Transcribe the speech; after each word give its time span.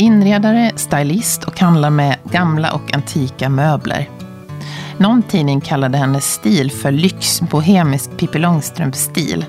Inredare, 0.00 0.72
stylist 0.76 1.44
och 1.44 1.60
handlar 1.60 1.90
med 1.90 2.16
gamla 2.24 2.72
och 2.72 2.94
antika 2.94 3.48
möbler. 3.48 4.08
Någon 4.98 5.22
tidning 5.22 5.60
kallade 5.60 5.98
hennes 5.98 6.32
stil 6.32 6.70
för 6.70 6.90
lyxbohemisk 6.90 8.10
Pippi 8.16 8.38
Långstrump-stil. 8.38 9.44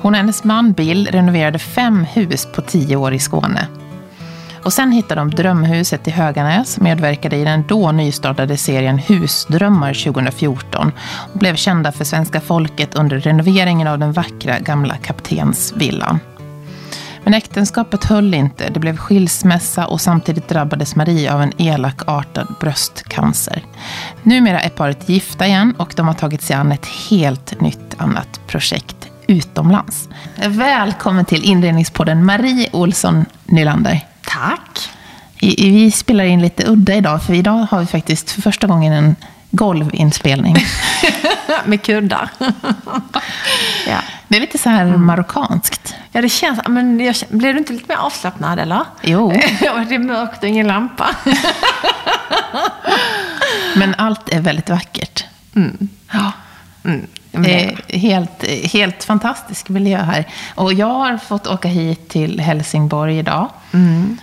Hon 0.00 0.12
och 0.12 0.18
hennes 0.18 0.44
man 0.44 0.72
Bill 0.72 1.08
renoverade 1.12 1.58
fem 1.58 2.04
hus 2.04 2.48
på 2.54 2.62
tio 2.62 2.96
år 2.96 3.14
i 3.14 3.18
Skåne. 3.18 3.66
Och 4.62 4.72
sen 4.72 4.92
hittade 4.92 5.20
de 5.20 5.30
drömhuset 5.30 6.08
i 6.08 6.10
Höganäs, 6.10 6.80
medverkade 6.80 7.36
i 7.36 7.44
den 7.44 7.64
då 7.68 7.92
nystartade 7.92 8.56
serien 8.56 8.98
Husdrömmar 8.98 10.04
2014 10.04 10.92
och 11.32 11.38
blev 11.38 11.56
kända 11.56 11.92
för 11.92 12.04
svenska 12.04 12.40
folket 12.40 12.94
under 12.94 13.20
renoveringen 13.20 13.88
av 13.88 13.98
den 13.98 14.12
vackra 14.12 14.58
gamla 14.58 14.96
kaptensvillan. 14.96 16.18
Men 17.28 17.34
äktenskapet 17.34 18.04
höll 18.04 18.34
inte, 18.34 18.68
det 18.70 18.80
blev 18.80 18.96
skilsmässa 18.96 19.86
och 19.86 20.00
samtidigt 20.00 20.48
drabbades 20.48 20.96
Marie 20.96 21.34
av 21.34 21.42
en 21.42 21.52
elakartad 21.58 22.54
bröstcancer. 22.60 23.64
Numera 24.22 24.60
är 24.60 24.68
paret 24.68 25.08
gifta 25.08 25.46
igen 25.46 25.74
och 25.78 25.92
de 25.96 26.06
har 26.06 26.14
tagit 26.14 26.42
sig 26.42 26.56
an 26.56 26.72
ett 26.72 26.86
helt 26.86 27.60
nytt 27.60 27.94
annat 27.96 28.40
projekt 28.46 29.08
utomlands. 29.26 30.08
Välkommen 30.46 31.24
till 31.24 31.44
inredningspodden 31.44 32.24
Marie 32.24 32.68
Olsson 32.72 33.24
Nylander. 33.44 34.06
Tack. 34.26 34.90
Vi 35.40 35.90
spelar 35.90 36.24
in 36.24 36.42
lite 36.42 36.70
udda 36.70 36.94
idag, 36.94 37.22
för 37.22 37.34
idag 37.34 37.66
har 37.70 37.80
vi 37.80 37.86
faktiskt 37.86 38.30
för 38.30 38.42
första 38.42 38.66
gången 38.66 38.92
en 38.92 39.16
golvinspelning. 39.50 40.56
Med 41.64 41.82
kuddar. 41.82 42.30
ja. 43.86 43.98
Det 44.28 44.36
är 44.36 44.40
lite 44.40 44.58
så 44.58 44.68
här 44.68 44.82
mm. 44.82 45.06
marockanskt. 45.06 45.94
Ja, 46.12 46.22
det 46.22 46.28
känns... 46.28 46.60
Men 46.68 47.00
jag, 47.00 47.14
blir 47.28 47.52
du 47.52 47.58
inte 47.58 47.72
lite 47.72 47.84
mer 47.88 47.96
avslappnad, 47.96 48.58
eller? 48.58 48.84
Jo. 49.02 49.32
det 49.60 49.94
är 49.94 49.98
mörkt 49.98 50.42
och 50.42 50.48
ingen 50.48 50.66
lampa. 50.66 51.10
men 53.76 53.94
allt 53.94 54.28
är 54.28 54.40
väldigt 54.40 54.70
vackert. 54.70 55.24
Mm. 55.56 55.88
Ja. 56.12 56.32
Mm. 56.84 57.06
Helt, 57.88 58.44
helt 58.72 59.04
fantastisk 59.04 59.68
miljö 59.68 59.98
här. 59.98 60.24
Och 60.54 60.72
jag 60.72 60.86
har 60.86 61.16
fått 61.16 61.46
åka 61.46 61.68
hit 61.68 62.08
till 62.08 62.40
Helsingborg 62.40 63.18
idag. 63.18 63.48
Mm. 63.72 64.18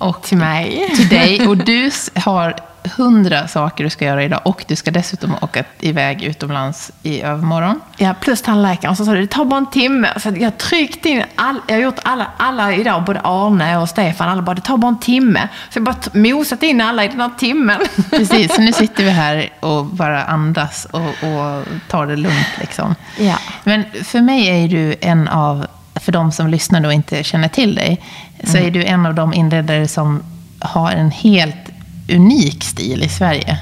Och 0.00 0.22
till 0.22 0.38
mig. 0.38 0.92
Till 0.96 1.08
dig. 1.08 1.46
Och 1.46 1.56
du 1.56 1.90
har 2.14 2.54
hundra 2.96 3.48
saker 3.48 3.84
du 3.84 3.90
ska 3.90 4.04
göra 4.04 4.24
idag 4.24 4.40
och 4.44 4.64
du 4.68 4.76
ska 4.76 4.90
dessutom 4.90 5.34
åka 5.40 5.64
iväg 5.80 6.22
utomlands 6.22 6.92
i 7.02 7.22
övermorgon. 7.22 7.80
Ja, 7.96 8.14
plus 8.20 8.42
tandläkaren. 8.42 8.96
Så 8.96 9.04
sa 9.04 9.12
du, 9.12 9.20
det 9.20 9.26
tar 9.26 9.44
bara 9.44 9.58
en 9.58 9.70
timme. 9.70 10.08
Så 10.16 10.28
jag 10.28 10.44
har 10.44 10.50
tryckt 10.50 11.06
in, 11.06 11.22
all, 11.34 11.60
jag 11.66 11.74
har 11.74 11.82
gjort 11.82 11.98
alla, 12.02 12.26
alla 12.36 12.74
idag, 12.74 13.04
både 13.04 13.20
Arne 13.24 13.78
och 13.78 13.88
Stefan, 13.88 14.28
alla 14.28 14.42
bara, 14.42 14.54
det 14.54 14.60
tar 14.60 14.76
bara 14.76 14.88
en 14.88 14.98
timme. 14.98 15.48
Så 15.70 15.78
jag 15.78 15.84
bara 15.84 15.96
mosat 16.12 16.62
in 16.62 16.80
alla 16.80 17.04
i 17.04 17.08
den 17.08 17.20
här 17.20 17.30
timmen. 17.38 17.80
Precis, 18.10 18.54
så 18.54 18.60
nu 18.60 18.72
sitter 18.72 19.04
vi 19.04 19.10
här 19.10 19.52
och 19.60 19.84
bara 19.84 20.24
andas 20.24 20.84
och, 20.84 21.00
och 21.00 21.64
tar 21.88 22.06
det 22.06 22.16
lugnt. 22.16 22.58
Liksom. 22.60 22.94
Ja. 23.18 23.38
Men 23.64 23.84
för 24.04 24.20
mig 24.20 24.64
är 24.64 24.68
du 24.68 24.94
en 25.00 25.28
av, 25.28 25.66
för 26.00 26.12
de 26.12 26.32
som 26.32 26.48
lyssnar 26.48 26.86
och 26.86 26.92
inte 26.92 27.24
känner 27.24 27.48
till 27.48 27.74
dig, 27.74 28.00
så 28.44 28.56
mm. 28.56 28.66
är 28.66 28.70
du 28.70 28.84
en 28.84 29.06
av 29.06 29.14
de 29.14 29.34
inredare 29.34 29.88
som 29.88 30.22
har 30.58 30.90
en 30.90 31.10
helt 31.10 31.70
unik 32.08 32.64
stil 32.64 33.02
i 33.02 33.08
Sverige. 33.08 33.58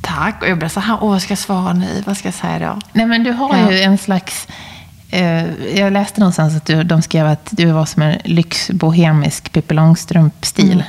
Tack. 0.00 0.42
Och 0.42 0.48
jag 0.48 0.58
blev 0.58 0.68
så 0.68 0.80
här, 0.80 0.98
åh, 1.00 1.10
vad 1.10 1.22
ska 1.22 1.32
jag 1.32 1.38
svara 1.38 1.72
nu? 1.72 2.02
Vad 2.06 2.16
ska 2.16 2.28
jag 2.28 2.34
säga 2.34 2.58
då? 2.58 2.80
Nej, 2.92 3.06
men 3.06 3.24
du 3.24 3.30
har 3.30 3.56
ja. 3.58 3.72
ju 3.72 3.82
en 3.82 3.98
slags... 3.98 4.46
Eh, 5.10 5.76
jag 5.78 5.92
läste 5.92 6.20
någonstans 6.20 6.56
att 6.56 6.66
du, 6.66 6.82
de 6.82 7.02
skrev 7.02 7.26
att 7.26 7.48
du 7.50 7.66
var 7.66 7.86
som 7.86 8.02
en 8.02 8.18
lyxbohemisk 8.24 9.52
Pippi 9.52 9.74
Långstrump-stil. 9.74 10.72
Mm. 10.72 10.84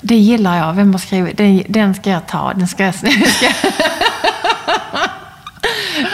Det 0.00 0.16
gillar 0.16 0.58
jag. 0.58 0.72
Vem 0.74 0.92
har 0.92 0.98
skrivit? 0.98 1.36
Den, 1.36 1.62
den 1.68 1.94
ska 1.94 2.10
jag 2.10 2.26
ta. 2.26 2.52
Den 2.54 2.68
ska 2.68 2.84
jag... 2.84 2.94
Ska... 2.94 3.06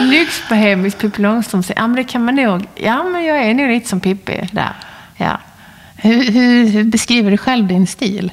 Lyxbohemisk 0.01 0.99
Pippi 0.99 1.23
Långstrump. 1.23 1.67
Ja, 1.77 1.87
men 1.87 1.97
det 1.97 2.05
kan 2.05 2.25
man 2.25 2.35
nog... 2.35 2.67
Ja, 2.75 3.03
men 3.03 3.25
jag 3.25 3.43
är 3.43 3.55
nog 3.55 3.69
lite 3.69 3.89
som 3.89 4.01
Pippi 4.01 4.49
där. 4.53 4.73
Ja. 5.17 5.39
Hur, 5.97 6.33
hur, 6.33 6.69
hur 6.69 6.85
beskriver 6.85 7.31
du 7.31 7.37
själv 7.37 7.67
din 7.67 7.87
stil? 7.87 8.33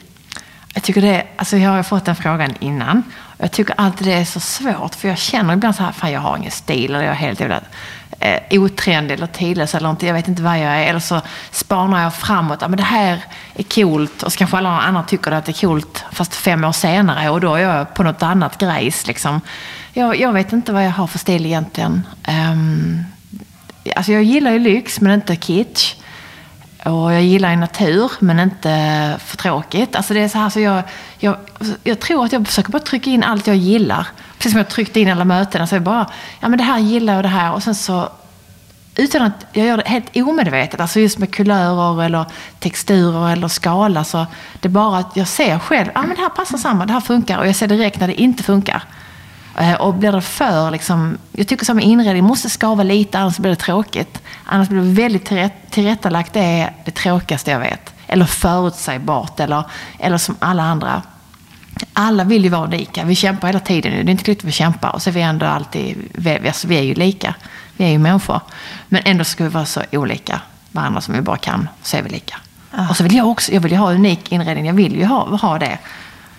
Jag 0.73 0.83
tycker 0.83 1.01
det, 1.01 1.23
alltså 1.35 1.57
jag 1.57 1.69
har 1.71 1.83
fått 1.83 2.05
den 2.05 2.15
frågan 2.15 2.55
innan. 2.59 3.03
Jag 3.37 3.51
tycker 3.51 3.75
alltid 3.77 4.07
det 4.07 4.13
är 4.13 4.25
så 4.25 4.39
svårt, 4.39 4.95
för 4.95 5.07
jag 5.07 5.17
känner 5.17 5.53
ibland 5.53 5.75
så 5.75 5.83
här, 5.83 5.91
fan 5.91 6.11
jag 6.11 6.19
har 6.19 6.37
ingen 6.37 6.51
stil, 6.51 6.95
eller 6.95 7.03
jag 7.03 7.11
är 7.11 7.15
helt 7.15 7.39
jävla 7.39 7.61
eh, 8.19 8.61
otrendig 8.61 9.13
eller 9.13 9.27
tidlös 9.27 9.75
eller 9.75 9.89
inte, 9.89 10.07
jag 10.07 10.13
vet 10.13 10.27
inte 10.27 10.41
vad 10.41 10.59
jag 10.59 10.75
är. 10.75 10.87
Eller 10.87 10.99
så 10.99 11.21
spanar 11.51 12.03
jag 12.03 12.15
framåt, 12.15 12.57
ja, 12.61 12.67
men 12.67 12.77
det 12.77 12.83
här 12.83 13.23
är 13.55 13.63
coolt, 13.63 14.23
och 14.23 14.31
så 14.31 14.37
kanske 14.37 14.57
alla 14.57 14.81
andra 14.81 15.03
tycker 15.03 15.31
att 15.31 15.45
det 15.45 15.51
är 15.51 15.67
coolt, 15.67 16.05
fast 16.11 16.35
fem 16.35 16.63
år 16.63 16.71
senare, 16.71 17.29
och 17.29 17.41
då 17.41 17.55
är 17.55 17.59
jag 17.59 17.93
på 17.93 18.03
något 18.03 18.23
annat 18.23 18.57
grejs. 18.57 19.07
Liksom. 19.07 19.41
Jag, 19.93 20.19
jag 20.19 20.33
vet 20.33 20.53
inte 20.53 20.73
vad 20.73 20.85
jag 20.85 20.91
har 20.91 21.07
för 21.07 21.19
stil 21.19 21.45
egentligen. 21.45 22.07
Um, 22.27 23.03
alltså 23.95 24.11
jag 24.11 24.23
gillar 24.23 24.51
ju 24.51 24.59
lyx, 24.59 25.01
men 25.01 25.11
inte 25.11 25.35
kitsch. 25.35 25.95
Och 26.83 27.13
jag 27.13 27.23
gillar 27.23 27.51
ju 27.51 27.55
natur, 27.55 28.11
men 28.19 28.39
inte 28.39 29.15
för 29.19 29.37
tråkigt. 29.37 29.95
Alltså 29.95 30.13
det 30.13 30.19
är 30.19 30.27
så 30.27 30.37
här, 30.37 30.49
så 30.49 30.59
jag, 30.59 30.83
jag, 31.19 31.37
jag 31.83 31.99
tror 31.99 32.25
att 32.25 32.33
jag 32.33 32.47
försöker 32.47 32.71
bara 32.71 32.79
trycka 32.79 33.09
in 33.09 33.23
allt 33.23 33.47
jag 33.47 33.55
gillar. 33.55 34.07
Precis 34.37 34.51
som 34.51 34.57
jag 34.57 34.69
tryckte 34.69 34.99
in 34.99 35.11
alla 35.11 35.25
möten. 35.25 35.61
Alltså 35.61 35.75
jag 35.75 35.83
bara, 35.83 36.09
ja 36.39 36.49
men 36.49 36.57
det 36.57 36.63
här 36.63 36.79
gillar 36.79 37.13
jag 37.13 37.19
och 37.19 37.23
det 37.23 37.29
här. 37.29 37.53
Och 37.53 37.63
sen 37.63 37.75
så, 37.75 38.09
utan 38.95 39.21
att 39.21 39.45
jag 39.53 39.67
gör 39.67 39.77
det 39.77 39.87
helt 39.87 40.17
omedvetet, 40.17 40.79
alltså 40.79 40.99
just 40.99 41.17
med 41.17 41.31
kulörer 41.31 42.03
eller 42.03 42.25
texturer 42.59 43.31
eller 43.31 43.47
skala, 43.47 44.03
så 44.03 44.25
det 44.59 44.67
är 44.67 44.69
bara 44.69 44.97
att 44.97 45.15
jag 45.15 45.27
ser 45.27 45.59
själv, 45.59 45.89
ja 45.93 46.01
men 46.01 46.15
det 46.15 46.21
här 46.21 46.29
passar 46.29 46.57
samman, 46.57 46.87
det 46.87 46.93
här 46.93 47.01
funkar. 47.01 47.37
Och 47.37 47.47
jag 47.47 47.55
ser 47.55 47.67
direkt 47.67 47.99
när 47.99 48.07
det 48.07 48.21
inte 48.21 48.43
funkar. 48.43 48.83
Eh, 49.57 49.73
och 49.73 49.93
blir 49.93 50.11
det 50.11 50.21
för, 50.21 50.71
liksom, 50.71 51.17
jag 51.31 51.47
tycker 51.47 51.65
som 51.65 51.79
inredning 51.79 52.23
måste 52.23 52.49
skava 52.49 52.83
lite, 52.83 53.19
annars 53.19 53.37
blir 53.37 53.49
det 53.51 53.55
tråkigt. 53.55 54.21
Annars 54.45 54.69
blir 54.69 54.81
det 54.81 55.01
väldigt 55.01 55.25
tillrätt, 55.25 55.53
tillrättalagt, 55.69 56.33
det 56.33 56.39
är 56.39 56.73
det 56.85 56.91
tråkigaste 56.91 57.51
jag 57.51 57.59
vet. 57.59 57.93
Eller 58.07 58.25
förutsägbart, 58.25 59.39
eller, 59.39 59.63
eller 59.99 60.17
som 60.17 60.35
alla 60.39 60.63
andra. 60.63 61.01
Alla 61.93 62.23
vill 62.23 62.43
ju 62.43 62.49
vara 62.49 62.65
lika. 62.65 63.03
Vi 63.03 63.15
kämpar 63.15 63.47
hela 63.47 63.59
tiden. 63.59 63.91
Det 63.91 63.97
är 63.97 64.11
inte 64.11 64.23
klokt 64.23 64.41
att 64.41 64.45
vi 64.45 64.51
kämpar. 64.51 64.89
Och 64.89 65.01
så 65.01 65.09
är 65.09 65.13
vi 65.13 65.21
ändå 65.21 65.45
alltid, 65.45 65.97
vi, 66.13 66.47
alltså 66.47 66.67
vi 66.67 66.77
är 66.77 66.81
ju 66.81 66.93
lika. 66.93 67.35
Vi 67.77 67.85
är 67.85 67.89
ju 67.89 67.97
människor. 67.97 68.41
Men 68.87 69.01
ändå 69.05 69.23
ska 69.23 69.43
vi 69.43 69.49
vara 69.49 69.65
så 69.65 69.81
olika 69.91 70.41
varandra 70.71 71.01
som 71.01 71.13
vi 71.13 71.21
bara 71.21 71.37
kan. 71.37 71.69
Så 71.83 71.97
är 71.97 72.01
vi 72.01 72.09
lika. 72.09 72.37
Ah. 72.71 72.89
Och 72.89 72.97
så 72.97 73.03
vill 73.03 73.15
jag 73.15 73.27
också, 73.27 73.51
jag 73.51 73.61
vill 73.61 73.71
ju 73.71 73.77
ha 73.77 73.91
unik 73.91 74.31
inredning. 74.31 74.65
Jag 74.65 74.73
vill 74.73 74.95
ju 74.95 75.05
ha, 75.05 75.37
ha 75.37 75.59
det. 75.59 75.77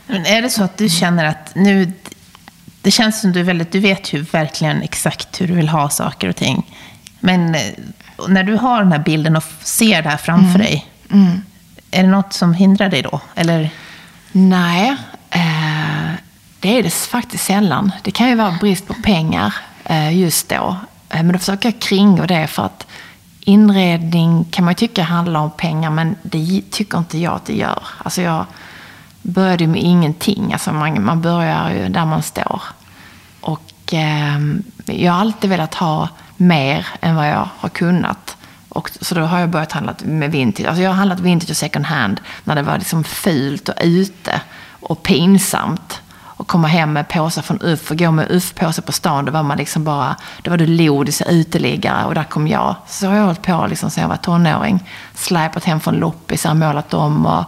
Men 0.06 0.26
är 0.26 0.42
det 0.42 0.50
så 0.50 0.64
att 0.64 0.76
du 0.76 0.88
känner 0.88 1.24
att 1.24 1.54
nu, 1.54 1.92
det 2.82 2.90
känns 2.90 3.20
som 3.20 3.32
du, 3.32 3.42
väldigt, 3.42 3.72
du 3.72 3.80
vet 3.80 4.12
ju 4.12 4.22
verkligen 4.22 4.82
exakt 4.82 5.40
hur 5.40 5.48
du 5.48 5.54
vill 5.54 5.68
ha 5.68 5.90
saker 5.90 6.28
och 6.28 6.36
ting. 6.36 6.66
Men 7.20 7.54
eh, 7.54 7.60
när 8.28 8.44
du 8.44 8.56
har 8.56 8.82
den 8.82 8.92
här 8.92 8.98
bilden 8.98 9.36
och 9.36 9.44
ser 9.60 10.02
det 10.02 10.08
här 10.08 10.16
framför 10.16 10.54
mm. 10.54 10.60
dig, 10.60 10.86
mm. 11.10 11.42
är 11.90 12.02
det 12.02 12.08
något 12.08 12.32
som 12.32 12.54
hindrar 12.54 12.88
dig 12.88 13.02
då? 13.02 13.20
Eller? 13.34 13.70
Nej, 14.32 14.96
eh, 15.30 16.12
det 16.60 16.78
är 16.78 16.82
det 16.82 16.90
faktiskt 16.90 17.44
sällan. 17.44 17.92
Det 18.02 18.10
kan 18.10 18.28
ju 18.28 18.34
vara 18.34 18.58
brist 18.60 18.86
på 18.86 18.94
pengar 18.94 19.54
eh, 19.84 20.18
just 20.18 20.48
då. 20.48 20.76
Eh, 21.08 21.22
men 21.22 21.32
då 21.32 21.38
försöker 21.38 21.72
jag 21.72 21.80
kringgå 21.80 22.26
det 22.26 22.46
för 22.46 22.62
att 22.62 22.86
inredning 23.40 24.44
kan 24.44 24.64
man 24.64 24.72
ju 24.72 24.76
tycka 24.76 25.02
handlar 25.02 25.40
om 25.40 25.50
pengar, 25.50 25.90
men 25.90 26.16
det 26.22 26.62
tycker 26.70 26.98
inte 26.98 27.18
jag 27.18 27.34
att 27.34 27.44
det 27.44 27.56
gör. 27.56 27.82
Alltså 27.98 28.22
jag, 28.22 28.46
började 29.22 29.66
med 29.66 29.82
ingenting. 29.82 30.52
Alltså 30.52 30.72
man, 30.72 31.04
man 31.04 31.20
börjar 31.20 31.70
ju 31.70 31.88
där 31.88 32.04
man 32.04 32.22
står. 32.22 32.62
Och 33.40 33.94
eh, 33.94 34.38
jag 34.86 35.12
har 35.12 35.20
alltid 35.20 35.50
velat 35.50 35.74
ha 35.74 36.08
mer 36.36 36.86
än 37.00 37.16
vad 37.16 37.28
jag 37.28 37.48
har 37.56 37.68
kunnat. 37.68 38.36
Och, 38.68 38.90
så 39.00 39.14
då 39.14 39.20
har 39.20 39.38
jag 39.38 39.48
börjat 39.48 39.72
handla 39.72 39.94
med 40.04 40.32
vintage. 40.32 40.66
Alltså 40.66 40.82
jag 40.82 40.90
har 40.90 40.96
handlat 40.96 41.20
vintage 41.20 41.50
och 41.50 41.56
second 41.56 41.86
hand 41.86 42.20
när 42.44 42.56
det 42.56 42.62
var 42.62 42.78
liksom 42.78 43.04
fult 43.04 43.68
och 43.68 43.74
ute 43.80 44.40
och 44.80 45.02
pinsamt. 45.02 46.02
Och 46.40 46.46
komma 46.46 46.68
hem 46.68 46.92
med 46.92 47.08
påsar 47.08 47.42
från 47.42 47.58
UFF 47.62 47.90
och 47.90 47.98
gå 47.98 48.10
med 48.10 48.30
UFF-påsar 48.30 48.82
på 48.82 48.92
stan. 48.92 49.24
Då 49.24 49.32
var 49.32 49.42
man 49.42 49.58
liksom 49.58 49.84
bara, 49.84 50.16
då 50.42 50.50
var 50.50 50.58
du 50.58 50.66
lodis 50.66 51.20
och 51.20 51.26
uteliggare 51.30 52.04
och 52.04 52.14
där 52.14 52.24
kom 52.24 52.48
jag. 52.48 52.76
Så 52.86 53.06
har 53.06 53.16
jag 53.16 53.24
hållit 53.24 53.42
på 53.42 53.66
liksom 53.68 53.90
sen 53.90 54.02
jag 54.02 54.08
var 54.08 54.16
tonåring. 54.16 54.90
Släpat 55.14 55.64
hem 55.64 55.80
från 55.80 55.94
loppisar, 55.94 56.54
målat 56.54 56.94
om 56.94 57.26
och 57.26 57.44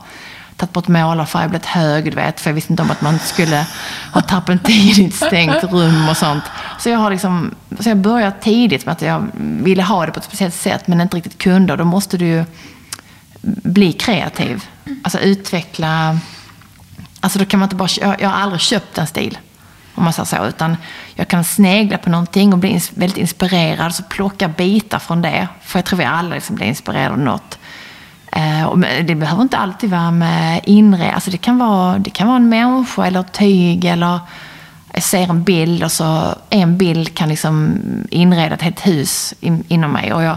tagit 0.62 0.72
bort 0.72 0.88
målarfärg, 0.88 1.48
blivit 1.48 1.66
hög, 1.66 2.04
du 2.04 2.10
vet, 2.10 2.40
för 2.40 2.50
jag 2.50 2.54
visste 2.54 2.72
inte 2.72 2.82
om 2.82 2.90
att 2.90 3.00
man 3.00 3.18
skulle 3.18 3.66
ha 4.12 4.20
terpentin 4.20 5.04
i 5.04 5.06
ett 5.06 5.14
stängt 5.14 5.64
rum 5.64 6.08
och 6.08 6.16
sånt. 6.16 6.44
Så 6.78 6.88
jag 6.88 6.98
har 6.98 7.10
liksom, 7.10 7.54
så 7.80 7.88
jag 7.88 7.96
började 7.96 8.36
tidigt 8.40 8.86
med 8.86 8.92
att 8.92 9.02
jag 9.02 9.26
ville 9.34 9.82
ha 9.82 10.06
det 10.06 10.12
på 10.12 10.18
ett 10.18 10.24
speciellt 10.24 10.54
sätt, 10.54 10.86
men 10.86 11.00
inte 11.00 11.16
riktigt 11.16 11.38
kunde. 11.38 11.72
Och 11.72 11.78
då 11.78 11.84
måste 11.84 12.18
du 12.18 12.26
ju 12.26 12.44
bli 13.42 13.92
kreativ. 13.92 14.64
Alltså 15.02 15.18
utveckla, 15.18 16.18
alltså 17.20 17.38
då 17.38 17.44
kan 17.44 17.60
man 17.60 17.66
inte 17.66 17.76
bara, 17.76 17.88
jag, 18.00 18.20
jag 18.20 18.28
har 18.28 18.42
aldrig 18.42 18.60
köpt 18.60 18.98
en 18.98 19.06
stil. 19.06 19.38
Om 19.94 20.04
man 20.04 20.12
säger 20.12 20.26
så. 20.26 20.46
Utan 20.46 20.76
jag 21.14 21.28
kan 21.28 21.44
snegla 21.44 21.98
på 21.98 22.10
någonting 22.10 22.52
och 22.52 22.58
bli 22.58 22.80
väldigt 22.94 23.18
inspirerad. 23.18 23.94
Så 23.94 24.02
plocka 24.02 24.48
bitar 24.48 24.98
från 24.98 25.22
det. 25.22 25.48
För 25.62 25.78
jag 25.78 25.84
tror 25.84 25.98
vi 25.98 26.04
alla 26.04 26.34
liksom 26.34 26.56
blir 26.56 26.66
inspirerade 26.66 27.10
av 27.10 27.18
något. 27.18 27.58
Eh, 28.36 28.64
och 28.64 28.78
det 28.78 29.14
behöver 29.14 29.42
inte 29.42 29.56
alltid 29.56 29.90
vara 29.90 30.10
med 30.10 30.60
inre, 30.64 31.12
alltså 31.12 31.30
det 31.30 31.36
kan 31.36 31.58
vara, 31.58 31.98
det 31.98 32.10
kan 32.10 32.26
vara 32.26 32.36
en 32.36 32.48
människa 32.48 33.06
eller 33.06 33.20
ett 33.20 33.32
tyg 33.32 33.84
eller 33.84 34.20
jag 34.92 35.02
ser 35.02 35.30
en 35.30 35.42
bild 35.42 35.84
och 35.84 35.92
så 35.92 36.34
en 36.50 36.78
bild 36.78 37.14
kan 37.14 37.28
liksom 37.28 37.80
inreda 38.10 38.54
ett 38.54 38.62
helt 38.62 38.86
hus 38.86 39.34
in, 39.40 39.64
inom 39.68 39.90
mig. 39.90 40.12
Och 40.12 40.22
jag, 40.22 40.36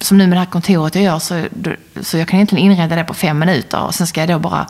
som 0.00 0.18
nu 0.18 0.26
med 0.26 0.36
det 0.36 0.40
här 0.40 0.46
kontoret 0.46 0.94
jag 0.94 1.04
gör, 1.04 1.18
så, 1.18 1.44
så 2.00 2.18
jag 2.18 2.28
kan 2.28 2.36
egentligen 2.36 2.64
inreda 2.64 2.96
det 2.96 3.04
på 3.04 3.14
fem 3.14 3.38
minuter. 3.38 3.82
Och 3.82 3.94
sen 3.94 4.06
ska 4.06 4.20
jag 4.20 4.28
då 4.28 4.38
bara 4.38 4.66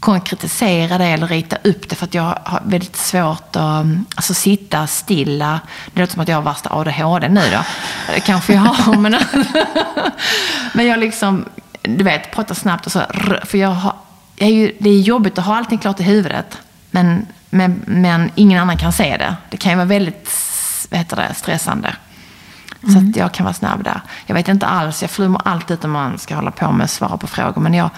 konkretisera 0.00 0.98
det 0.98 1.04
eller 1.04 1.26
rita 1.26 1.56
upp 1.64 1.88
det 1.88 1.96
för 1.96 2.04
att 2.04 2.14
jag 2.14 2.38
har 2.44 2.62
väldigt 2.64 2.96
svårt 2.96 3.56
att 3.56 3.86
alltså, 4.14 4.34
sitta 4.34 4.86
stilla. 4.86 5.60
Det 5.92 6.00
låter 6.00 6.12
som 6.12 6.22
att 6.22 6.28
jag 6.28 6.36
har 6.36 6.42
värsta 6.42 6.70
ADHD 6.72 7.28
nu 7.28 7.40
då. 7.52 7.64
Det 8.14 8.20
kanske 8.20 8.54
jag 8.54 8.60
har, 8.60 8.96
men, 8.96 9.16
men 10.72 10.86
jag 10.86 10.98
liksom, 10.98 11.44
du 11.84 12.04
vet, 12.04 12.30
pratar 12.30 12.54
snabbt 12.54 12.86
och 12.86 12.92
så. 12.92 13.02
För 13.44 13.58
jag 13.58 13.68
har, 13.68 13.94
jag 14.36 14.48
är 14.48 14.52
ju, 14.52 14.72
det 14.78 14.90
är 14.90 15.00
jobbigt 15.00 15.38
att 15.38 15.44
ha 15.44 15.56
allting 15.56 15.78
klart 15.78 16.00
i 16.00 16.02
huvudet. 16.02 16.58
Men, 16.90 17.26
men, 17.50 17.82
men 17.86 18.30
ingen 18.34 18.62
annan 18.62 18.78
kan 18.78 18.92
se 18.92 19.16
det. 19.16 19.36
Det 19.50 19.56
kan 19.56 19.72
ju 19.72 19.76
vara 19.76 19.86
väldigt 19.86 20.30
vad 20.90 20.98
heter 20.98 21.16
det, 21.16 21.34
stressande. 21.34 21.96
Så 22.82 22.90
att 22.90 22.96
mm. 22.96 23.12
jag 23.16 23.32
kan 23.32 23.44
vara 23.44 23.54
snabb 23.54 23.84
där. 23.84 24.00
Jag 24.26 24.34
vet 24.34 24.48
inte 24.48 24.66
alls, 24.66 25.02
jag 25.02 25.10
flummar 25.10 25.42
alltid 25.44 25.84
om 25.84 25.90
man 25.90 26.18
ska 26.18 26.34
hålla 26.34 26.50
på 26.50 26.72
med 26.72 26.84
att 26.84 26.90
svara 26.90 27.16
på 27.16 27.26
frågor. 27.26 27.60
Men, 27.60 27.74
jag, 27.74 27.90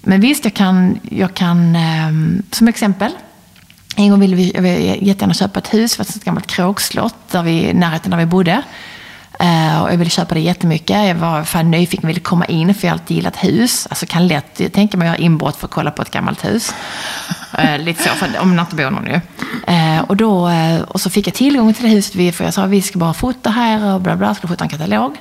men 0.00 0.20
visst, 0.20 0.44
jag 0.44 0.54
kan, 0.54 0.98
jag 1.02 1.34
kan 1.34 1.76
um, 1.76 2.42
som 2.50 2.68
exempel. 2.68 3.12
En 3.96 4.10
gång 4.10 4.20
ville 4.20 4.36
vi, 4.36 4.52
jag 4.54 4.62
ville 4.62 4.78
jättegärna 4.78 5.34
köpa 5.34 5.58
ett 5.58 5.74
hus, 5.74 5.96
för 5.96 6.02
ett 6.02 6.24
gammalt 6.24 6.46
kråkslott 6.46 7.14
där 7.30 7.42
vi, 7.42 7.68
i 7.68 7.74
närheten 7.74 8.10
där 8.10 8.18
vi 8.18 8.26
bodde. 8.26 8.62
Uh, 9.42 9.82
och 9.82 9.92
jag 9.92 9.96
ville 9.96 10.10
köpa 10.10 10.34
det 10.34 10.40
jättemycket. 10.40 11.06
Jag 11.06 11.14
var 11.14 11.44
fan 11.44 11.70
nyfiken, 11.70 12.06
ville 12.06 12.20
komma 12.20 12.44
in 12.44 12.74
för 12.74 12.86
jag 12.86 12.92
har 12.92 12.98
alltid 12.98 13.16
gillat 13.16 13.36
hus. 13.36 13.86
Alltså 13.90 14.06
kan 14.06 14.26
lätt 14.26 14.72
tänka 14.72 14.96
mig 14.96 15.08
att 15.08 15.14
göra 15.14 15.24
inbrott 15.24 15.56
för 15.56 15.66
att 15.66 15.72
kolla 15.72 15.90
på 15.90 16.02
ett 16.02 16.10
gammalt 16.10 16.44
hus. 16.44 16.74
Uh, 17.58 17.78
lite 17.84 18.02
så, 18.02 18.08
för, 18.08 18.38
om 18.40 18.56
det 18.56 18.60
inte 18.60 18.76
bor 18.76 18.90
någon 18.90 19.06
ju. 19.06 19.20
Uh, 19.68 20.00
och, 20.00 20.16
då, 20.16 20.50
och 20.88 21.00
så 21.00 21.10
fick 21.10 21.26
jag 21.26 21.34
tillgång 21.34 21.74
till 21.74 21.84
det 21.84 21.90
huset, 21.90 22.36
för 22.36 22.44
jag 22.44 22.54
sa 22.54 22.66
vi 22.66 22.82
ska 22.82 22.98
bara 22.98 23.14
fota 23.14 23.50
här 23.50 23.94
och 23.94 24.00
bla 24.00 24.16
bla, 24.16 24.34
skulle 24.34 24.48
fota 24.48 24.64
en 24.64 24.70
katalog. 24.70 25.18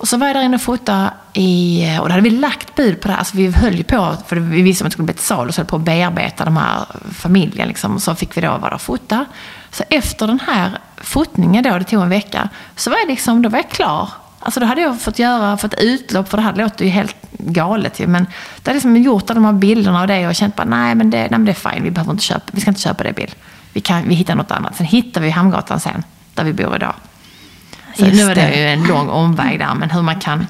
Och 0.00 0.08
så 0.08 0.16
var 0.16 0.26
jag 0.26 0.36
där 0.36 0.42
inne 0.42 0.54
och 0.54 0.62
fotade 0.62 1.10
i, 1.32 1.84
och 2.00 2.08
då 2.08 2.12
hade 2.12 2.22
vi 2.22 2.30
lagt 2.30 2.74
bud 2.74 3.00
på 3.00 3.08
det 3.08 3.12
här. 3.12 3.18
Alltså 3.18 3.36
vi 3.36 3.50
höll 3.50 3.74
ju 3.74 3.84
på, 3.84 4.16
för 4.26 4.36
vi 4.36 4.62
visste 4.62 4.84
att 4.84 4.90
det 4.90 4.92
skulle 4.92 5.06
bli 5.06 5.14
ett 5.14 5.20
sal 5.20 5.48
och 5.48 5.54
så 5.54 5.60
höll 5.60 5.66
på 5.66 5.76
att 5.76 5.82
bearbeta 5.82 6.44
de 6.44 6.56
här 6.56 6.86
familjen. 7.12 7.68
Liksom. 7.68 7.94
Och 7.94 8.02
så 8.02 8.14
fick 8.14 8.36
vi 8.36 8.40
då 8.40 8.48
vara 8.48 8.60
där 8.60 8.74
och 8.74 8.80
fota. 8.80 9.24
Så 9.70 9.84
efter 9.90 10.26
den 10.26 10.40
här 10.46 10.78
fotningen 11.00 11.64
då, 11.64 11.78
det 11.78 11.84
tog 11.84 12.02
en 12.02 12.08
vecka, 12.08 12.48
så 12.76 12.90
var 12.90 12.98
jag 12.98 13.08
liksom, 13.08 13.42
då 13.42 13.48
var 13.48 13.58
jag 13.58 13.70
klar. 13.70 14.08
Alltså 14.42 14.60
då 14.60 14.66
hade 14.66 14.80
jag 14.80 15.00
fått 15.00 15.18
göra, 15.18 15.56
fått 15.56 15.74
utlopp, 15.74 16.28
för 16.28 16.36
det 16.36 16.42
här 16.42 16.54
låter 16.54 16.84
ju 16.84 16.90
helt 16.90 17.16
galet 17.32 18.00
ju. 18.00 18.06
Men 18.06 18.24
det 18.62 18.70
hade 18.70 18.74
liksom 18.74 18.96
gjort 18.96 19.30
alla 19.30 19.40
de 19.40 19.44
här 19.44 19.52
bilderna 19.52 20.00
och 20.00 20.06
det 20.06 20.28
och 20.28 20.34
känt 20.34 20.56
bara, 20.56 20.64
nej 20.64 20.94
men 20.94 21.10
det, 21.10 21.18
nej, 21.18 21.30
men 21.30 21.44
det 21.44 21.52
är 21.52 21.70
fine, 21.70 21.84
vi 21.84 21.90
behöver 21.90 22.12
inte 22.12 22.24
köpa, 22.24 22.44
vi 22.50 22.60
ska 22.60 22.70
inte 22.70 22.80
köpa 22.80 23.04
det 23.04 23.12
bild. 23.12 23.34
Vi, 23.72 23.80
kan, 23.80 24.08
vi 24.08 24.14
hittar 24.14 24.34
något 24.34 24.50
annat. 24.50 24.76
Sen 24.76 24.86
hittar 24.86 25.20
vi 25.20 25.30
Hamngatan 25.30 25.80
sen, 25.80 26.04
där 26.34 26.44
vi 26.44 26.52
bor 26.52 26.76
idag. 26.76 26.94
Så 27.96 28.04
nu 28.04 28.22
är 28.22 28.34
det 28.34 28.56
ju 28.56 28.68
en 28.68 28.84
lång 28.84 29.08
omväg 29.08 29.58
där, 29.58 29.74
men 29.74 29.90
hur 29.90 30.02
man 30.02 30.20
kan, 30.20 30.46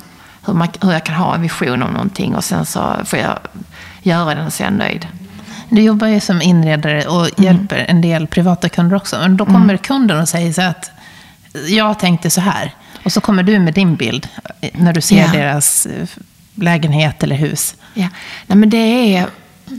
hur, 0.46 0.54
man, 0.54 0.68
hur 0.82 0.92
jag 0.92 1.04
kan 1.04 1.14
ha 1.14 1.34
en 1.34 1.42
vision 1.42 1.82
om 1.82 1.90
någonting 1.90 2.34
och 2.34 2.44
sen 2.44 2.66
så 2.66 2.96
får 3.04 3.18
jag 3.18 3.38
göra 4.02 4.34
den 4.34 4.50
så 4.50 4.62
är 4.62 4.66
jag 4.66 4.74
nöjd. 4.74 5.06
Du 5.70 5.82
jobbar 5.82 6.06
ju 6.06 6.20
som 6.20 6.42
inredare 6.42 7.06
och 7.06 7.20
mm. 7.20 7.32
hjälper 7.36 7.84
en 7.88 8.00
del 8.00 8.26
privata 8.26 8.68
kunder 8.68 8.96
också. 8.96 9.18
Men 9.18 9.36
då 9.36 9.44
kommer 9.44 9.60
mm. 9.60 9.78
kunden 9.78 10.20
och 10.20 10.28
säger 10.28 10.52
så 10.52 10.62
att 10.62 10.90
jag 11.68 11.98
tänkte 11.98 12.30
så 12.30 12.40
här. 12.40 12.74
Och 13.04 13.12
så 13.12 13.20
kommer 13.20 13.42
du 13.42 13.58
med 13.58 13.74
din 13.74 13.96
bild 13.96 14.28
när 14.72 14.92
du 14.92 15.00
ser 15.00 15.20
ja. 15.20 15.32
deras 15.32 15.86
eh, 15.86 16.08
lägenhet 16.54 17.22
eller 17.22 17.36
hus. 17.36 17.74
Ja, 17.94 18.08
Nej, 18.46 18.58
men 18.58 18.70
det 18.70 19.16
är... 19.16 19.26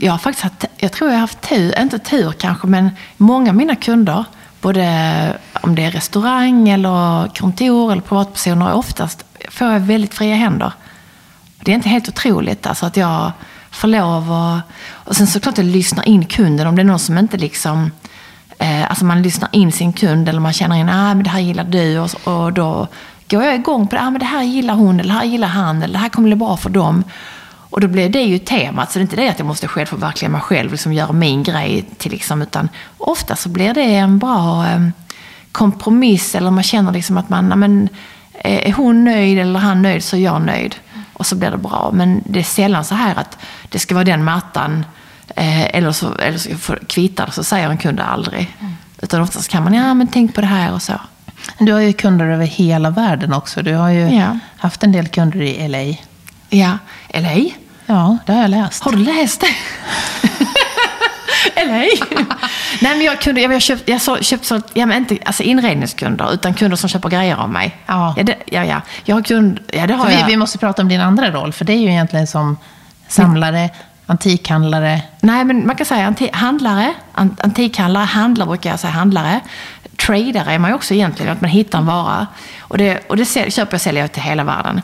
Jag 0.00 0.12
har 0.12 0.18
faktiskt 0.18 0.42
haft, 0.42 0.64
jag 0.76 0.92
tror 0.92 1.10
jag 1.10 1.16
har 1.16 1.20
haft 1.20 1.40
tur, 1.40 1.80
inte 1.80 1.98
tur 1.98 2.32
kanske, 2.32 2.66
men 2.66 2.90
många 3.16 3.50
av 3.50 3.56
mina 3.56 3.76
kunder, 3.76 4.24
både 4.60 5.36
om 5.52 5.74
det 5.74 5.84
är 5.84 5.90
restaurang 5.90 6.68
eller 6.68 7.28
kontor 7.28 7.92
eller 7.92 8.02
privatpersoner, 8.02 8.72
oftast 8.72 9.24
får 9.48 9.66
jag 9.68 9.80
väldigt 9.80 10.14
fria 10.14 10.34
händer. 10.34 10.72
Det 11.60 11.70
är 11.70 11.74
inte 11.74 11.88
helt 11.88 12.08
otroligt 12.08 12.66
alltså 12.66 12.86
att 12.86 12.96
jag 12.96 13.32
Få 13.72 13.86
lov 13.86 14.32
att... 14.32 14.62
Och 14.90 15.16
sen 15.16 15.26
såklart 15.26 15.58
jag 15.58 15.66
lyssnar 15.66 16.08
in 16.08 16.24
kunden 16.24 16.66
om 16.66 16.76
det 16.76 16.82
är 16.82 16.84
någon 16.84 16.98
som 16.98 17.18
inte 17.18 17.36
liksom... 17.36 17.90
Eh, 18.58 18.90
alltså 18.90 19.04
man 19.04 19.22
lyssnar 19.22 19.48
in 19.52 19.72
sin 19.72 19.92
kund 19.92 20.28
eller 20.28 20.40
man 20.40 20.52
känner 20.52 20.76
in, 20.76 20.88
ah, 20.88 21.14
men 21.14 21.22
det 21.22 21.30
här 21.30 21.40
gillar 21.40 21.64
du 21.64 21.98
och, 21.98 22.10
och 22.24 22.52
då 22.52 22.88
går 23.30 23.44
jag 23.44 23.54
igång 23.54 23.86
på 23.86 23.96
det, 23.96 24.02
ah, 24.02 24.10
men 24.10 24.20
det 24.20 24.26
här 24.26 24.42
gillar 24.42 24.74
hon 24.74 25.00
eller 25.00 25.14
det 25.14 25.20
här 25.20 25.24
gillar 25.24 25.48
han 25.48 25.82
eller 25.82 25.92
det 25.92 25.98
här 25.98 26.08
kommer 26.08 26.28
bli 26.28 26.36
bra 26.36 26.56
för 26.56 26.70
dem. 26.70 27.04
Och 27.72 27.80
då 27.80 27.88
blir 27.88 28.08
det 28.08 28.22
ju 28.22 28.38
temat, 28.38 28.92
så 28.92 28.98
det 28.98 29.00
är 29.00 29.02
inte 29.02 29.16
det 29.16 29.28
att 29.28 29.38
jag 29.38 29.46
måste 29.46 29.68
självförverkliga 29.68 30.30
mig 30.30 30.40
själv, 30.40 30.70
liksom 30.70 30.92
göra 30.92 31.12
min 31.12 31.42
grej 31.42 31.84
till 31.98 32.10
liksom, 32.10 32.42
utan 32.42 32.68
ofta 32.98 33.36
så 33.36 33.48
blir 33.48 33.74
det 33.74 33.94
en 33.94 34.18
bra 34.18 34.66
eh, 34.66 34.80
kompromiss 35.52 36.34
eller 36.34 36.50
man 36.50 36.64
känner 36.64 36.92
liksom 36.92 37.18
att 37.18 37.28
man, 37.28 37.52
ah, 37.52 37.56
men, 37.56 37.88
eh, 38.34 38.68
är 38.68 38.72
hon 38.72 39.04
nöjd 39.04 39.38
eller 39.38 39.58
han 39.58 39.82
nöjd 39.82 40.04
så 40.04 40.16
är 40.16 40.20
jag 40.20 40.42
nöjd. 40.42 40.74
Och 41.22 41.26
så 41.26 41.36
blir 41.36 41.50
det 41.50 41.56
bra. 41.56 41.90
Men 41.92 42.22
det 42.26 42.38
är 42.38 42.44
sällan 42.44 42.84
så 42.84 42.94
här 42.94 43.14
att 43.14 43.38
det 43.68 43.78
ska 43.78 43.94
vara 43.94 44.04
den 44.04 44.24
mattan 44.24 44.86
eh, 45.36 45.76
eller 45.76 45.92
så, 45.92 46.14
eller 46.14 46.38
så 46.38 46.76
kvittar 46.86 47.30
så 47.30 47.44
säger 47.44 47.70
en 47.70 47.78
kund 47.78 48.00
aldrig. 48.00 48.56
Mm. 48.60 48.72
Utan 49.02 49.20
oftast 49.20 49.48
kan 49.48 49.64
man, 49.64 49.74
ja 49.74 49.94
men 49.94 50.08
tänk 50.08 50.34
på 50.34 50.40
det 50.40 50.46
här 50.46 50.72
och 50.72 50.82
så. 50.82 50.92
Du 51.58 51.72
har 51.72 51.80
ju 51.80 51.92
kunder 51.92 52.26
över 52.26 52.46
hela 52.46 52.90
världen 52.90 53.32
också. 53.32 53.62
Du 53.62 53.74
har 53.74 53.88
ju 53.90 54.14
ja. 54.14 54.38
haft 54.56 54.82
en 54.82 54.92
del 54.92 55.08
kunder 55.08 55.42
i 55.42 55.68
LA. 55.68 55.96
Ja, 56.48 56.78
LA? 57.14 57.50
Ja, 57.86 58.18
det 58.26 58.32
har 58.32 58.40
jag 58.40 58.50
läst. 58.50 58.84
Har 58.84 58.92
du 58.92 58.98
läst 58.98 59.40
det? 59.40 59.54
LA? 61.66 61.84
Nej, 62.80 62.96
men 62.96 63.06
jag, 63.06 63.20
kunde, 63.20 63.40
jag, 63.40 63.52
jag 63.54 63.62
köpt, 63.62 63.88
jag 63.88 64.00
så, 64.00 64.16
köpt 64.16 64.44
så, 64.44 64.60
ja, 64.72 64.86
men 64.86 64.98
inte 64.98 65.18
alltså 65.24 65.42
inredningskunder, 65.42 66.34
utan 66.34 66.54
kunder 66.54 66.76
som 66.76 66.88
köper 66.88 67.08
grejer 67.08 67.36
av 67.36 67.50
mig. 67.50 67.76
Ja. 67.86 68.14
Ja, 68.16 68.22
det, 68.22 68.36
ja, 68.46 68.64
ja. 68.64 68.80
Jag 69.04 69.16
har 69.16 69.22
kund, 69.22 69.60
ja, 69.72 69.86
det 69.86 69.94
har 69.94 70.06
vi, 70.06 70.14
jag. 70.14 70.26
vi 70.26 70.36
måste 70.36 70.58
prata 70.58 70.82
om 70.82 70.88
din 70.88 71.00
andra 71.00 71.30
roll, 71.30 71.52
för 71.52 71.64
det 71.64 71.72
är 71.72 71.80
ju 71.80 71.88
egentligen 71.88 72.26
som 72.26 72.56
samlare, 73.08 73.70
antikhandlare. 74.06 75.02
Nej, 75.20 75.44
men 75.44 75.66
man 75.66 75.76
kan 75.76 75.86
säga 75.86 76.06
anti 76.06 76.30
handlare, 76.32 76.94
antikhandlare, 77.14 78.04
handlare 78.04 78.48
brukar 78.48 78.70
jag 78.70 78.80
säga, 78.80 78.92
handlare. 78.92 79.40
Tradare 80.06 80.52
är 80.52 80.58
man 80.58 80.70
ju 80.70 80.74
också 80.74 80.94
egentligen, 80.94 81.32
att 81.32 81.40
man 81.40 81.50
hittar 81.50 81.78
en 81.78 81.86
vara. 81.86 82.26
Och 82.60 82.78
det, 82.78 83.08
och 83.08 83.16
det 83.16 83.52
köper 83.52 83.74
och 83.74 83.80
säljer 83.80 84.08
till 84.08 84.22
hela 84.22 84.44
världen. 84.44 84.80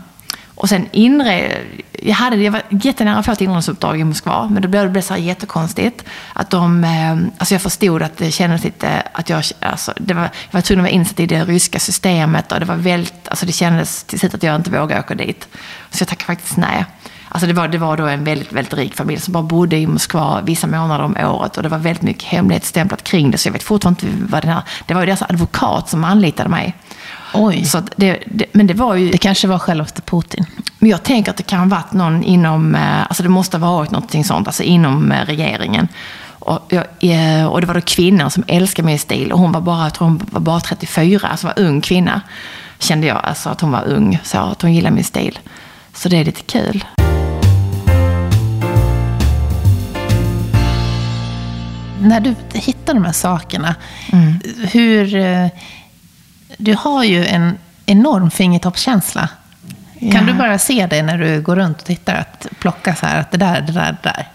Och 0.58 0.68
sen 0.68 0.86
inre, 0.92 1.58
jag, 1.92 2.14
hade, 2.14 2.36
jag 2.36 2.52
var 2.52 2.62
jättenära 2.68 3.16
att 3.16 3.26
få 3.26 3.32
ett 3.32 3.40
inredningsuppdrag 3.40 4.00
i 4.00 4.04
Moskva, 4.04 4.48
men 4.48 4.62
då 4.62 4.68
blev 4.68 4.92
det 4.92 5.02
så 5.02 5.14
här 5.14 5.20
jättekonstigt. 5.20 6.04
Att 6.32 6.50
de, 6.50 6.84
eh, 6.84 7.16
alltså 7.38 7.54
jag 7.54 7.62
förstod 7.62 8.02
att 8.02 8.16
det 8.16 8.30
kändes 8.30 8.64
lite, 8.64 9.02
att 9.12 9.28
jag, 9.28 9.42
alltså 9.60 9.92
det 9.96 10.14
var, 10.14 10.22
jag 10.22 10.30
var 10.50 10.60
tvungen 10.60 10.84
att 10.84 10.90
vara 10.90 10.94
insatt 10.94 11.20
i 11.20 11.26
det 11.26 11.44
ryska 11.44 11.78
systemet 11.78 12.52
och 12.52 12.60
det 12.60 12.66
var 12.66 12.76
väldigt, 12.76 13.28
alltså 13.28 13.46
det 13.46 13.52
kändes 13.52 14.04
till 14.04 14.18
slut 14.18 14.34
att 14.34 14.42
jag 14.42 14.56
inte 14.56 14.70
vågade 14.70 15.00
åka 15.00 15.14
dit. 15.14 15.48
Så 15.90 16.02
jag 16.02 16.08
tackade 16.08 16.26
faktiskt 16.26 16.56
nej. 16.56 16.84
Alltså 17.28 17.46
det 17.46 17.52
var, 17.52 17.68
det 17.68 17.78
var 17.78 17.96
då 17.96 18.06
en 18.06 18.24
väldigt, 18.24 18.52
väldigt 18.52 18.74
rik 18.74 18.94
familj 18.94 19.20
som 19.20 19.32
bara 19.32 19.42
bodde 19.42 19.76
i 19.76 19.86
Moskva 19.86 20.40
vissa 20.40 20.66
månader 20.66 21.04
om 21.04 21.16
året 21.16 21.56
och 21.56 21.62
det 21.62 21.68
var 21.68 21.78
väldigt 21.78 22.02
mycket 22.02 22.24
hemlighetsstämplat 22.24 23.04
kring 23.04 23.30
det. 23.30 23.38
Så 23.38 23.48
jag 23.48 23.52
vet 23.52 23.62
fortfarande 23.62 24.06
inte 24.06 24.32
vad 24.32 24.42
den 24.42 24.50
här... 24.50 24.62
Det 24.86 24.94
var 24.94 25.00
ju 25.00 25.06
deras 25.06 25.22
advokat 25.22 25.88
som 25.88 26.04
anlitade 26.04 26.48
mig. 26.48 26.74
Oj. 27.34 27.64
Så 27.64 27.82
det, 27.96 28.22
det, 28.26 28.46
men 28.52 28.66
det 28.66 28.74
var 28.74 28.94
ju... 28.94 29.10
Det 29.10 29.18
kanske 29.18 29.48
var 29.48 29.58
självaste 29.58 30.02
Putin. 30.02 30.46
Men 30.78 30.90
jag 30.90 31.02
tänker 31.02 31.30
att 31.30 31.36
det 31.36 31.42
kan 31.42 31.58
ha 31.58 31.66
varit 31.66 31.92
någon 31.92 32.22
inom... 32.22 32.74
Eh, 32.74 33.02
alltså 33.02 33.22
det 33.22 33.28
måste 33.28 33.58
ha 33.58 33.72
varit 33.72 33.90
någonting 33.90 34.24
sånt, 34.24 34.46
alltså 34.46 34.62
inom 34.62 35.12
eh, 35.12 35.26
regeringen. 35.26 35.88
Och, 36.38 36.60
jag, 36.68 36.84
eh, 37.00 37.46
och 37.46 37.60
det 37.60 37.66
var 37.66 37.74
då 37.74 37.80
kvinnan 37.80 38.30
som 38.30 38.44
älskade 38.46 38.86
min 38.86 38.98
stil 38.98 39.32
och 39.32 39.38
hon 39.38 39.52
var 39.52 39.60
bara, 39.60 39.84
jag 39.84 39.94
tror 39.94 40.08
hon 40.08 40.20
var 40.30 40.40
bara 40.40 40.60
34, 40.60 41.28
alltså 41.28 41.46
var 41.46 41.58
ung 41.58 41.80
kvinna. 41.80 42.20
Kände 42.78 43.06
jag, 43.06 43.24
alltså 43.24 43.48
att 43.48 43.60
hon 43.60 43.70
var 43.70 43.84
ung, 43.84 44.18
så 44.22 44.38
att 44.38 44.62
hon 44.62 44.74
gillade 44.74 44.94
min 44.94 45.04
stil. 45.04 45.38
Så 45.94 46.08
det 46.08 46.16
är 46.16 46.24
lite 46.24 46.42
kul. 46.42 46.84
När 52.00 52.20
du 52.20 52.34
hittar 52.52 52.94
de 52.94 53.04
här 53.04 53.12
sakerna, 53.12 53.74
mm. 54.12 54.40
hur 54.72 55.14
du 56.58 56.74
har 56.74 57.04
ju 57.04 57.26
en 57.26 57.58
enorm 57.86 58.30
fingertoppskänsla. 58.30 59.28
Ja. 59.98 60.12
Kan 60.12 60.26
du 60.26 60.32
bara 60.32 60.58
se 60.58 60.86
det 60.86 61.02
när 61.02 61.18
du 61.18 61.40
går 61.40 61.56
runt 61.56 61.80
och 61.80 61.86
tittar? 61.86 62.14
Att 62.14 62.46
plocka 62.60 62.94
så 62.94 63.06
här, 63.06 63.20
att 63.20 63.30
det 63.30 63.38
där, 63.38 63.60
det 63.60 63.72
där, 63.72 63.96
det 64.02 64.08
där. 64.08 64.28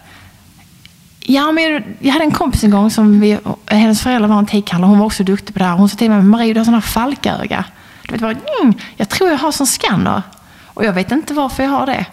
Ja, 1.20 1.52
men 1.52 1.84
jag 1.98 2.12
hade 2.12 2.24
en 2.24 2.30
kompis 2.30 2.64
en 2.64 2.70
gång 2.70 2.90
som 2.90 3.20
vi, 3.20 3.38
hennes 3.66 4.02
föräldrar 4.02 4.28
var 4.28 4.36
antikhandlare. 4.36 4.88
Hon 4.88 4.98
var 4.98 5.06
också 5.06 5.24
duktig 5.24 5.54
på 5.54 5.58
det 5.58 5.64
här. 5.64 5.76
Hon 5.76 5.88
sa 5.88 5.96
till 5.96 6.10
mig, 6.10 6.22
Marie 6.22 6.52
du 6.52 6.60
har 6.60 6.64
sådana 6.64 6.82
falköga. 6.82 7.64
Du 8.02 8.12
vet, 8.12 8.20
bara, 8.20 8.34
mm, 8.60 8.74
jag 8.96 9.08
tror 9.08 9.30
jag 9.30 9.38
har 9.38 9.52
som 9.52 9.66
skanner. 9.66 10.22
Och 10.64 10.84
jag 10.84 10.92
vet 10.92 11.12
inte 11.12 11.34
varför 11.34 11.62
jag 11.62 11.70
har 11.70 11.86
det. 11.86 12.06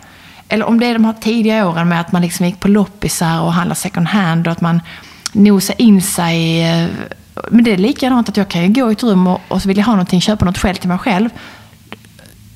Eller 0.49 0.65
om 0.65 0.79
det 0.79 0.85
är 0.85 0.93
de 0.93 1.05
här 1.05 1.13
tidiga 1.13 1.67
åren 1.67 1.89
med 1.89 2.01
att 2.01 2.11
man 2.11 2.21
liksom 2.21 2.45
gick 2.45 2.59
på 2.59 2.67
loppisar 2.67 3.41
och 3.41 3.53
handlade 3.53 3.79
second 3.79 4.07
hand 4.07 4.47
och 4.47 4.51
att 4.51 4.61
man 4.61 4.81
nosade 5.31 5.83
in 5.83 6.01
sig 6.01 6.69
eh, 6.69 6.87
men 7.49 7.63
det 7.63 7.73
är 7.73 7.77
likadant 7.77 8.29
att 8.29 8.37
jag 8.37 8.47
kan 8.47 8.61
ju 8.61 8.81
gå 8.81 8.89
i 8.89 8.93
ett 8.93 9.03
rum 9.03 9.27
och, 9.27 9.41
och 9.47 9.61
så 9.61 9.67
vill 9.67 9.77
jag 9.77 9.85
ha 9.85 9.93
någonting, 9.93 10.21
köpa 10.21 10.45
något 10.45 10.57
själv 10.57 10.75
till 10.75 10.89
mig 10.89 10.97
själv. 10.97 11.29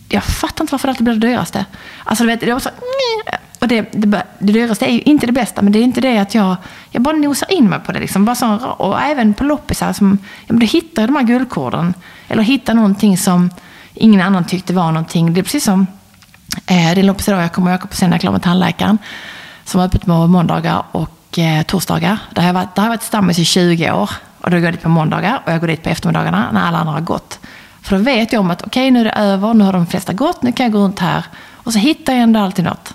jag 0.10 0.24
fattar 0.24 0.64
inte 0.64 0.74
varför 0.74 0.88
det 0.88 0.92
alltid 0.92 1.04
blir 1.04 1.16
det 1.16 1.28
dyraste. 1.28 1.66
Alltså, 2.04 2.24
du 2.24 2.28
vet, 2.30 2.40
det 2.40 2.54
var 2.54 2.60
så, 2.60 2.70
och 3.66 3.68
det, 3.68 3.92
det, 3.92 4.24
det 4.40 4.54
dyraste 4.54 4.86
är 4.86 4.92
ju 4.92 5.02
inte 5.02 5.26
det 5.26 5.32
bästa, 5.32 5.62
men 5.62 5.72
det 5.74 5.80
är 5.80 5.84
inte 5.84 6.02
det 6.02 6.18
att 6.18 6.36
jag, 6.36 6.56
jag 6.92 7.02
bara 7.02 7.16
nosar 7.16 7.52
in 7.52 7.70
mig 7.70 7.80
på 7.80 7.92
det. 7.92 8.00
Liksom. 8.00 8.26
Bara 8.26 8.36
så, 8.36 8.56
och 8.58 9.02
även 9.02 9.34
på 9.34 9.44
loppisar, 9.44 9.94
som, 9.94 10.18
ja, 10.22 10.54
men 10.54 10.60
då 10.60 10.66
hittar 10.66 11.02
jag 11.02 11.10
de 11.10 11.16
här 11.16 11.24
guldkorden. 11.24 11.94
Eller 12.28 12.44
hittar 12.44 12.74
någonting 12.74 13.18
som 13.18 13.50
ingen 13.94 14.22
annan 14.22 14.46
tyckte 14.46 14.74
var 14.74 14.92
någonting. 14.92 15.34
Det 15.34 15.42
är 15.42 15.44
precis 15.44 15.64
som 15.64 15.88
eh, 16.66 16.96
det 16.96 17.04
loppis 17.04 17.28
idag 17.28 17.44
jag 17.44 17.54
kommer 17.54 17.76
åka 17.76 17.88
på 17.88 17.96
sen 17.96 18.10
när 18.10 18.16
jag 18.16 18.20
är 18.20 18.22
klar 18.22 18.32
med 18.32 18.44
tandläkaren. 18.44 18.98
Som 19.66 19.80
har 19.80 19.88
öppet 19.88 20.06
på 20.06 20.28
måndagar 20.28 20.84
och 20.92 21.40
eh, 21.40 21.64
torsdagar. 21.64 22.18
Där 22.32 22.42
har 22.42 22.48
jag 22.50 22.54
varit, 22.54 22.76
där 22.76 22.82
har 22.82 22.88
jag 22.88 22.98
varit 22.98 23.04
stammis 23.04 23.40
i 23.40 23.46
20 23.46 23.92
år. 23.92 24.10
Och 24.46 24.52
då 24.52 24.58
går 24.58 24.66
jag 24.66 24.74
dit 24.74 24.82
på 24.82 24.90
måndagar 24.90 25.42
och 25.46 25.52
jag 25.52 25.60
går 25.60 25.68
dit 25.68 25.84
på 25.84 25.90
eftermiddagarna 25.90 26.52
när 26.52 26.62
alla 26.62 26.78
andra 26.78 26.94
har 26.94 27.02
gått. 27.02 27.40
För 27.82 27.98
då 27.98 28.04
vet 28.04 28.34
jag 28.34 28.40
om 28.40 28.52
att 28.52 28.62
okej, 28.62 28.70
okay, 28.82 28.92
nu 28.92 29.00
är 29.00 29.04
det 29.04 29.12
över, 29.12 29.54
nu 29.54 29.64
har 29.64 29.74
de 29.74 29.88
flesta 29.88 30.14
gått, 30.14 30.42
nu 30.42 30.52
kan 30.52 30.64
jag 30.64 30.74
gå 30.74 30.80
runt 30.80 31.00
här. 31.00 31.24
Och 31.54 31.74
så 31.74 31.80
hittar 31.80 32.14
jag 32.14 32.22
ändå 32.22 32.40
alltid 32.40 32.66
något. 32.66 32.94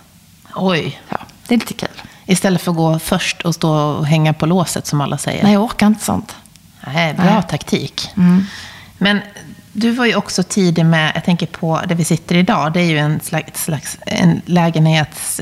Oj. 0.55 1.01
Ja, 1.09 1.17
det 1.47 1.55
är 1.55 1.59
lite 1.59 1.75
kul. 1.75 2.03
Istället 2.27 2.63
för 2.63 2.71
att 2.71 2.77
gå 2.77 2.99
först 2.99 3.43
och 3.43 3.55
stå 3.55 3.73
och 3.73 4.07
hänga 4.07 4.33
på 4.33 4.47
låset 4.47 4.87
som 4.87 5.01
alla 5.01 5.19
säger. 5.19 5.43
Nej, 5.43 5.53
jag 5.53 5.63
orkar 5.63 5.87
inte 5.87 6.05
sånt. 6.05 6.37
Nej, 6.87 7.15
bra 7.15 7.25
Nej. 7.25 7.43
taktik. 7.49 8.11
Mm. 8.17 8.45
Men 8.99 9.21
du 9.73 9.91
var 9.91 10.07
ju 10.07 10.15
också 10.15 10.43
tidig 10.43 10.87
med, 10.87 11.13
jag 11.15 11.25
tänker 11.25 11.47
på 11.47 11.81
där 11.87 11.95
vi 11.95 12.05
sitter 12.05 12.35
idag, 12.35 12.73
det 12.73 12.81
är 12.81 12.91
ju 12.91 12.99
en 12.99 13.21
slags, 13.21 13.65
slags 13.65 13.99
en 14.07 14.43
lägenhets... 14.45 15.41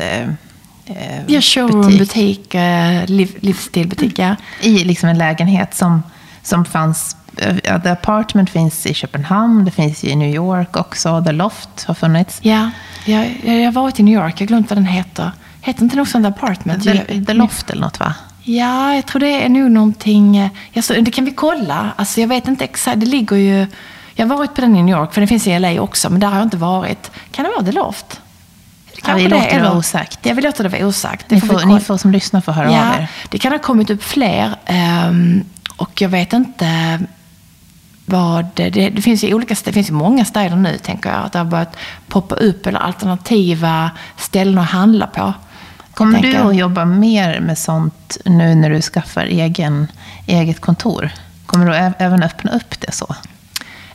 Eh, 0.88 1.18
eh 1.18 1.25
ja, 1.26 1.40
showroombutik, 1.40 2.54
eh, 2.54 3.07
liv, 3.07 3.37
livsstilbutik, 3.40 4.18
ja. 4.18 4.37
I 4.61 4.85
liksom 4.85 5.09
en 5.09 5.18
lägenhet 5.18 5.75
som, 5.75 6.02
som 6.42 6.64
fanns 6.64 7.14
Uh, 7.42 7.83
The 7.83 7.90
Apartment 7.90 8.50
finns 8.50 8.87
i 8.87 8.95
Köpenhamn, 8.95 9.64
det 9.64 9.71
finns 9.71 10.04
i 10.04 10.16
New 10.16 10.35
York 10.35 10.76
också. 10.76 11.25
The 11.25 11.33
Loft 11.33 11.85
har 11.85 11.95
funnits. 11.95 12.38
Ja, 12.42 12.71
jag, 13.04 13.30
jag 13.45 13.64
har 13.64 13.73
varit 13.73 14.00
i 14.00 14.02
New 14.02 14.14
York. 14.14 14.35
Jag 14.37 14.40
har 14.40 14.47
glömt 14.47 14.71
vad 14.71 14.76
den 14.76 14.87
heter. 14.87 15.33
Heter 15.61 15.83
inte 15.83 15.97
något 15.97 16.09
sånt 16.09 16.25
The 16.25 16.28
Apartment? 16.28 16.85
The, 16.85 17.25
The 17.25 17.35
Loft 17.35 17.71
eller 17.71 17.83
något 17.83 18.00
va? 18.00 18.14
Ja, 18.42 18.95
jag 18.95 19.07
tror 19.07 19.21
det 19.21 19.45
är 19.45 19.49
nog 19.49 19.71
någonting... 19.71 20.37
Eh, 20.37 20.50
jag 20.73 20.85
så, 20.85 20.95
det 20.95 21.11
kan 21.11 21.25
vi 21.25 21.30
kolla. 21.30 21.92
Alltså, 21.97 22.21
jag 22.21 22.28
vet 22.28 22.49
inte 22.49 22.64
exakt. 22.64 23.00
Det 23.00 23.07
ligger 23.07 23.37
ju... 23.37 23.66
Jag 24.14 24.26
har 24.26 24.37
varit 24.37 24.54
på 24.54 24.61
den 24.61 24.76
i 24.76 24.83
New 24.83 24.97
York, 24.99 25.14
för 25.14 25.21
den 25.21 25.28
finns 25.28 25.47
i 25.47 25.59
LA 25.59 25.80
också, 25.80 26.11
men 26.11 26.21
där 26.21 26.28
har 26.28 26.37
jag 26.37 26.47
inte 26.47 26.57
varit. 26.57 27.11
Kan 27.30 27.45
det 27.45 27.50
vara 27.50 27.64
The 27.64 27.73
Loft? 27.73 28.21
Ja, 29.07 29.14
vi 29.14 29.28
låter 29.28 29.57
det, 29.57 29.62
vara 29.62 29.78
osagt. 29.78 30.19
Ja, 30.23 30.35
vi 30.35 30.43
låter 30.43 30.64
det 30.64 30.71
vara 30.71 30.87
osagt. 30.87 31.31
Ni 31.31 31.40
får, 31.40 31.67
ni 31.67 31.81
får 31.81 31.97
som 31.97 32.11
lyssnar 32.11 32.40
få 32.40 32.52
höra 32.52 32.73
ja, 32.73 32.88
av 32.88 33.00
er. 33.00 33.09
Det 33.28 33.38
kan 33.38 33.52
ha 33.52 33.59
kommit 33.59 33.90
upp 33.90 34.02
fler. 34.02 34.55
Um, 35.09 35.45
och 35.76 36.00
jag 36.00 36.09
vet 36.09 36.33
inte 36.33 36.99
vad, 38.07 38.47
det, 38.55 38.71
det, 38.71 39.02
finns 39.02 39.25
ju 39.25 39.35
olika, 39.35 39.57
det 39.64 39.73
finns 39.73 39.88
ju 39.88 39.95
många 39.95 40.25
städer 40.25 40.57
nu, 40.57 40.78
tänker 40.78 41.11
jag, 41.11 41.25
att 41.25 41.33
det 41.33 41.38
har 41.38 41.47
börjat 41.47 41.76
poppa 42.09 42.35
upp 42.35 42.67
eller 42.67 42.78
alternativa 42.78 43.90
ställen 44.17 44.59
att 44.59 44.71
handla 44.71 45.07
på. 45.07 45.35
Kommer 45.95 46.23
du 46.23 46.37
att 46.37 46.57
jobba 46.57 46.85
mer 46.85 47.40
med 47.40 47.59
sånt 47.59 48.17
nu 48.25 48.55
när 48.55 48.71
du 48.71 48.83
skaffar 48.83 49.25
egen, 49.25 49.88
eget 50.26 50.61
kontor? 50.61 51.11
Kommer 51.47 51.67
du 51.67 51.95
även 51.99 52.23
öppna 52.23 52.52
upp 52.52 52.81
det 52.81 52.93
så? 52.93 53.14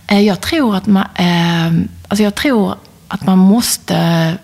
Eh, 0.07 0.19
jag 0.19 0.41
tror 0.41 0.75
att 0.75 0.86
man, 0.86 1.05
eh, 1.15 1.86
alltså 2.07 2.24
jag 2.24 2.36
tror 2.36 2.75
att 3.07 3.25
man 3.25 3.38
måste 3.38 4.38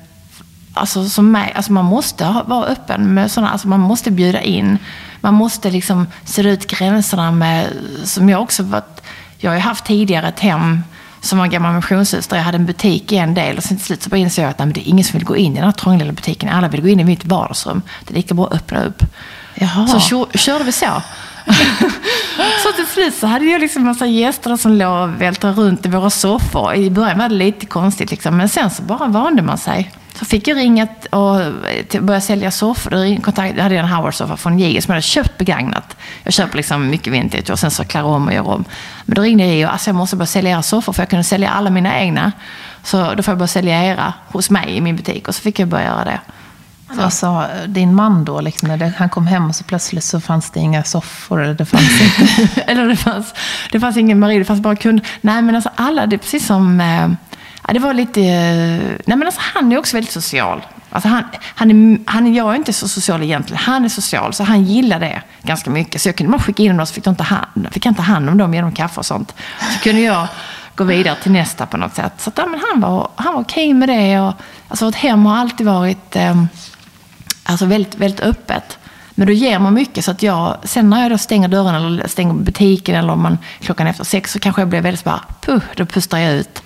Alltså, 0.80 1.10
som 1.10 1.32
mig, 1.32 1.54
alltså 1.56 1.72
man 1.72 1.86
måste 1.86 2.44
vara 2.48 2.66
öppen 2.66 3.14
med 3.14 3.32
sådana, 3.32 3.52
alltså 3.52 3.68
man 3.68 3.80
måste 3.80 4.12
bjuda 4.12 4.42
in. 4.42 4.78
Man 5.22 5.34
måste 5.34 5.72
liksom 5.72 6.08
se 6.24 6.42
ut 6.42 6.68
gränserna 6.68 7.32
med, 7.32 7.68
som 8.04 8.30
jag 8.30 8.42
också 8.42 8.64
varit 8.64 9.02
jag 9.40 9.52
har 9.52 9.56
ju 9.56 9.62
haft 9.62 9.86
tidigare 9.86 10.28
ett 10.28 10.40
hem 10.40 10.84
som 11.22 11.38
var 11.38 11.46
en 11.46 11.52
gammal 11.52 11.74
missionshus 11.74 12.28
där 12.28 12.38
jag 12.38 12.44
hade 12.44 12.58
en 12.58 12.66
butik 12.66 13.12
i 13.12 13.18
en 13.18 13.34
del 13.34 13.58
och 13.58 13.64
sen 13.64 13.78
till 13.78 13.86
slut 13.86 14.04
så 14.04 14.10
bara 14.10 14.18
insåg 14.18 14.44
jag 14.44 14.50
att 14.50 14.60
nej, 14.60 14.72
det 14.74 14.80
är 14.80 14.90
ingen 14.90 15.06
som 15.06 15.18
vill 15.20 15.28
gå 15.28 15.38
in 15.38 15.52
i 15.52 15.56
den 15.56 15.64
här 15.64 15.72
trånga 15.72 15.98
lilla 15.98 16.12
butiken. 16.12 16.50
Alla 16.50 16.68
vill 16.68 16.82
gå 16.82 16.88
in 16.88 17.00
i 17.00 17.04
mitt 17.04 17.26
vardagsrum. 17.26 17.82
Det 18.04 18.14
är 18.14 18.16
lika 18.16 18.34
bra 18.34 18.48
att 18.48 18.54
öppna 18.54 18.84
upp. 18.84 19.04
Jaha. 19.56 19.88
Så 19.88 20.28
körde 20.34 20.64
vi 20.64 20.72
så. 20.72 20.86
så 22.64 22.72
till 22.76 22.88
slut 22.88 23.16
så 23.16 23.28
hade 23.28 23.46
jag 23.46 23.62
liksom 23.62 23.86
massa 23.86 24.06
gäster 24.06 24.58
som 24.58 24.72
låg 24.72 25.10
och 25.10 25.22
vältrade 25.22 25.54
runt 25.54 25.86
i 25.86 25.90
våra 25.90 26.10
soffor. 26.10 26.76
I 26.76 26.90
början 26.90 27.18
var 27.18 27.30
det 27.30 27.36
lite 27.36 27.66
konstigt 27.66 28.12
liksom, 28.12 28.38
men 28.38 28.50
sen 28.50 28.70
så 28.70 28.82
bara 28.82 29.08
vande 29.08 29.42
man 29.42 29.58
sig. 29.58 29.92
Så 30.20 30.26
fick 30.26 30.48
jag 30.48 30.58
ringa 30.58 30.88
och 31.10 31.40
börja 32.02 32.22
sälja 32.22 32.52
soffor. 32.52 32.90
Då 32.90 33.22
kontakt, 33.22 33.60
hade 33.60 33.76
jag 33.76 33.86
en 33.86 33.92
Howard-soffa 33.92 34.38
från 34.38 34.60
JI 34.60 34.82
som 34.82 34.92
jag 34.92 34.96
hade 34.96 35.02
köpt 35.02 35.38
begagnat. 35.38 35.98
Jag 36.24 36.34
köper 36.34 36.58
liksom 36.58 36.90
mycket 36.90 37.14
vintage 37.14 37.50
och 37.50 37.60
sen 37.60 37.72
så 37.72 37.86
klär 37.86 38.04
om 38.04 38.28
och 38.28 38.34
gör 38.34 38.48
om. 38.48 38.66
Men 39.06 39.16
då 39.16 39.22
ringde 39.22 39.46
jag 39.46 39.68
och 39.68 39.74
alltså 39.74 39.90
jag 39.90 39.96
måste 39.96 40.16
börja 40.16 40.28
sälja 40.28 40.52
era 40.52 40.62
soffor 40.62 40.94
för 40.94 41.02
jag 41.02 41.10
kunde 41.10 41.24
sälja 41.24 41.50
alla 41.50 41.70
mina 41.70 42.00
egna. 42.00 42.32
Så 42.84 43.14
då 43.14 43.24
får 43.24 43.32
jag 43.32 43.38
börja 43.38 43.48
sälja 43.48 43.84
era 43.84 44.14
hos 44.28 44.50
mig 44.50 44.70
i 44.70 44.82
min 44.82 44.96
butik. 44.96 45.28
Och 45.28 45.36
så 45.36 45.42
fick 45.42 45.60
jag 45.60 45.68
börja 45.68 45.86
göra 45.86 46.06
det. 46.06 46.20
Vad 46.94 47.14
sa 47.14 47.48
din 47.68 47.96
man 47.96 48.26
då? 48.26 48.42
Liksom, 48.42 48.70
när 48.70 48.94
han 48.98 49.10
kom 49.10 49.28
hem 49.28 49.50
och 49.50 49.56
så 49.56 49.64
plötsligt 49.64 50.04
så 50.04 50.20
fanns 50.20 50.52
det 50.52 50.60
inga 50.60 50.84
soffor. 50.84 51.44
Eller 51.44 51.54
det 51.54 51.66
fanns 51.66 52.02
inte. 52.02 52.62
eller 52.72 52.88
det 52.88 52.96
fanns, 52.96 53.34
det 53.72 53.80
fanns 53.80 53.98
ingen 53.98 54.20
Marie, 54.20 54.40
det 54.40 54.46
fanns 54.46 54.62
bara 54.62 54.76
kund. 54.76 55.02
Nej 55.22 55.42
men 55.42 55.56
alltså 55.56 55.70
alla, 55.76 56.06
det 56.06 56.16
är 56.16 56.18
precis 56.18 56.48
som 56.48 56.82
eh, 56.82 57.10
Ja, 57.70 57.74
det 57.74 57.80
var 57.80 57.94
lite... 57.94 58.22
Eh, 58.22 58.96
nej, 59.06 59.18
men 59.18 59.24
alltså, 59.24 59.42
han 59.54 59.72
är 59.72 59.78
också 59.78 59.98
väldigt 59.98 60.14
social. 60.14 60.62
Alltså 60.90 61.10
han, 61.10 61.24
han 61.56 61.72
är, 61.72 62.00
han, 62.12 62.34
jag 62.34 62.52
är 62.52 62.56
inte 62.56 62.74
så 62.74 62.88
social 62.88 63.24
egentligen. 63.24 63.62
Han 63.64 63.86
är 63.86 63.90
social, 63.90 64.34
så 64.34 64.44
han 64.44 64.64
gillar 64.64 65.00
det 65.00 65.22
ganska 65.44 65.70
mycket. 65.70 66.02
Så 66.02 66.10
jag 66.10 66.16
kunde 66.16 66.32
bara 66.32 66.42
skicka 66.42 66.64
in 66.64 66.78
dem 66.78 66.86
så 66.86 66.94
fick, 66.94 67.04
de 67.04 67.16
ta 67.16 67.24
hand, 67.24 67.68
fick 67.72 67.86
jag 67.86 67.98
ta 67.98 68.02
hand 68.02 68.30
om 68.30 68.38
dem 68.38 68.54
genom 68.54 68.72
kaffe 68.72 69.00
och 69.00 69.06
sånt. 69.06 69.36
Så 69.74 69.80
kunde 69.80 70.02
jag 70.02 70.28
gå 70.76 70.84
vidare 70.84 71.16
till 71.16 71.32
nästa 71.32 71.66
på 71.66 71.78
något 71.78 71.96
sätt. 71.96 72.14
Så 72.18 72.30
att, 72.30 72.38
ja, 72.38 72.46
men 72.46 72.62
han 72.72 72.82
var, 72.82 73.10
han 73.16 73.34
var 73.34 73.42
okej 73.42 73.74
med 73.74 73.90
det. 73.90 74.20
Och, 74.20 74.34
alltså, 74.68 74.86
vårt 74.86 74.96
hem 74.96 75.26
har 75.26 75.38
alltid 75.38 75.66
varit 75.68 76.16
eh, 76.16 76.44
alltså, 77.44 77.66
väldigt, 77.66 77.96
väldigt 77.96 78.20
öppet. 78.20 78.78
Men 79.12 79.28
då 79.28 79.34
ger 79.34 79.60
man 79.60 79.74
mycket. 79.74 80.06
Så 80.06 80.12
att 80.12 80.24
jag, 80.24 80.58
sen 80.64 80.90
när 80.90 81.02
jag 81.02 81.12
då 81.12 81.18
stänger 81.18 81.48
dörren 81.48 81.76
eller 81.76 82.08
stänger 82.08 82.34
butiken 82.34 82.96
eller 82.96 83.14
om 83.14 83.22
man 83.22 83.38
klockan 83.60 83.88
efter 83.88 84.04
sex 84.04 84.32
så 84.32 84.40
kanske 84.40 84.62
jag 84.62 84.70
blir 84.70 84.82
väldigt 84.82 85.00
så 85.02 85.10
bara, 85.10 85.24
puh, 85.42 85.62
då 85.76 85.86
pustar 85.86 86.18
jag 86.18 86.34
ut. 86.34 86.64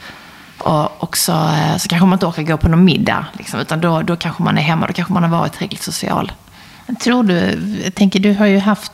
Och 0.63 1.03
också, 1.03 1.32
eh, 1.32 1.77
så 1.77 1.88
kanske 1.88 2.05
man 2.05 2.13
inte 2.13 2.25
orkar 2.25 2.43
gå 2.43 2.58
på 2.58 2.67
någon 2.67 2.86
middag. 2.86 3.25
Liksom, 3.38 3.60
utan 3.60 3.82
då, 3.82 4.01
då 4.01 4.15
kanske 4.15 4.43
man 4.43 4.58
är 4.58 4.62
hemma, 4.62 4.88
då 4.88 4.93
kanske 4.93 5.13
man 5.13 5.24
har 5.24 5.29
varit 5.29 5.53
tillräckligt 5.53 5.82
social. 5.82 6.32
Tror 7.03 7.24
du, 7.24 7.60
jag 7.84 7.96
tänker 7.96 8.20
du 8.20 8.34
har 8.34 8.46
ju 8.46 8.60
haft, 8.60 8.91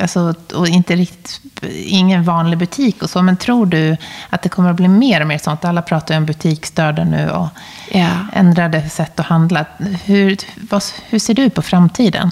alltså, 0.00 0.34
och 0.54 0.68
inte 0.68 0.96
riktigt, 0.96 1.40
ingen 1.84 2.24
vanlig 2.24 2.58
butik 2.58 3.02
och 3.02 3.10
så, 3.10 3.22
men 3.22 3.36
tror 3.36 3.66
du 3.66 3.96
att 4.30 4.42
det 4.42 4.48
kommer 4.48 4.70
att 4.70 4.76
bli 4.76 4.88
mer 4.88 5.20
och 5.20 5.26
mer 5.26 5.38
sånt? 5.38 5.64
Alla 5.64 5.82
pratar 5.82 6.14
ju 6.14 6.18
om 6.18 6.26
butiksstörda 6.26 7.04
nu 7.04 7.30
och 7.30 7.48
ja. 7.92 8.10
ändrade 8.32 8.90
sätt 8.90 9.20
att 9.20 9.26
handla. 9.26 9.64
Hur, 10.04 10.36
vad, 10.70 10.82
hur 11.08 11.18
ser 11.18 11.34
du 11.34 11.50
på 11.50 11.62
framtiden? 11.62 12.30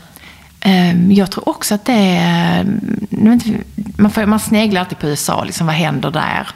Ehm, 0.61 1.13
jag 1.13 1.31
tror 1.31 1.49
också 1.49 1.75
att 1.75 1.85
det 1.85 2.19
är... 2.21 2.67
Man, 3.97 4.11
får, 4.11 4.27
man 4.27 4.41
sneglar 4.41 4.81
alltid 4.81 4.99
på 4.99 5.07
USA, 5.07 5.45
liksom, 5.45 5.67
vad 5.67 5.77
händer 5.77 6.11
där? 6.11 6.49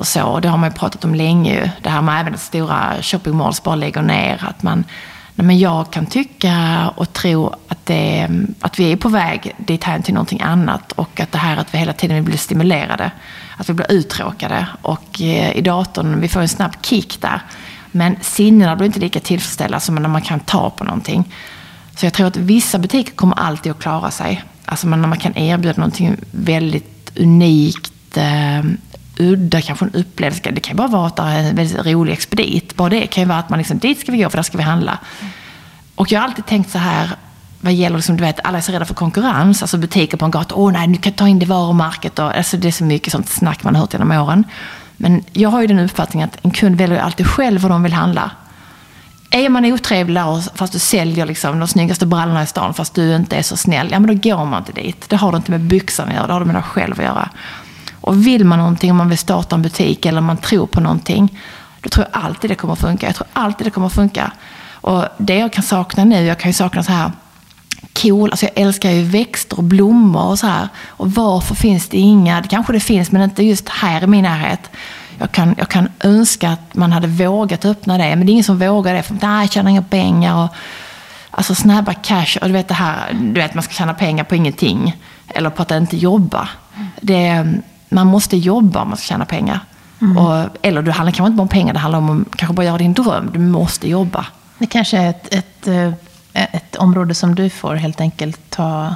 Och 0.00 0.06
så. 0.06 0.40
Det 0.40 0.48
har 0.48 0.58
man 0.58 0.70
ju 0.70 0.74
pratat 0.74 1.04
om 1.04 1.14
länge. 1.14 1.72
Det 1.82 1.90
här 1.90 2.02
med 2.02 2.20
även 2.20 2.34
att 2.34 2.40
stora 2.40 2.94
shopping 3.02 3.36
malls 3.36 3.62
bara 3.62 3.74
lägger 3.74 4.02
ner. 4.02 4.44
Att 4.48 4.62
man, 4.62 4.84
nej 5.34 5.46
men 5.46 5.58
jag 5.58 5.90
kan 5.90 6.06
tycka 6.06 6.90
och 6.96 7.12
tro 7.12 7.54
att, 7.68 7.86
det, 7.86 8.28
att 8.60 8.78
vi 8.78 8.92
är 8.92 8.96
på 8.96 9.08
väg 9.08 9.54
dit 9.58 9.84
här 9.84 10.00
till 10.00 10.14
någonting 10.14 10.40
annat. 10.40 10.92
Och 10.92 11.20
att 11.20 11.32
det 11.32 11.38
här 11.38 11.56
att 11.56 11.74
vi 11.74 11.78
hela 11.78 11.92
tiden 11.92 12.24
blir 12.24 12.36
stimulerade. 12.36 13.10
Att 13.56 13.68
vi 13.68 13.72
blir 13.72 13.92
uttråkade. 13.92 14.66
Och 14.82 15.20
eh, 15.20 15.56
i 15.56 15.60
datorn, 15.60 16.20
vi 16.20 16.28
får 16.28 16.40
en 16.40 16.48
snabb 16.48 16.72
kick 16.82 17.20
där. 17.20 17.42
Men 17.90 18.16
sinnena 18.20 18.76
blir 18.76 18.86
inte 18.86 19.00
lika 19.00 19.20
tillfredsställda 19.20 19.80
som 19.80 19.94
när 19.94 20.08
man 20.08 20.22
kan 20.22 20.40
ta 20.40 20.70
på 20.70 20.84
någonting. 20.84 21.34
Så 21.96 22.06
jag 22.06 22.12
tror 22.12 22.26
att 22.26 22.36
vissa 22.36 22.78
butiker 22.78 23.12
kommer 23.12 23.38
alltid 23.38 23.72
att 23.72 23.78
klara 23.78 24.10
sig. 24.10 24.44
Alltså 24.64 24.88
när 24.88 24.96
man 24.96 25.18
kan 25.18 25.36
erbjuda 25.36 25.76
någonting 25.76 26.16
väldigt 26.30 27.12
unikt, 27.18 28.16
eh, 28.16 28.62
udda, 29.20 29.60
kanske 29.60 29.84
en 29.84 29.94
upplevelse. 29.94 30.50
Det 30.50 30.60
kan 30.60 30.72
ju 30.72 30.76
bara 30.76 30.88
vara 30.88 31.06
att 31.06 31.16
det 31.16 31.22
är 31.22 31.38
en 31.38 31.56
väldigt 31.56 31.86
rolig 31.86 32.12
expedit. 32.12 32.76
Bara 32.76 32.88
det 32.88 33.06
kan 33.06 33.22
ju 33.22 33.28
vara 33.28 33.38
att 33.38 33.50
man 33.50 33.58
liksom, 33.58 33.78
dit 33.78 34.00
ska 34.00 34.12
vi 34.12 34.18
gå 34.18 34.30
för 34.30 34.38
där 34.38 34.42
ska 34.42 34.58
vi 34.58 34.64
handla. 34.64 34.98
Och 35.94 36.12
jag 36.12 36.20
har 36.20 36.28
alltid 36.28 36.46
tänkt 36.46 36.70
så 36.70 36.78
här, 36.78 37.10
vad 37.60 37.72
gäller, 37.72 37.96
liksom, 37.96 38.16
du 38.16 38.22
vet, 38.22 38.40
alla 38.44 38.58
är 38.58 38.62
så 38.62 38.72
rädda 38.72 38.84
för 38.84 38.94
konkurrens. 38.94 39.62
Alltså 39.62 39.78
butiker 39.78 40.16
på 40.16 40.24
en 40.24 40.30
gata, 40.30 40.54
åh 40.54 40.72
nej, 40.72 40.86
nu 40.86 40.96
kan 40.96 41.10
jag 41.10 41.18
ta 41.18 41.28
in 41.28 41.38
det 41.38 41.46
varumärket. 41.46 42.18
Och, 42.18 42.36
alltså, 42.36 42.56
det 42.56 42.68
är 42.68 42.72
så 42.72 42.84
mycket 42.84 43.12
sånt 43.12 43.28
snack 43.28 43.64
man 43.64 43.74
har 43.74 43.80
hört 43.80 43.92
genom 43.92 44.10
åren. 44.10 44.44
Men 44.96 45.24
jag 45.32 45.48
har 45.48 45.60
ju 45.60 45.66
den 45.66 45.78
uppfattningen 45.78 46.28
att 46.28 46.44
en 46.44 46.50
kund 46.50 46.76
väljer 46.76 46.98
alltid 46.98 47.26
själv 47.26 47.60
vad 47.60 47.70
de 47.70 47.82
vill 47.82 47.92
handla. 47.92 48.30
Är 49.30 49.48
man 49.48 49.64
otrevlig 49.64 50.22
fast 50.54 50.72
du 50.72 50.78
säljer 50.78 51.26
liksom 51.26 51.58
de 51.58 51.68
snyggaste 51.68 52.06
brallorna 52.06 52.42
i 52.42 52.46
stan 52.46 52.74
fast 52.74 52.94
du 52.94 53.16
inte 53.16 53.36
är 53.36 53.42
så 53.42 53.56
snäll, 53.56 53.88
ja 53.90 54.00
men 54.00 54.20
då 54.20 54.28
går 54.28 54.44
man 54.44 54.58
inte 54.58 54.72
dit. 54.72 55.08
Det 55.08 55.16
har 55.16 55.32
du 55.32 55.36
inte 55.36 55.50
med 55.50 55.60
byxan 55.60 56.08
att 56.08 56.14
göra, 56.14 56.26
det 56.26 56.32
har 56.32 56.40
du 56.40 56.46
med 56.46 56.54
dig 56.54 56.62
själv 56.62 56.92
att 56.98 57.04
göra. 57.04 57.28
Och 58.10 58.26
vill 58.26 58.44
man 58.44 58.58
någonting, 58.58 58.90
om 58.90 58.96
man 58.96 59.08
vill 59.08 59.18
starta 59.18 59.56
en 59.56 59.62
butik 59.62 60.06
eller 60.06 60.18
om 60.18 60.24
man 60.24 60.36
tror 60.36 60.66
på 60.66 60.80
någonting, 60.80 61.40
då 61.80 61.88
tror 61.88 62.06
jag 62.12 62.22
alltid 62.22 62.50
det 62.50 62.54
kommer 62.54 62.74
funka. 62.74 63.06
Jag 63.06 63.14
tror 63.14 63.26
alltid 63.32 63.66
det 63.66 63.70
kommer 63.70 63.88
funka. 63.88 64.32
Och 64.72 65.04
det 65.18 65.38
jag 65.38 65.52
kan 65.52 65.62
sakna 65.62 66.04
nu, 66.04 66.24
jag 66.24 66.38
kan 66.38 66.48
ju 66.48 66.52
sakna 66.52 66.82
så 66.82 66.92
här 66.92 67.12
cool, 68.02 68.30
alltså 68.30 68.46
jag 68.46 68.58
älskar 68.58 68.90
ju 68.90 69.02
växter 69.02 69.58
och 69.58 69.64
blommor 69.64 70.26
och 70.26 70.38
så 70.38 70.46
här. 70.46 70.68
Och 70.88 71.12
varför 71.12 71.54
finns 71.54 71.88
det 71.88 71.98
inga, 71.98 72.40
det 72.40 72.48
kanske 72.48 72.72
det 72.72 72.80
finns 72.80 73.12
men 73.12 73.22
inte 73.22 73.42
just 73.42 73.68
här 73.68 74.04
i 74.04 74.06
min 74.06 74.22
närhet. 74.22 74.70
Jag 75.18 75.32
kan, 75.32 75.54
jag 75.58 75.68
kan 75.68 75.88
önska 76.00 76.50
att 76.50 76.74
man 76.74 76.92
hade 76.92 77.06
vågat 77.06 77.64
öppna 77.64 77.98
det, 77.98 78.16
men 78.16 78.26
det 78.26 78.30
är 78.30 78.32
ingen 78.32 78.44
som 78.44 78.58
vågar 78.58 78.94
det. 78.94 79.02
För 79.02 79.16
nej, 79.22 79.40
jag 79.40 79.52
tjänar 79.52 79.70
inga 79.70 79.82
pengar. 79.82 80.44
Och, 80.44 80.50
alltså 81.30 81.54
snabba 81.54 81.94
cash 81.94 82.38
och 82.40 82.46
du 82.46 82.52
vet 82.52 82.68
det 82.68 82.74
här, 82.74 83.12
du 83.12 83.40
vet 83.40 83.54
man 83.54 83.62
ska 83.62 83.72
tjäna 83.72 83.94
pengar 83.94 84.24
på 84.24 84.34
ingenting. 84.34 84.96
Eller 85.28 85.50
på 85.50 85.62
att 85.62 85.70
inte 85.70 85.96
jobba. 85.96 86.48
Det, 87.00 87.54
man 87.90 88.06
måste 88.06 88.36
jobba 88.36 88.82
om 88.82 88.88
man 88.88 88.96
ska 88.96 89.04
tjäna 89.04 89.24
pengar. 89.24 89.60
Mm. 90.00 90.16
Och, 90.16 90.46
eller 90.62 90.82
det 90.82 90.92
handlar 90.92 91.12
kanske 91.12 91.26
inte 91.26 91.36
bara 91.36 91.42
om 91.42 91.48
pengar, 91.48 91.72
det 91.72 91.78
handlar 91.78 91.98
om 91.98 92.26
att 92.30 92.36
kanske 92.36 92.54
bara 92.54 92.66
göra 92.66 92.78
din 92.78 92.92
dröm. 92.92 93.30
Du 93.32 93.38
måste 93.38 93.88
jobba. 93.88 94.26
Det 94.58 94.66
kanske 94.66 94.98
är 94.98 95.10
ett, 95.10 95.34
ett, 95.34 95.66
eh, 95.66 95.92
ett 96.32 96.76
område 96.76 97.14
som 97.14 97.34
du 97.34 97.50
får 97.50 97.74
helt 97.74 98.00
enkelt 98.00 98.50
ta 98.50 98.94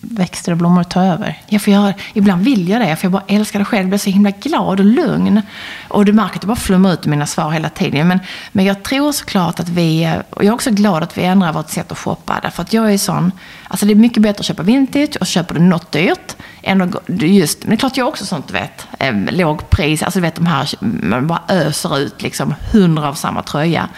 växter 0.00 0.52
och 0.52 0.58
blommor 0.58 0.82
ta 0.82 1.04
över. 1.04 1.38
Jag 1.46 1.62
får 1.62 1.72
göra, 1.72 1.94
ibland 2.14 2.44
vill 2.44 2.68
jag 2.68 2.80
det, 2.80 2.96
för 2.96 3.04
jag 3.04 3.12
bara 3.12 3.24
älskar 3.28 3.58
det 3.58 3.64
själv. 3.64 3.82
Jag 3.82 3.88
blir 3.88 3.98
så 3.98 4.10
himla 4.10 4.30
glad 4.30 4.80
och 4.80 4.86
lugn. 4.86 5.42
Och 5.88 6.04
du 6.04 6.12
märker 6.12 6.36
att 6.36 6.42
jag 6.42 6.48
bara 6.48 6.56
flummar 6.56 6.92
ut 6.92 7.06
i 7.06 7.08
mina 7.08 7.26
svar 7.26 7.50
hela 7.50 7.68
tiden. 7.68 8.08
Men, 8.08 8.20
men 8.52 8.64
jag 8.64 8.82
tror 8.82 9.12
såklart 9.12 9.60
att 9.60 9.68
vi, 9.68 10.16
och 10.30 10.44
jag 10.44 10.48
är 10.48 10.54
också 10.54 10.70
glad 10.70 11.02
att 11.02 11.18
vi 11.18 11.24
ändrar 11.24 11.52
vårt 11.52 11.70
sätt 11.70 11.92
att 11.92 11.98
shoppa. 11.98 12.40
Därför 12.42 12.62
att 12.62 12.72
jag 12.72 12.92
är 12.92 12.98
sån, 12.98 13.32
alltså 13.68 13.86
det 13.86 13.92
är 13.92 13.96
mycket 13.96 14.22
bättre 14.22 14.40
att 14.40 14.46
köpa 14.46 14.62
vintage 14.62 15.16
och 15.20 15.26
köper 15.26 15.54
du 15.54 15.60
något 15.60 15.92
dyrt. 15.92 16.36
Än 16.62 16.82
att, 16.82 16.94
just, 17.08 17.62
men 17.62 17.70
det 17.70 17.74
är 17.74 17.78
klart 17.78 17.96
jag 17.96 18.04
är 18.04 18.08
också 18.08 18.26
sånt, 18.26 18.48
du 18.48 18.52
vet. 18.52 18.86
Eh, 18.98 19.14
låg 19.14 19.70
pris, 19.70 20.02
alltså 20.02 20.18
du 20.18 20.22
vet 20.22 20.34
de 20.34 20.46
här, 20.46 20.68
man 20.80 21.26
bara 21.26 21.42
öser 21.48 21.98
ut 21.98 22.22
liksom 22.22 22.54
hundra 22.72 23.08
av 23.08 23.14
samma 23.14 23.42
tröja. 23.42 23.88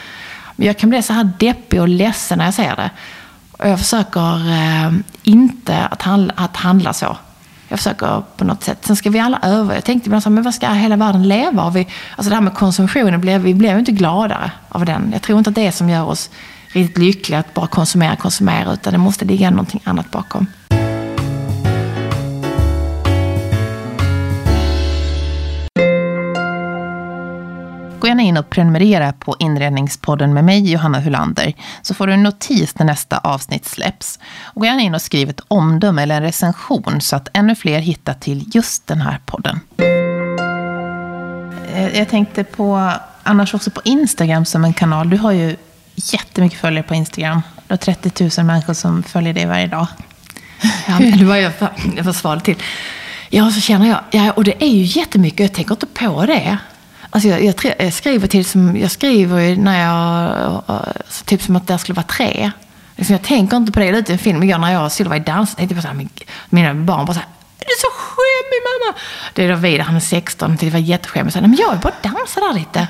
Men 0.56 0.66
jag 0.66 0.78
kan 0.78 0.90
bli 0.90 1.02
så 1.02 1.12
här 1.12 1.30
deppig 1.38 1.80
och 1.80 1.88
ledsen 1.88 2.38
när 2.38 2.44
jag 2.44 2.54
ser 2.54 2.76
det. 2.76 2.90
Och 3.64 3.70
jag 3.70 3.78
försöker 3.78 4.50
eh, 4.50 4.92
inte 5.22 5.86
att 5.86 6.02
handla, 6.02 6.34
att 6.36 6.56
handla 6.56 6.92
så. 6.92 7.16
Jag 7.68 7.78
försöker 7.78 8.22
på 8.36 8.44
något 8.44 8.62
sätt. 8.62 8.78
Sen 8.86 8.96
ska 8.96 9.10
vi 9.10 9.18
alla 9.18 9.38
öva. 9.42 9.74
Jag 9.74 9.84
tänkte 9.84 10.08
ibland 10.08 10.22
så 10.22 10.28
här, 10.28 10.34
men 10.34 10.44
vad 10.44 10.54
ska 10.54 10.68
hela 10.68 10.96
världen 10.96 11.28
leva 11.28 11.62
av? 11.62 11.72
Vi, 11.72 11.88
alltså 12.16 12.30
det 12.30 12.34
här 12.34 12.42
med 12.42 12.54
konsumtionen, 12.54 13.20
blev, 13.20 13.40
vi 13.40 13.54
blev 13.54 13.72
ju 13.72 13.78
inte 13.78 13.92
gladare 13.92 14.50
av 14.68 14.84
den. 14.84 15.10
Jag 15.12 15.22
tror 15.22 15.38
inte 15.38 15.50
att 15.50 15.56
det 15.56 15.66
är 15.66 15.70
som 15.70 15.90
gör 15.90 16.04
oss 16.04 16.30
riktigt 16.68 16.98
lyckliga 16.98 17.38
att 17.38 17.54
bara 17.54 17.66
konsumera, 17.66 18.16
konsumera. 18.16 18.72
Utan 18.72 18.92
det 18.92 18.98
måste 18.98 19.24
ligga 19.24 19.50
någonting 19.50 19.80
annat 19.84 20.10
bakom. 20.10 20.46
In 28.34 28.38
och 28.38 28.50
prenumerera 28.50 29.12
på 29.12 29.36
Inredningspodden 29.38 30.34
med 30.34 30.44
mig, 30.44 30.72
Johanna 30.72 31.00
Hulander, 31.00 31.54
så 31.82 31.94
får 31.94 32.06
du 32.06 32.12
en 32.12 32.22
notis 32.22 32.78
när 32.78 32.86
nästa 32.86 33.18
avsnitt 33.18 33.64
släpps. 33.64 34.18
Och 34.42 34.60
gå 34.60 34.66
gärna 34.66 34.82
in 34.82 34.94
och 34.94 35.02
skriv 35.02 35.30
ett 35.30 35.40
omdöme 35.48 36.02
eller 36.02 36.16
en 36.16 36.22
recension 36.22 37.00
så 37.00 37.16
att 37.16 37.28
ännu 37.32 37.54
fler 37.54 37.78
hittar 37.78 38.14
till 38.14 38.50
just 38.54 38.86
den 38.86 39.00
här 39.00 39.18
podden. 39.26 39.60
Eh, 41.74 41.98
jag 41.98 42.08
tänkte 42.08 42.44
på, 42.44 42.90
annars 43.22 43.54
också 43.54 43.70
på 43.70 43.80
Instagram 43.84 44.44
som 44.44 44.64
en 44.64 44.72
kanal. 44.72 45.10
Du 45.10 45.16
har 45.16 45.32
ju 45.32 45.56
jättemycket 45.94 46.60
följare 46.60 46.82
på 46.82 46.94
Instagram. 46.94 47.42
Du 47.66 47.72
har 47.72 47.76
30 47.76 48.30
000 48.38 48.46
människor 48.46 48.74
som 48.74 49.02
följer 49.02 49.34
dig 49.34 49.46
varje 49.46 49.66
dag. 49.66 49.86
Ja, 50.86 50.98
det 51.18 51.24
var 51.24 51.36
jag, 51.36 51.52
jag 51.96 52.04
får 52.04 52.12
svara 52.12 52.40
till. 52.40 52.56
Ja, 53.30 53.50
så 53.50 53.60
känner 53.60 53.88
jag, 53.88 54.00
ja, 54.10 54.32
och 54.32 54.44
det 54.44 54.62
är 54.62 54.68
ju 54.68 54.82
jättemycket, 55.00 55.40
jag 55.40 55.52
tänker 55.52 55.74
inte 55.74 55.86
på 55.86 56.26
det. 56.26 56.58
Alltså 57.14 57.28
jag, 57.28 57.44
jag, 57.44 57.74
jag 57.78 57.92
skriver 57.92 58.28
till 58.28 58.44
som, 58.44 58.76
jag 58.76 58.90
skriver 58.90 59.38
ju 59.40 59.56
när 59.56 59.84
jag, 59.84 60.62
typ 61.24 61.42
som 61.42 61.56
att 61.56 61.66
det 61.66 61.78
skulle 61.78 61.96
vara 61.96 62.06
tre. 62.06 62.50
Liksom 62.96 63.12
jag 63.12 63.22
tänker 63.22 63.56
inte 63.56 63.72
på 63.72 63.80
det, 63.80 63.92
lite 63.92 64.12
i 64.12 64.14
en 64.14 64.18
film 64.18 64.42
igår 64.42 64.58
när 64.58 64.72
jag 64.72 64.84
och 64.84 64.92
Sylvia 64.92 65.10
var 65.10 65.16
i 65.16 65.20
dans, 65.20 65.54
tänkte 65.54 65.74
jag 65.74 65.78
på 65.78 65.82
så 65.82 65.88
här, 65.88 65.94
min, 65.94 66.08
mina 66.50 66.74
barn 66.74 67.06
bara 67.06 67.14
så 67.14 67.20
här, 67.20 67.28
du 67.58 67.64
är 67.64 67.80
så 67.80 67.88
skämmig 67.92 68.60
mamma. 68.64 68.98
Det 69.32 69.44
är 69.44 69.48
då 69.48 69.56
Vidar, 69.56 69.84
han 69.84 69.96
är 69.96 70.00
16, 70.00 70.56
det 70.60 70.70
var 70.70 70.78
jätteskämmig. 70.78 71.32
Så, 71.32 71.38
här, 71.38 71.46
men 71.46 71.56
jag 71.56 71.70
vill 71.70 71.80
bara 71.80 71.92
dansa 72.02 72.40
där 72.40 72.54
lite. 72.54 72.88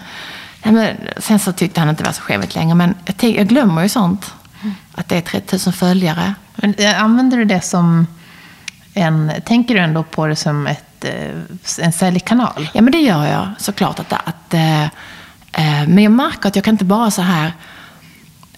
Men, 0.63 0.97
sen 1.19 1.39
så 1.39 1.53
tyckte 1.53 1.81
han 1.81 1.89
inte 1.89 2.03
det 2.03 2.09
var 2.09 2.13
så 2.13 2.23
skämmigt 2.23 2.55
längre, 2.55 2.75
men 2.75 2.95
jag, 3.05 3.17
tänk, 3.17 3.37
jag 3.37 3.47
glömmer 3.47 3.83
ju 3.83 3.89
sånt. 3.89 4.33
Att 4.95 5.09
det 5.09 5.17
är 5.17 5.21
30 5.21 5.59
000 5.67 5.75
följare. 5.75 6.35
Men 6.57 6.75
eh, 6.75 7.03
använder 7.03 7.37
du 7.37 7.45
det 7.45 7.61
som 7.61 8.07
en... 8.95 9.33
Tänker 9.45 9.75
du 9.75 9.81
ändå 9.81 10.03
på 10.03 10.27
det 10.27 10.37
som 10.37 10.67
ett, 10.67 10.85
Eh, 11.05 11.85
en 11.85 11.93
säljkanal? 11.93 12.69
Ja, 12.73 12.83
men 12.83 12.93
det 12.93 12.99
gör 13.01 13.27
jag 13.27 13.49
såklart. 13.59 13.99
Att, 13.99 14.13
att, 14.13 14.55
eh, 14.55 14.83
eh, 14.83 15.89
men 15.89 15.99
jag 15.99 16.13
märker 16.13 16.49
att 16.49 16.57
jag 16.57 16.65
kan 16.65 16.75
inte 16.75 16.85
bara 16.85 17.11
så 17.11 17.23
här... 17.23 17.53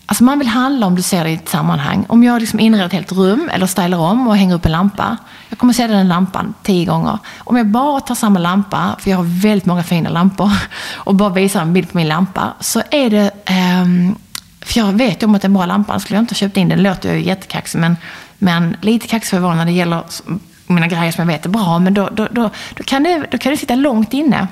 Alltså 0.08 0.24
man 0.24 0.38
vill 0.38 0.48
handla 0.48 0.86
om 0.86 0.94
du 0.94 1.02
ser 1.02 1.24
det 1.24 1.30
i 1.30 1.34
ett 1.34 1.48
sammanhang. 1.48 2.06
Om 2.08 2.24
jag 2.24 2.40
liksom 2.40 2.60
inreder 2.60 2.86
ett 2.86 2.92
helt 2.92 3.12
rum 3.12 3.50
eller 3.52 3.66
stylar 3.66 3.98
om 3.98 4.28
och 4.28 4.36
hänger 4.36 4.54
upp 4.54 4.66
en 4.66 4.72
lampa. 4.72 5.16
Jag 5.48 5.58
kommer 5.58 5.72
se 5.72 5.86
den 5.86 6.08
lampan 6.08 6.54
tio 6.62 6.84
gånger. 6.84 7.18
Om 7.38 7.56
jag 7.56 7.66
bara 7.66 8.00
tar 8.00 8.14
samma 8.14 8.38
lampa, 8.38 8.96
för 8.98 9.10
jag 9.10 9.16
har 9.16 9.42
väldigt 9.42 9.66
många 9.66 9.82
fina 9.82 10.10
lampor, 10.10 10.52
och 10.94 11.14
bara 11.14 11.28
visar 11.28 11.62
en 11.62 11.72
bild 11.72 11.92
på 11.92 11.96
min 11.96 12.08
lampa, 12.08 12.52
så 12.60 12.82
är 12.90 13.10
det... 13.10 13.30
Eh, 13.44 13.84
för 14.60 14.80
jag 14.80 14.92
vet 14.92 15.22
ju 15.22 15.26
om 15.26 15.34
att 15.34 15.42
det 15.42 15.46
är 15.46 15.48
en 15.48 15.54
bra 15.54 15.66
lampa, 15.66 16.00
skulle 16.00 16.16
jag 16.16 16.22
inte 16.22 16.34
ha 16.34 16.36
köpt 16.36 16.56
in 16.56 16.68
den. 16.68 16.82
Låter 16.82 17.08
jag 17.08 17.18
ju 17.18 17.24
jättekaxig, 17.24 17.78
men, 17.78 17.96
men 18.38 18.76
lite 18.80 19.06
kaxig 19.06 19.30
får 19.30 19.36
jag 19.36 19.42
vara 19.42 19.54
när 19.54 19.64
det 19.64 19.72
gäller 19.72 20.02
mina 20.66 20.86
grejer 20.86 21.12
som 21.12 21.28
jag 21.28 21.36
vet 21.36 21.44
är 21.44 21.50
bra. 21.50 21.78
Men 21.78 21.94
då, 21.94 22.08
då, 22.12 22.28
då, 22.30 22.50
då, 22.74 22.84
kan, 22.84 23.02
det, 23.02 23.26
då 23.30 23.38
kan 23.38 23.52
det 23.52 23.58
sitta 23.58 23.74
långt 23.74 24.12
inne 24.12 24.48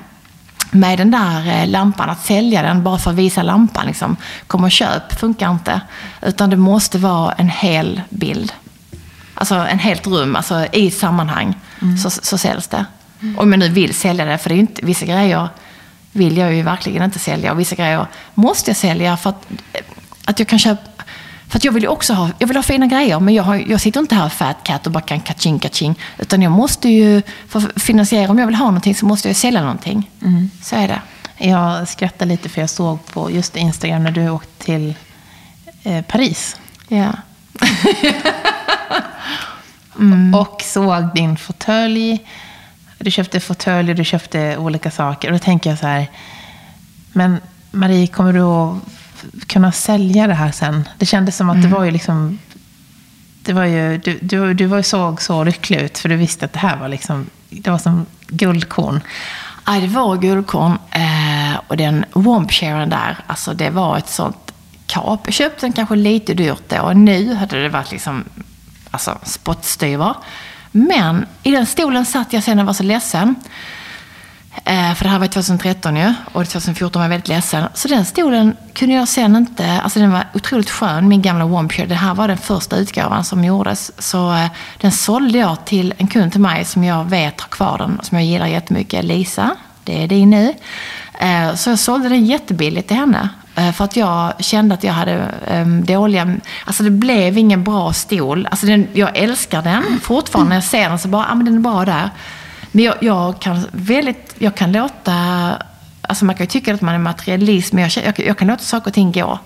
med 0.71 0.97
den 0.97 1.11
där 1.11 1.47
eh, 1.47 1.67
lampan, 1.67 2.09
att 2.09 2.25
sälja 2.25 2.61
den 2.61 2.83
bara 2.83 2.97
för 2.97 3.11
att 3.11 3.17
visa 3.17 3.43
lampan. 3.43 3.85
Liksom. 3.85 4.17
Kom 4.47 4.63
och 4.63 4.71
köp, 4.71 5.19
funkar 5.19 5.51
inte. 5.51 5.81
Utan 6.21 6.49
det 6.49 6.57
måste 6.57 6.97
vara 6.97 7.31
en 7.31 7.49
hel 7.49 8.01
bild. 8.09 8.53
Alltså 9.33 9.55
en 9.55 9.79
helt 9.79 10.07
rum, 10.07 10.35
alltså 10.35 10.65
i 10.71 10.91
sammanhang, 10.91 11.55
så, 12.03 12.09
så 12.09 12.37
säljs 12.37 12.67
det. 12.67 12.85
Om 13.37 13.51
jag 13.51 13.59
nu 13.59 13.69
vill 13.69 13.93
sälja 13.93 14.25
det, 14.25 14.37
för 14.37 14.49
det 14.49 14.55
är 14.55 14.59
inte, 14.59 14.85
vissa 14.85 15.05
grejer 15.05 15.49
vill 16.11 16.37
jag 16.37 16.55
ju 16.55 16.61
verkligen 16.61 17.03
inte 17.03 17.19
sälja 17.19 17.51
och 17.51 17.59
vissa 17.59 17.75
grejer 17.75 18.05
måste 18.33 18.69
jag 18.69 18.77
sälja 18.77 19.17
för 19.17 19.29
att, 19.29 19.47
att 20.25 20.39
jag 20.39 20.47
kan 20.47 20.59
köpa 20.59 20.94
för 21.49 21.59
jag 21.63 21.71
vill 21.71 21.83
ju 21.83 21.89
också 21.89 22.13
ha, 22.13 22.29
jag 22.39 22.47
vill 22.47 22.57
ha 22.57 22.63
fina 22.63 22.87
grejer, 22.87 23.19
men 23.19 23.33
jag, 23.33 23.43
har, 23.43 23.55
jag 23.55 23.81
sitter 23.81 23.99
inte 23.99 24.15
här 24.15 24.29
fat 24.29 24.57
cat 24.63 24.85
och 24.85 24.91
bara 24.91 25.01
kan 25.01 25.19
kaching 25.19 25.59
kaching. 25.59 25.99
Utan 26.17 26.41
jag 26.41 26.51
måste 26.51 26.89
ju, 26.89 27.21
för 27.47 27.59
att 27.59 27.81
finansiera, 27.81 28.31
om 28.31 28.39
jag 28.39 28.45
vill 28.45 28.55
ha 28.55 28.65
någonting 28.65 28.95
så 28.95 29.05
måste 29.05 29.29
jag 29.29 29.35
sälja 29.35 29.61
någonting. 29.61 30.09
Så 30.63 30.75
är 30.75 30.87
det. 30.87 31.01
Jag 31.37 31.87
skrattar 31.87 32.25
lite 32.25 32.49
för 32.49 32.61
jag 32.61 32.69
såg 32.69 33.05
på 33.05 33.31
just 33.31 33.55
Instagram 33.55 34.03
när 34.03 34.11
du 34.11 34.29
åkte 34.29 34.65
till 34.65 34.93
eh, 35.83 36.01
Paris. 36.01 36.57
Ja. 36.87 37.11
Och 40.33 40.61
såg 40.61 41.15
din 41.15 41.37
fåtölj. 41.37 42.25
Du 42.97 43.11
köpte 43.11 43.39
fåtölj 43.39 43.89
och 43.89 43.95
du 43.95 44.03
köpte 44.03 44.57
olika 44.57 44.91
saker. 44.91 45.27
Och 45.27 45.33
då 45.33 45.39
tänker 45.39 45.69
jag 45.69 45.79
så 45.79 45.87
här, 45.87 46.09
men 47.13 47.37
Marie, 47.71 48.07
kommer 48.07 48.33
du 48.33 48.41
att 48.41 48.77
kunna 49.47 49.71
sälja 49.71 50.27
det 50.27 50.33
här 50.33 50.51
sen? 50.51 50.89
Det 50.97 51.05
kändes 51.05 51.37
som 51.37 51.49
att 51.49 51.61
det 51.61 51.67
var 51.67 51.83
ju 51.83 51.91
liksom... 51.91 52.39
Det 53.41 53.53
var 53.53 53.65
ju, 53.65 53.97
du, 53.97 54.19
du, 54.21 54.53
du 54.53 54.65
var 54.65 54.77
ju 54.77 54.83
såg 54.83 55.21
så 55.21 55.43
lycklig 55.43 55.81
ut, 55.81 55.97
för 55.97 56.09
du 56.09 56.15
visste 56.15 56.45
att 56.45 56.53
det 56.53 56.59
här 56.59 56.77
var 56.77 56.89
liksom... 56.89 57.29
Det 57.49 57.69
var 57.69 57.77
som 57.77 58.05
guldkorn. 58.27 59.01
Ja, 59.65 59.71
det 59.71 59.87
var 59.87 60.17
guldkorn. 60.17 60.77
Eh, 60.91 61.59
och 61.67 61.77
den 61.77 62.05
wompsharen 62.13 62.89
där, 62.89 63.17
alltså 63.27 63.53
det 63.53 63.69
var 63.69 63.97
ett 63.97 64.09
sånt 64.09 64.53
kap. 64.85 65.21
Jag 65.25 65.33
köpte 65.33 65.65
den 65.65 65.73
kanske 65.73 65.95
lite 65.95 66.33
dyrt 66.33 66.63
då. 66.67 66.91
Nu 66.95 67.33
hade 67.33 67.63
det 67.63 67.69
varit 67.69 67.91
liksom, 67.91 68.23
alltså 68.91 69.17
spottstyver. 69.23 70.15
Men 70.71 71.25
i 71.43 71.51
den 71.51 71.65
stolen 71.65 72.05
satt 72.05 72.33
jag 72.33 72.43
sen 72.43 72.57
jag 72.57 72.65
var 72.65 72.73
så 72.73 72.83
ledsen. 72.83 73.35
Eh, 74.63 74.93
för 74.93 75.03
det 75.03 75.09
här 75.09 75.19
var 75.19 75.27
2013 75.27 75.97
ju. 75.97 76.13
Och 76.25 76.47
2014 76.47 76.99
var 76.99 77.05
jag 77.05 77.09
väldigt 77.09 77.27
ledsen. 77.27 77.67
Så 77.73 77.87
den 77.87 78.05
stolen 78.05 78.57
kunde 78.73 78.95
jag 78.95 79.07
sen 79.07 79.35
inte... 79.35 79.81
Alltså 79.83 79.99
den 79.99 80.11
var 80.11 80.27
otroligt 80.33 80.69
skön, 80.69 81.07
min 81.07 81.21
gamla 81.21 81.45
Wampure. 81.45 81.85
Det 81.85 81.95
här 81.95 82.15
var 82.15 82.27
den 82.27 82.37
första 82.37 82.77
utgåvan 82.77 83.23
som 83.23 83.43
gjordes. 83.43 83.91
Så 84.01 84.33
eh, 84.33 84.47
den 84.81 84.91
sålde 84.91 85.37
jag 85.37 85.65
till 85.65 85.93
en 85.97 86.07
kund 86.07 86.31
till 86.31 86.41
mig 86.41 86.65
som 86.65 86.83
jag 86.83 87.05
vet 87.05 87.41
har 87.41 87.49
kvar 87.49 87.77
den. 87.77 87.99
Som 88.03 88.17
jag 88.17 88.27
gillar 88.27 88.47
jättemycket. 88.47 89.05
Lisa, 89.05 89.55
det 89.83 90.03
är 90.03 90.07
din 90.07 90.29
nu. 90.29 90.53
Eh, 91.19 91.55
så 91.55 91.69
jag 91.69 91.79
sålde 91.79 92.09
den 92.09 92.25
jättebilligt 92.25 92.87
till 92.87 92.97
henne. 92.97 93.29
Eh, 93.55 93.71
för 93.71 93.85
att 93.85 93.95
jag 93.95 94.33
kände 94.39 94.75
att 94.75 94.83
jag 94.83 94.93
hade 94.93 95.31
um, 95.51 95.85
dåliga... 95.85 96.37
Alltså 96.65 96.83
det 96.83 96.91
blev 96.91 97.37
ingen 97.37 97.63
bra 97.63 97.93
stol. 97.93 98.47
Alltså 98.51 98.65
den, 98.65 98.87
jag 98.93 99.17
älskar 99.17 99.61
den 99.61 99.99
fortfarande. 100.03 100.49
När 100.49 100.55
jag 100.55 100.63
ser 100.63 100.89
den 100.89 100.99
så 100.99 101.07
bara, 101.07 101.25
ah, 101.31 101.35
men 101.35 101.45
den 101.45 101.55
är 101.55 101.59
bra 101.59 101.85
där. 101.85 102.09
Men 102.75 102.83
jag, 102.83 102.95
jag, 103.01 103.39
kan 103.39 103.67
väldigt, 103.71 104.35
jag 104.37 104.55
kan 104.55 104.71
låta... 104.71 105.13
Alltså 106.01 106.25
man 106.25 106.35
kan 106.35 106.43
ju 106.43 106.47
tycka 106.47 106.73
att 106.73 106.81
man 106.81 106.95
är 106.95 106.99
materialist, 106.99 107.73
men 107.73 107.83
jag, 107.83 108.05
jag, 108.05 108.19
jag 108.27 108.37
kan 108.37 108.47
låta 108.47 108.63
saker 108.63 108.87
och 108.87 108.93
ting 108.93 109.11
gå. 109.11 109.39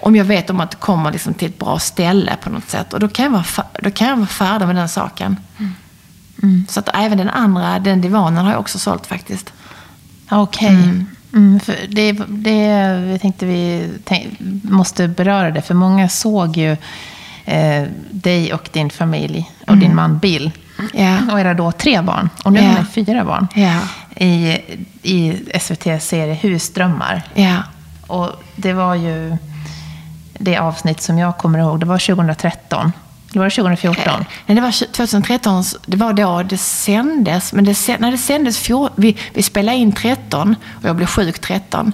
Om 0.00 0.16
jag 0.16 0.24
vet 0.24 0.50
om 0.50 0.60
att 0.60 0.70
det 0.70 0.76
kommer 0.76 1.12
liksom 1.12 1.34
till 1.34 1.48
ett 1.48 1.58
bra 1.58 1.78
ställe 1.78 2.36
på 2.42 2.50
något 2.50 2.70
sätt. 2.70 2.92
Och 2.92 3.00
då 3.00 3.08
kan 3.08 3.24
jag 3.24 3.32
vara, 3.32 3.44
då 3.82 3.90
kan 3.90 4.08
jag 4.08 4.16
vara 4.16 4.26
färdig 4.26 4.66
med 4.66 4.76
den 4.76 4.88
saken. 4.88 5.36
Så 6.68 6.80
att 6.80 6.88
även 6.94 7.18
den 7.18 7.30
andra, 7.30 7.78
den 7.78 8.00
divanen 8.00 8.44
har 8.44 8.52
jag 8.52 8.60
också 8.60 8.78
sålt 8.78 9.06
faktiskt. 9.06 9.52
Okej. 10.30 10.68
Mm, 11.32 11.60
för 11.60 11.76
det, 11.88 12.12
det, 12.28 12.64
jag 13.10 13.20
tänkte 13.20 13.46
vi 13.46 13.90
tänk, 14.04 14.40
måste 14.62 15.08
beröra 15.08 15.50
det, 15.50 15.62
för 15.62 15.74
många 15.74 16.08
såg 16.08 16.56
ju 16.56 16.76
eh, 17.44 17.84
dig 18.10 18.52
och 18.52 18.68
din 18.72 18.90
familj 18.90 19.50
och 19.66 19.76
din 19.76 19.94
man 19.94 20.18
Bill. 20.18 20.52
Ja. 20.92 21.18
Och 21.32 21.40
era 21.40 21.54
då 21.54 21.72
tre 21.72 22.00
barn. 22.00 22.28
Och 22.44 22.52
nu 22.52 22.60
Ja. 22.60 22.66
har 22.68 22.78
ni 22.78 22.84
fyra 22.84 23.24
barn. 23.24 23.48
Ja. 23.54 23.78
i, 24.24 24.58
i 25.02 25.34
SVTs 25.54 26.06
serie 26.08 26.34
Husdrömmar. 26.34 27.22
Ja. 27.34 27.56
Och 28.06 28.30
det 28.56 28.72
var 28.72 28.94
ju 28.94 29.36
det 30.38 30.58
avsnitt 30.58 31.00
som 31.00 31.18
jag 31.18 31.38
kommer 31.38 31.58
ihåg. 31.58 31.80
Det 31.80 31.86
var 31.86 31.98
2013. 31.98 32.92
Eller 33.30 33.38
var 33.40 33.44
det 33.44 33.50
2014? 33.50 34.24
Nej, 34.46 34.56
det 34.56 34.60
var 34.62 34.86
2013. 34.92 35.64
Det 35.86 35.96
var 35.96 36.12
då 36.12 36.42
det 36.42 36.58
sändes. 36.58 37.52
Men 37.52 37.64
det, 37.64 38.00
när 38.00 38.10
det 38.10 38.18
sändes, 38.18 38.70
vi, 38.96 39.16
vi 39.34 39.42
spelade 39.42 39.78
in 39.78 39.92
13 39.92 40.56
och 40.82 40.84
jag 40.88 40.96
blev 40.96 41.06
sjuk 41.06 41.38
13. 41.38 41.92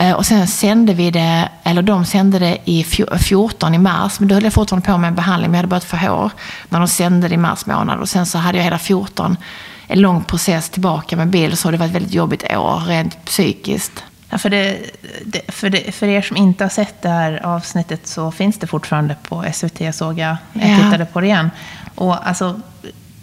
Eh, 0.00 0.12
och 0.12 0.26
sen 0.26 0.46
sände 0.48 0.94
vi 0.94 1.10
det, 1.10 1.48
eller 1.62 1.82
de 1.82 2.04
sände 2.04 2.38
det 2.38 2.58
i 2.64 2.84
14 3.18 3.74
i 3.74 3.78
mars, 3.78 4.20
men 4.20 4.28
då 4.28 4.34
höll 4.34 4.44
jag 4.44 4.52
fortfarande 4.52 4.86
på 4.86 4.98
med 4.98 5.08
en 5.08 5.14
behandling, 5.14 5.50
men 5.50 5.54
jag 5.54 5.58
hade 5.58 5.68
börjat 5.68 5.84
få 5.84 5.96
hår 5.96 6.30
när 6.68 6.78
de 6.78 6.88
sände 6.88 7.28
det 7.28 7.34
i 7.34 7.38
mars 7.38 7.66
månad. 7.66 8.00
Och 8.00 8.08
sen 8.08 8.26
så 8.26 8.38
hade 8.38 8.58
jag 8.58 8.64
hela 8.64 8.78
14 8.78 9.36
en 9.86 10.00
lång 10.00 10.24
process 10.24 10.70
tillbaka 10.70 11.16
med 11.16 11.28
bild, 11.28 11.58
så 11.58 11.70
det 11.70 11.76
var 11.76 11.86
ett 11.86 11.92
väldigt 11.92 12.14
jobbigt 12.14 12.42
år 12.56 12.80
rent 12.86 13.24
psykiskt. 13.24 14.04
Ja, 14.30 14.38
för, 14.38 14.50
det, 14.50 14.78
det, 15.24 15.40
för, 15.52 15.70
det, 15.70 15.94
för 15.94 16.06
er 16.06 16.22
som 16.22 16.36
inte 16.36 16.64
har 16.64 16.68
sett 16.68 17.02
det 17.02 17.08
här 17.08 17.46
avsnittet 17.46 18.06
så 18.06 18.30
finns 18.30 18.58
det 18.58 18.66
fortfarande 18.66 19.16
på 19.28 19.44
SVT, 19.52 19.94
såg 19.94 20.18
jag. 20.18 20.36
Jag 20.52 20.70
Ja. 20.70 20.76
tittade 20.84 21.04
på 21.06 21.20
det 21.20 21.26
igen. 21.26 21.50
Och 21.94 22.28
alltså, 22.28 22.60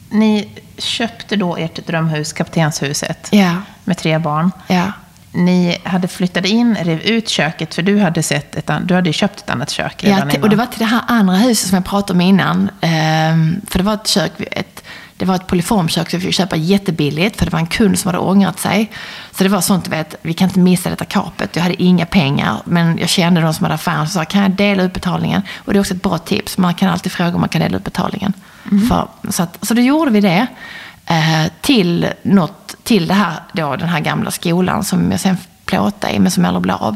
ni 0.10 0.50
köpte 0.78 1.36
då 1.36 1.56
ert 1.58 1.88
drömhus, 1.88 2.34
Kaptenshuset, 2.34 3.28
Ja, 3.32 3.52
med 3.84 3.98
tre 3.98 4.18
barn. 4.18 4.52
ja. 4.68 4.92
Ni 5.36 5.78
hade 5.84 6.08
flyttat 6.08 6.46
in, 6.46 6.78
rev 6.82 7.00
ut 7.02 7.30
köket, 7.30 7.76
för 7.76 7.82
du 7.82 8.00
hade, 8.00 8.24
sett 8.24 8.56
ett, 8.56 8.72
du 8.84 8.94
hade 8.96 9.14
köpt 9.14 9.40
ett 9.40 9.50
annat 9.50 9.70
kök 9.70 10.04
redan 10.04 10.20
Ja, 10.20 10.30
till- 10.30 10.42
och 10.44 10.50
det 10.50 10.56
var 10.56 10.66
till 10.66 10.80
det 10.80 10.86
här 10.86 11.02
andra 11.08 11.36
huset 11.36 11.70
som 11.70 11.76
jag 11.76 11.86
pratade 11.86 12.14
om 12.14 12.22
innan. 12.22 12.70
Ehm, 12.82 13.62
för 13.68 13.80
det 13.80 13.86
var 13.86 13.94
ett 13.94 14.08
kök, 14.08 14.32
ett, 14.52 14.84
det 15.18 15.26
var 15.26 15.36
ett 15.36 15.48
polyformkök 15.48 16.10
som 16.10 16.20
vi 16.20 16.26
fick 16.26 16.36
köpa 16.36 16.56
jättebilligt 16.56 17.38
för 17.38 17.46
det 17.46 17.52
var 17.52 17.60
en 17.60 17.68
kund 17.68 18.00
som 18.00 18.08
hade 18.10 18.20
ångrat 18.20 18.60
sig. 18.60 18.92
Så 19.32 19.44
det 19.44 19.50
var 19.50 19.62
sånt, 19.62 19.86
du 19.86 19.92
vet, 19.92 20.16
vi 20.22 20.34
kan 20.34 20.48
inte 20.48 20.60
missa 20.60 20.90
detta 20.90 21.06
kapet. 21.06 21.56
Jag 21.56 21.64
hade 21.64 21.84
inga 21.84 22.06
pengar, 22.06 22.58
men 22.66 22.98
jag 22.98 23.10
kände 23.10 23.42
de 23.42 23.54
som 23.54 23.64
hade 23.64 23.76
affären 23.76 24.08
som 24.08 24.22
sa, 24.22 24.26
kan 24.26 24.42
jag 24.42 24.52
dela 24.52 24.84
ut 24.84 24.94
betalningen? 24.94 25.42
Och 25.58 25.74
det 25.74 25.78
är 25.78 25.82
också 25.82 25.94
ett 25.94 26.02
bra 26.04 26.18
tips, 26.18 26.58
man 26.58 26.74
kan 26.74 26.90
alltid 26.90 27.12
fråga 27.12 27.34
om 27.34 27.40
man 27.40 27.50
kan 27.50 27.62
dela 27.62 27.78
ut 27.78 27.84
betalningen. 27.84 28.34
För, 28.90 29.08
så, 29.32 29.44
att, 29.44 29.58
så 29.62 29.74
då 29.74 29.82
gjorde 29.82 30.12
vi 30.12 30.22
det. 30.22 30.48
eh, 31.06 31.52
till, 31.62 32.08
något, 32.24 32.65
till 32.86 33.08
det 33.08 33.14
här, 33.14 33.34
då, 33.54 33.76
den 33.76 33.90
här 33.90 34.00
gamla 34.00 34.32
skolan 34.32 34.84
som 34.84 35.12
jag 35.12 35.20
sen 35.20 35.38
plåtade 35.66 36.14
i, 36.14 36.20
men 36.20 36.32
som 36.32 36.46
aldrig 36.46 36.62
blev 36.62 36.76
av. 36.76 36.96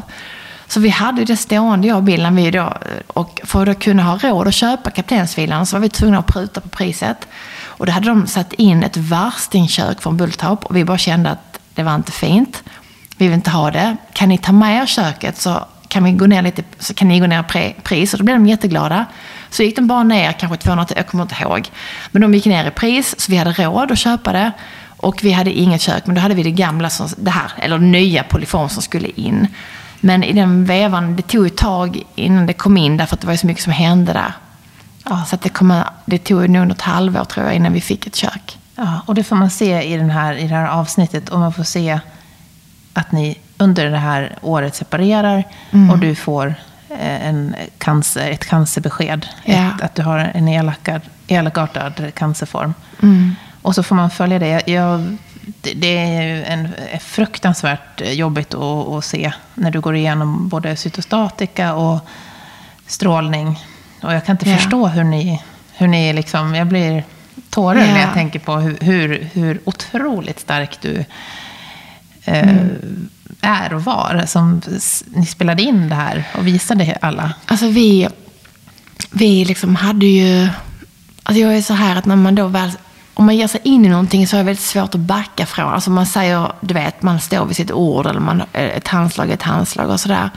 Så 0.68 0.80
vi 0.80 0.88
hade 0.88 1.24
det 1.24 1.36
stående, 1.36 1.88
jag 1.88 1.96
och 1.96 2.02
Billan, 2.02 2.36
vi 2.36 2.50
då, 2.50 2.74
och 3.06 3.40
för 3.44 3.66
att 3.66 3.78
kunna 3.78 4.02
ha 4.02 4.18
råd 4.18 4.48
att 4.48 4.54
köpa 4.54 4.90
kaptensvilan 4.90 5.66
så 5.66 5.76
var 5.76 5.80
vi 5.80 5.88
tvungna 5.88 6.18
att 6.18 6.26
pruta 6.26 6.60
på 6.60 6.68
priset. 6.68 7.28
Och 7.62 7.86
då 7.86 7.92
hade 7.92 8.08
de 8.08 8.26
satt 8.26 8.52
in 8.52 8.82
ett 8.82 8.96
värstingkök 8.96 10.02
från 10.02 10.16
Bulltorp 10.16 10.64
och 10.64 10.76
vi 10.76 10.84
bara 10.84 10.98
kände 10.98 11.30
att 11.30 11.60
det 11.74 11.82
var 11.82 11.94
inte 11.94 12.12
fint. 12.12 12.62
Vi 13.16 13.26
vill 13.26 13.34
inte 13.34 13.50
ha 13.50 13.70
det. 13.70 13.96
Kan 14.12 14.28
ni 14.28 14.38
ta 14.38 14.52
med 14.52 14.82
er 14.82 14.86
köket 14.86 15.38
så 15.38 15.64
kan, 15.88 16.04
vi 16.04 16.12
gå 16.12 16.26
ner 16.26 16.42
lite, 16.42 16.62
så 16.78 16.94
kan 16.94 17.08
ni 17.08 17.20
gå 17.20 17.26
ner 17.26 17.56
i 17.56 17.74
pris. 17.82 18.12
Och 18.12 18.18
då 18.18 18.24
blev 18.24 18.36
de 18.36 18.46
jätteglada. 18.46 19.06
Så 19.50 19.62
gick 19.62 19.76
de 19.76 19.86
bara 19.86 20.02
ner 20.02 20.32
kanske 20.32 20.56
200, 20.56 20.86
jag 20.96 21.06
kommer 21.06 21.22
inte 21.22 21.36
ihåg. 21.42 21.68
Men 22.10 22.22
de 22.22 22.34
gick 22.34 22.46
ner 22.46 22.68
i 22.68 22.70
pris 22.70 23.20
så 23.20 23.32
vi 23.32 23.38
hade 23.38 23.52
råd 23.52 23.92
att 23.92 23.98
köpa 23.98 24.32
det. 24.32 24.52
Och 25.00 25.24
vi 25.24 25.32
hade 25.32 25.52
inget 25.52 25.80
kök, 25.80 26.06
men 26.06 26.14
då 26.14 26.20
hade 26.20 26.34
vi 26.34 26.42
det 26.42 26.50
gamla, 26.50 26.90
som, 26.90 27.08
det 27.18 27.30
här, 27.30 27.52
eller 27.58 27.78
nya 27.78 28.22
polyform 28.22 28.68
som 28.68 28.82
skulle 28.82 29.08
in. 29.08 29.46
Men 30.00 30.24
i 30.24 30.32
den 30.32 30.64
vevan, 30.64 31.16
det 31.16 31.22
tog 31.22 31.46
ett 31.46 31.56
tag 31.56 32.02
innan 32.14 32.46
det 32.46 32.52
kom 32.52 32.76
in 32.76 32.96
därför 32.96 33.14
att 33.14 33.20
det 33.20 33.26
var 33.26 33.36
så 33.36 33.46
mycket 33.46 33.62
som 33.62 33.72
hände 33.72 34.12
där. 34.12 34.32
Ja, 35.04 35.24
så 35.24 35.36
det, 35.42 35.48
kom, 35.48 35.82
det 36.04 36.18
tog 36.18 36.48
nog 36.50 36.66
något 36.66 36.80
halvår 36.80 37.24
tror 37.24 37.46
jag 37.46 37.54
innan 37.54 37.72
vi 37.72 37.80
fick 37.80 38.06
ett 38.06 38.16
kök. 38.16 38.58
Ja, 38.76 39.00
och 39.06 39.14
det 39.14 39.24
får 39.24 39.36
man 39.36 39.50
se 39.50 39.82
i, 39.82 39.96
den 39.96 40.10
här, 40.10 40.34
i 40.34 40.48
det 40.48 40.54
här 40.54 40.66
avsnittet. 40.68 41.28
Och 41.28 41.38
man 41.38 41.52
får 41.52 41.64
se 41.64 42.00
att 42.92 43.12
ni 43.12 43.38
under 43.58 43.90
det 43.90 43.98
här 43.98 44.38
året 44.42 44.74
separerar 44.74 45.44
Mm. 45.70 45.90
och 45.90 45.98
du 45.98 46.14
får 46.14 46.54
eh, 46.90 47.26
en 47.28 47.54
cancer, 47.78 48.30
ett 48.30 48.46
cancerbesked. 48.46 49.26
Ja. 49.44 49.54
Ett, 49.54 49.82
att 49.82 49.94
du 49.94 50.02
har 50.02 50.18
en 50.18 50.48
elakad, 50.48 51.00
elakartad 51.28 52.14
cancerform. 52.14 52.74
Mm. 53.02 53.36
Och 53.62 53.74
så 53.74 53.82
får 53.82 53.96
man 53.96 54.10
följa 54.10 54.38
det. 54.38 54.62
Jag, 54.66 55.16
det, 55.60 55.72
det 55.74 55.98
är 55.98 56.22
ju 56.22 56.44
en, 56.44 56.68
är 56.92 56.98
fruktansvärt 56.98 58.00
jobbigt 58.12 58.54
att, 58.54 58.88
att 58.88 59.04
se 59.04 59.32
när 59.54 59.70
du 59.70 59.80
går 59.80 59.96
igenom 59.96 60.48
både 60.48 60.76
cytostatika 60.76 61.74
och 61.74 61.98
strålning. 62.86 63.58
Och 64.02 64.14
jag 64.14 64.26
kan 64.26 64.34
inte 64.36 64.50
Ja. 64.50 64.56
förstå 64.56 64.86
hur 64.86 65.04
ni, 65.04 65.42
hur 65.72 65.86
ni 65.88 66.12
liksom, 66.12 66.54
jag 66.54 66.66
blir 66.66 67.04
tårar 67.50 67.80
Ja. 67.80 67.86
när 67.86 68.00
jag 68.00 68.12
tänker 68.14 68.38
på 68.38 68.56
hur, 68.56 68.78
hur, 68.80 69.28
hur 69.32 69.60
otroligt 69.64 70.40
stark 70.40 70.78
du 70.80 71.04
eh, 72.24 72.48
Mm. 72.48 73.08
är 73.40 73.72
och 73.74 73.84
var. 73.84 74.22
Som 74.26 74.62
ni 75.14 75.26
spelade 75.26 75.62
in 75.62 75.88
det 75.88 75.94
här 75.94 76.24
och 76.38 76.46
visade 76.46 76.98
alla. 77.00 77.32
Alltså 77.46 77.66
vi, 77.68 78.08
vi 79.10 79.44
liksom 79.44 79.76
hade 79.76 80.06
ju... 80.06 80.48
Alltså 81.22 81.40
jag 81.42 81.56
är 81.56 81.62
så 81.62 81.74
här 81.74 81.96
att 81.96 82.04
när 82.06 82.16
man 82.16 82.34
då 82.34 82.46
väl... 82.46 82.70
Om 83.14 83.26
man 83.26 83.36
ger 83.36 83.46
sig 83.46 83.60
in 83.64 83.84
i 83.84 83.88
någonting 83.88 84.26
så 84.26 84.36
är 84.36 84.38
det 84.38 84.44
väldigt 84.44 84.64
svårt 84.64 84.94
att 84.94 85.00
backa 85.00 85.46
från. 85.46 85.72
Alltså 85.72 85.90
man 85.90 86.06
säger, 86.06 86.52
du 86.60 86.74
vet, 86.74 87.02
man 87.02 87.20
står 87.20 87.44
vid 87.44 87.56
sitt 87.56 87.72
ord 87.72 88.06
eller 88.06 88.20
man, 88.20 88.40
eh, 88.40 88.76
ett 88.76 88.88
handslag 88.88 89.30
är 89.30 89.34
ett 89.34 89.42
handslag 89.42 89.90
och 89.90 90.00
sådär. 90.00 90.30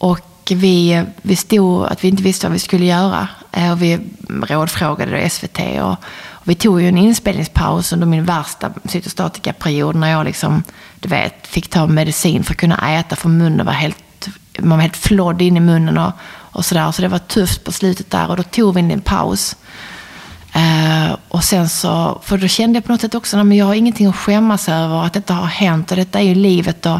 Och 0.00 0.20
vi, 0.50 1.04
vi 1.22 1.36
stod 1.36 1.86
att 1.86 2.04
vi 2.04 2.08
inte 2.08 2.22
visste 2.22 2.46
vad 2.46 2.52
vi 2.52 2.58
skulle 2.58 2.84
göra. 2.84 3.28
Eh, 3.52 3.72
och 3.72 3.82
vi 3.82 3.98
rådfrågade 4.28 5.22
då 5.22 5.28
SVT. 5.28 5.58
Och, 5.82 5.96
och 6.30 6.48
vi 6.48 6.54
tog 6.54 6.80
ju 6.82 6.88
en 6.88 6.98
inspelningspaus 6.98 7.92
under 7.92 8.06
min 8.06 8.24
värsta 8.24 8.70
cytostatikaperiod 8.84 9.96
när 9.96 10.10
jag 10.10 10.24
liksom, 10.24 10.62
du 11.00 11.08
vet, 11.08 11.46
fick 11.46 11.68
ta 11.68 11.86
medicin 11.86 12.44
för 12.44 12.52
att 12.54 12.60
kunna 12.60 12.98
äta 12.98 13.16
för 13.16 13.28
munnen 13.28 13.66
var 13.66 13.72
helt, 13.72 14.28
man 14.58 14.78
var 14.78 14.82
helt 14.82 14.96
flådd 14.96 15.42
in 15.42 15.56
i 15.56 15.60
munnen 15.60 15.98
och, 15.98 16.12
och 16.28 16.64
sådär. 16.64 16.92
Så 16.92 17.02
det 17.02 17.08
var 17.08 17.18
tufft 17.18 17.64
på 17.64 17.72
slutet 17.72 18.10
där 18.10 18.30
och 18.30 18.36
då 18.36 18.42
tog 18.42 18.74
vi 18.74 18.80
en 18.80 19.00
paus. 19.00 19.56
Eh, 20.52 21.16
och 21.28 21.44
sen 21.44 21.68
så, 21.68 22.20
för 22.24 22.38
då 22.38 22.48
kände 22.48 22.76
jag 22.76 22.84
på 22.84 22.92
något 22.92 23.00
sätt 23.00 23.14
också, 23.14 23.36
att 23.36 23.56
jag 23.56 23.66
har 23.66 23.74
ingenting 23.74 24.06
att 24.06 24.16
skämmas 24.16 24.68
över 24.68 25.04
att 25.04 25.12
detta 25.12 25.34
har 25.34 25.46
hänt 25.46 25.90
och 25.90 25.96
detta 25.96 26.20
är 26.20 26.24
ju 26.24 26.34
livet 26.34 26.86
och 26.86 26.98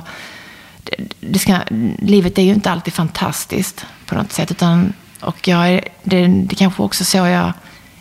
det, 0.84 0.96
det 1.20 1.38
ska, 1.38 1.58
livet 1.98 2.38
är 2.38 2.42
ju 2.42 2.54
inte 2.54 2.70
alltid 2.70 2.94
fantastiskt 2.94 3.86
på 4.06 4.14
något 4.14 4.32
sätt. 4.32 4.50
Utan, 4.50 4.92
och 5.20 5.48
jag 5.48 5.68
är, 5.68 5.84
det, 6.02 6.26
det 6.26 6.54
kanske 6.54 6.82
också 6.82 7.04
så 7.04 7.16
jag 7.16 7.52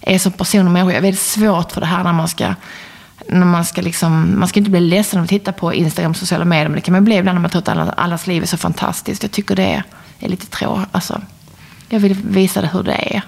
är 0.02 0.20
som 0.20 0.32
person 0.32 0.66
och 0.66 0.72
människa. 0.72 0.92
Jag 0.92 0.98
är 0.98 1.02
väldigt 1.02 1.22
svårt 1.22 1.72
för 1.72 1.82
det 1.82 1.88
här 1.88 2.04
när 2.04 2.14
man 2.14 2.28
ska 2.28 2.54
när 3.28 3.46
man 3.46 3.66
ska 3.66 3.82
liksom, 3.82 4.40
man 4.40 4.48
ska 4.48 4.60
inte 4.60 4.72
bli 4.72 4.80
ledsen 4.80 5.20
av 5.20 5.24
att 5.24 5.30
titta 5.30 5.52
på 5.52 5.74
Instagram 5.74 6.12
och 6.12 6.18
sociala 6.18 6.46
medier, 6.46 6.68
men 6.68 6.76
det 6.76 6.82
kan 6.82 6.92
man 6.92 7.04
bli 7.04 7.16
ibland 7.16 7.36
när 7.36 7.42
man 7.42 7.52
tror 7.52 7.62
att 7.62 7.70
alla, 7.70 7.92
allas 7.92 8.28
liv 8.28 8.44
är 8.44 8.48
så 8.48 8.58
fantastiskt. 8.58 9.24
Jag 9.24 9.32
tycker 9.32 9.56
det 9.56 9.64
är, 9.64 9.84
är 10.20 10.30
lite 10.30 10.46
tråkigt. 10.46 10.88
Alltså, 10.92 11.22
jag 11.90 12.00
vill 12.00 12.14
visa 12.14 12.62
det 12.62 12.70
hur 12.74 12.84
det 12.84 13.16
är. 13.16 13.22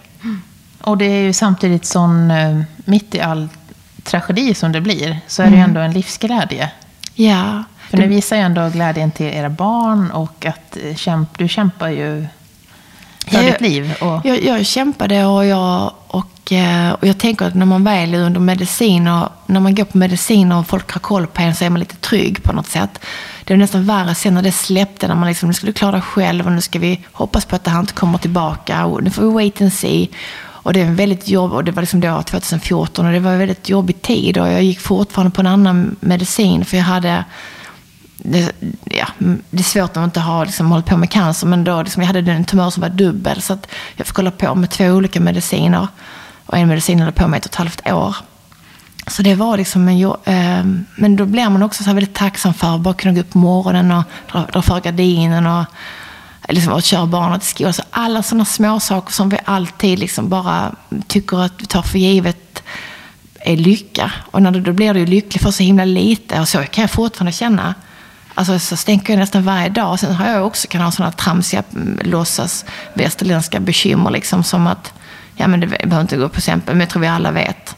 Och 0.82 0.98
det 0.98 1.06
är 1.06 1.22
ju 1.22 1.34
samtidigt 1.34 1.86
sån, 1.86 2.32
eh, 2.32 2.62
mitt 2.86 3.16
i 3.16 3.22
all 3.22 3.50
tragedi 4.04 4.54
som 4.54 4.72
det 4.72 4.82
blir, 4.82 5.20
så 5.28 5.44
är 5.44 5.50
det 5.50 5.56
ju 5.56 5.62
ändå 5.62 5.80
en 5.82 5.92
livsglädje. 5.92 6.72
Ja, 7.14 7.64
För 7.90 7.98
ni 7.98 8.08
visar 8.08 8.36
ju 8.36 8.42
ändå 8.42 8.70
glädjen 8.70 9.12
till 9.12 9.26
era 9.26 9.50
barn 9.50 10.12
och 10.12 10.46
att 10.46 10.78
eh, 10.84 10.96
kämp, 10.96 11.38
du 11.38 11.48
kämpar 11.48 11.90
ju 11.90 12.28
för 13.28 13.38
Ja, 13.38 13.52
ditt 13.52 13.62
liv. 13.62 13.94
Och, 14.02 14.26
Jag, 14.26 14.44
jag 14.44 14.66
kämpade 14.66 15.26
och 15.26 15.46
jag, 15.46 15.92
och, 16.08 16.52
eh, 16.52 16.92
och 16.92 17.08
jag 17.08 17.18
tänker 17.18 17.46
att 17.46 17.56
när 17.56 17.66
man 17.66 17.84
väl 17.84 18.14
är 18.14 18.20
under 18.20 18.40
medicin 18.40 19.08
och 19.08 19.30
när 19.46 19.60
man 19.60 19.76
går 19.76 19.84
på 19.86 19.98
medicin 19.98 20.52
och 20.52 20.68
folk 20.68 20.92
har 20.92 21.00
koll 21.00 21.28
på 21.28 21.42
en 21.42 21.56
så 21.56 21.66
är 21.66 21.70
man 21.70 21.80
lite 21.80 21.96
trygg 21.96 22.44
på 22.44 22.54
något 22.54 22.68
sätt. 22.68 23.00
Det 23.44 23.54
är 23.54 23.58
nästan 23.58 23.86
värre 23.86 24.16
sen 24.16 24.34
när 24.34 24.42
det 24.42 24.52
släppte, 24.52 25.08
när 25.08 25.16
man 25.16 25.28
liksom, 25.30 25.48
nu 25.48 25.54
ska 25.54 25.66
du 25.66 25.74
klara 25.74 25.92
dig 25.92 26.02
själv 26.02 26.46
och 26.46 26.52
nu 26.52 26.62
ska 26.62 26.80
vi 26.80 27.00
hoppas 27.12 27.46
på 27.46 27.56
att 27.56 27.64
det 27.64 27.72
här 27.72 27.80
inte 27.80 27.94
kommer 27.94 28.18
tillbaka 28.18 28.86
och 28.86 29.04
nu 29.04 29.10
får 29.10 29.22
vi 29.22 29.30
wait 29.30 29.62
and 29.62 29.74
see. 29.74 30.10
Och 30.64 30.74
det 30.74 30.82
är 30.82 30.92
väldigt 30.92 31.28
jobb, 31.28 31.52
och 31.54 31.64
det 31.64 31.72
var 31.72 31.82
liksom 31.82 32.00
då 32.00 32.22
2014 32.22 33.06
och 33.06 33.12
det 33.12 33.20
var 33.20 33.32
en 33.32 33.40
väldigt 33.40 33.70
jobbig 33.70 34.02
tid 34.02 34.38
och 34.38 34.48
jag 34.48 34.64
gick 34.64 34.80
fortfarande 34.80 35.32
på 35.32 35.42
en 35.42 35.48
annan 35.48 35.96
medicin 36.00 36.66
för 36.66 36.78
jag 36.78 36.84
hade 36.84 37.24
det, 38.24 38.52
ja, 38.84 39.08
det 39.50 39.60
är 39.60 39.64
svårt 39.64 39.98
att 39.98 40.04
inte 40.04 40.20
ha 40.20 40.44
liksom, 40.44 40.72
hållit 40.72 40.86
på 40.86 40.98
med 40.98 41.10
cancer, 41.10 41.48
men 41.48 41.64
då, 41.64 41.82
liksom, 41.82 42.04
jag 42.04 42.08
hade 42.08 42.32
en 42.32 42.46
tumör 42.46 42.70
som 42.70 42.82
var 42.82 42.90
dubbel. 42.90 43.42
Så 43.42 43.54
att 43.54 43.68
jag 43.96 44.08
fick 44.08 44.16
hålla 44.16 44.32
på 44.32 44.56
med 44.56 44.70
två 44.70 44.86
olika 44.86 45.20
mediciner. 45.20 45.88
Och 46.46 46.58
en 46.58 46.68
medicin 46.68 47.00
höll 47.00 47.12
på 47.12 47.28
med 47.28 47.38
ett 47.38 47.46
och 47.46 47.52
ett 47.52 47.56
halvt 47.56 47.92
år. 47.92 48.16
Så 49.08 49.22
det 49.22 49.36
var 49.36 49.58
liksom 49.58 49.88
en, 49.88 49.98
jobb... 49.98 50.20
eh, 50.26 50.66
men 50.96 51.16
då 51.16 51.26
blir 51.26 51.50
man 51.50 51.64
också 51.64 51.84
så 51.84 51.90
här 51.90 51.96
väldigt 51.96 52.16
tacksam 52.16 52.54
för 52.54 52.76
att 52.76 52.82
bara 52.82 52.94
kunna 52.94 53.14
gå 53.14 53.20
upp 53.20 53.32
på 53.32 53.38
morgonen 53.38 53.92
och 53.92 54.04
dra, 54.32 54.46
dra 54.54 54.62
för 54.62 54.80
gardinen 54.80 55.48
och, 55.48 55.66
liksom, 56.52 56.74
att 56.74 56.86
köra 56.86 57.06
barnet 57.06 57.42
till 57.42 57.50
skolan. 57.50 57.74
Så 57.74 57.84
alla 57.92 58.24
sådana 58.24 58.46
små 58.46 58.80
saker 58.80 59.14
som 59.14 59.30
vi 59.30 59.38
alltid 59.46 60.00
liksom 60.00 60.30
bara 60.30 60.76
tycker 61.08 61.44
att 61.44 61.54
vi 61.58 61.66
tar 61.66 61.82
för 61.82 61.98
givet 61.98 62.64
är 63.40 63.58
lycka. 63.58 64.12
Och 64.32 64.42
när 64.42 64.52
du, 64.52 64.62
då 64.62 64.74
blir 64.74 64.94
du 64.94 65.00
ju 65.00 65.06
lycklig 65.06 65.42
för 65.42 65.52
så 65.52 65.64
himla 65.64 65.86
lite. 65.86 66.40
Och 66.40 66.48
så 66.48 66.58
kan 66.58 66.82
jag 66.82 66.92
fortfarande 66.92 67.32
känna. 67.32 67.76
Alltså 68.34 68.60
så 68.60 68.78
stänker 68.78 69.14
jag 69.14 69.20
nästan 69.20 69.44
varje 69.44 69.70
dag. 69.70 70.00
Sen 70.00 70.16
har 70.16 70.30
jag 70.30 70.48
också 70.48 70.68
kan 70.68 70.82
ha 70.82 70.92
sådana 70.92 71.12
tramsiga 71.12 71.64
mm, 71.74 72.00
låtsas 72.04 72.66
västerländska 72.94 73.60
bekymmer. 73.60 74.12
Liksom, 74.12 74.44
som 74.44 74.68
att, 74.68 74.94
ja 75.36 75.48
men 75.48 75.60
det 75.60 75.68
behöver 75.68 76.02
inte 76.02 76.18
gå 76.18 76.30
på 76.30 76.38
exempel, 76.38 76.76
men 76.76 76.80
jag 76.80 76.90
tror 76.90 77.02
vi 77.02 77.08
alla 77.08 77.32
vet. 77.32 77.76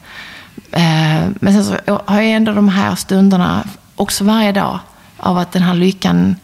Eh, 0.71 1.27
men 1.33 1.53
sen 1.53 1.65
så 1.65 2.01
har 2.05 2.21
jag 2.21 2.31
ändå 2.31 2.53
de 2.53 2.69
här 2.69 2.95
stunderna 2.95 3.63
också 3.95 4.23
varje 4.23 4.51
dag 4.51 4.79
av 5.17 5.37
att 5.37 5.51
den 5.51 5.61
här 5.61 5.73
lyckan 5.73 6.35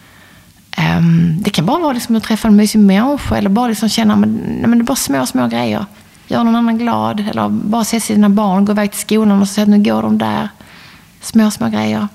Ehm, 0.80 1.42
det 1.42 1.50
kan 1.50 1.66
bara 1.66 1.80
vara 1.80 1.94
liksom 1.94 2.16
att 2.16 2.24
träffa 2.24 2.48
en 2.48 2.56
mysig 2.56 2.80
människa 2.80 3.38
eller 3.38 3.50
bara 3.50 3.68
liksom 3.68 3.90
känna 3.90 4.14
att 4.14 4.22
det 4.22 4.80
är 4.80 4.84
bara 4.84 4.96
små, 4.96 5.26
små 5.26 5.48
grejer. 5.48 5.86
Göra 6.28 6.44
någon 6.44 6.56
annan 6.56 6.78
glad 6.78 7.20
eller 7.30 7.50
bara 7.50 7.84
se 7.84 8.00
sina 8.00 8.30
barn 8.30 8.66
gå 8.66 8.72
iväg 8.72 8.92
till 8.92 9.00
skolan 9.00 9.42
och 9.42 9.48
säga 9.48 9.64
att 9.64 9.70
nu 9.70 9.84
går 9.84 10.02
de 10.02 10.18
där. 10.18 10.50
Små, 11.22 11.52
små 11.52 11.70
grejer. 11.70 12.08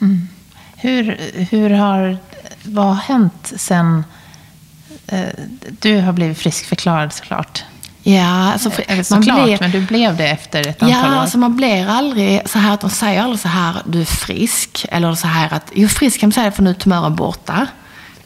Mm. 0.00 0.28
Hur, 0.76 1.16
hur 1.50 1.70
har, 1.70 2.18
vad 2.62 2.86
har 2.86 2.94
hänt 2.94 3.52
sen 3.56 4.04
eh, 5.06 5.28
du 5.80 6.00
har 6.00 6.12
blivit 6.12 6.38
friskförklarad 6.38 7.12
såklart? 7.12 7.64
Ja, 8.08 8.52
alltså, 8.52 8.70
Eller 8.86 9.02
såklart, 9.02 9.44
blir, 9.44 9.58
men 9.60 9.70
du 9.70 9.80
blev 9.80 10.16
det 10.16 10.28
efter 10.28 10.60
ett 10.60 10.82
antal 10.82 10.90
ja, 10.90 11.16
år. 11.16 11.20
Alltså 11.20 11.38
man 11.38 11.56
blir 11.56 11.88
aldrig 11.88 12.48
så 12.48 12.58
här 12.58 12.74
att 12.74 12.80
de 12.80 12.90
säger 12.90 13.22
aldrig 13.22 13.40
så 13.40 13.48
här, 13.48 13.82
du 13.84 14.00
är 14.00 14.04
frisk. 14.04 14.86
Eller 14.88 15.14
så 15.14 15.26
här 15.26 15.54
att, 15.54 15.72
jo 15.74 15.88
frisk 15.88 16.20
kan 16.20 16.28
man 16.28 16.32
säga 16.32 16.52
för 16.52 16.62
nu 16.62 16.70
är 16.70 16.74
tumören 16.74 17.16
borta. 17.16 17.66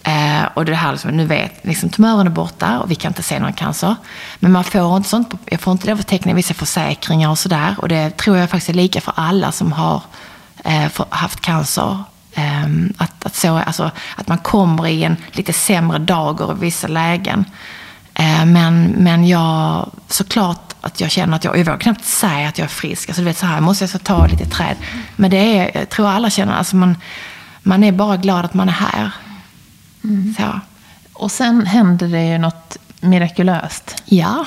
Eh, 0.02 0.42
och 0.54 0.64
det 0.64 0.74
här 0.74 0.92
liksom, 0.92 1.10
nu 1.10 1.26
vet, 1.26 1.64
liksom, 1.66 1.88
tumören 1.88 2.26
är 2.26 2.30
borta 2.30 2.78
och 2.78 2.90
vi 2.90 2.94
kan 2.94 3.10
inte 3.10 3.22
se 3.22 3.38
någon 3.38 3.52
cancer. 3.52 3.96
Men 4.38 4.52
man 4.52 4.64
får 4.64 4.96
inte 4.96 5.08
sånt, 5.08 5.34
jag 5.44 5.60
får 5.60 5.72
inte 5.72 5.92
att 5.92 6.06
teckna 6.06 6.34
vissa 6.34 6.54
försäkringar 6.54 7.30
och 7.30 7.38
sådär. 7.38 7.74
Och 7.78 7.88
det 7.88 8.16
tror 8.16 8.36
jag 8.36 8.50
faktiskt 8.50 8.68
är 8.68 8.74
lika 8.74 9.00
för 9.00 9.12
alla 9.16 9.52
som 9.52 9.72
har 9.72 10.02
eh, 10.64 10.88
för, 10.88 11.06
haft 11.10 11.40
cancer. 11.40 11.98
Eh, 12.32 12.64
att, 12.98 13.26
att, 13.26 13.34
så, 13.34 13.56
alltså, 13.56 13.90
att 14.16 14.28
man 14.28 14.38
kommer 14.38 14.86
i 14.86 15.04
en 15.04 15.16
lite 15.32 15.52
sämre 15.52 15.98
dager 15.98 16.52
i 16.52 16.60
vissa 16.60 16.88
lägen. 16.88 17.44
Eh, 18.20 18.46
men, 18.46 18.86
men 18.86 19.28
jag, 19.28 19.90
såklart 20.08 20.74
att 20.80 21.00
jag 21.00 21.10
känner 21.10 21.36
att 21.36 21.44
jag, 21.44 21.58
jag 21.58 21.64
vågar 21.64 21.78
knappt 21.78 22.04
säga 22.04 22.48
att 22.48 22.58
jag 22.58 22.64
är 22.64 22.68
frisk. 22.68 23.08
Alltså 23.08 23.22
du 23.22 23.26
vet 23.26 23.38
så 23.38 23.46
här, 23.46 23.60
måste 23.60 23.84
jag 23.84 23.90
så 23.90 23.98
ta 23.98 24.26
lite 24.26 24.46
träd. 24.46 24.76
Men 25.16 25.30
det 25.30 25.36
är, 25.36 25.78
jag 25.78 25.88
tror 25.88 26.08
alla 26.08 26.30
känner, 26.30 26.52
alltså 26.52 26.76
man, 26.76 26.96
man 27.62 27.84
är 27.84 27.92
bara 27.92 28.16
glad 28.16 28.44
att 28.44 28.54
man 28.54 28.68
är 28.68 28.72
här. 28.72 29.10
Mm. 30.04 30.34
Så. 30.38 30.60
Och 31.12 31.32
sen 31.32 31.66
hände 31.66 32.08
det 32.08 32.24
ju 32.24 32.38
något 32.38 32.76
mirakulöst. 33.00 34.02
Ja, 34.04 34.46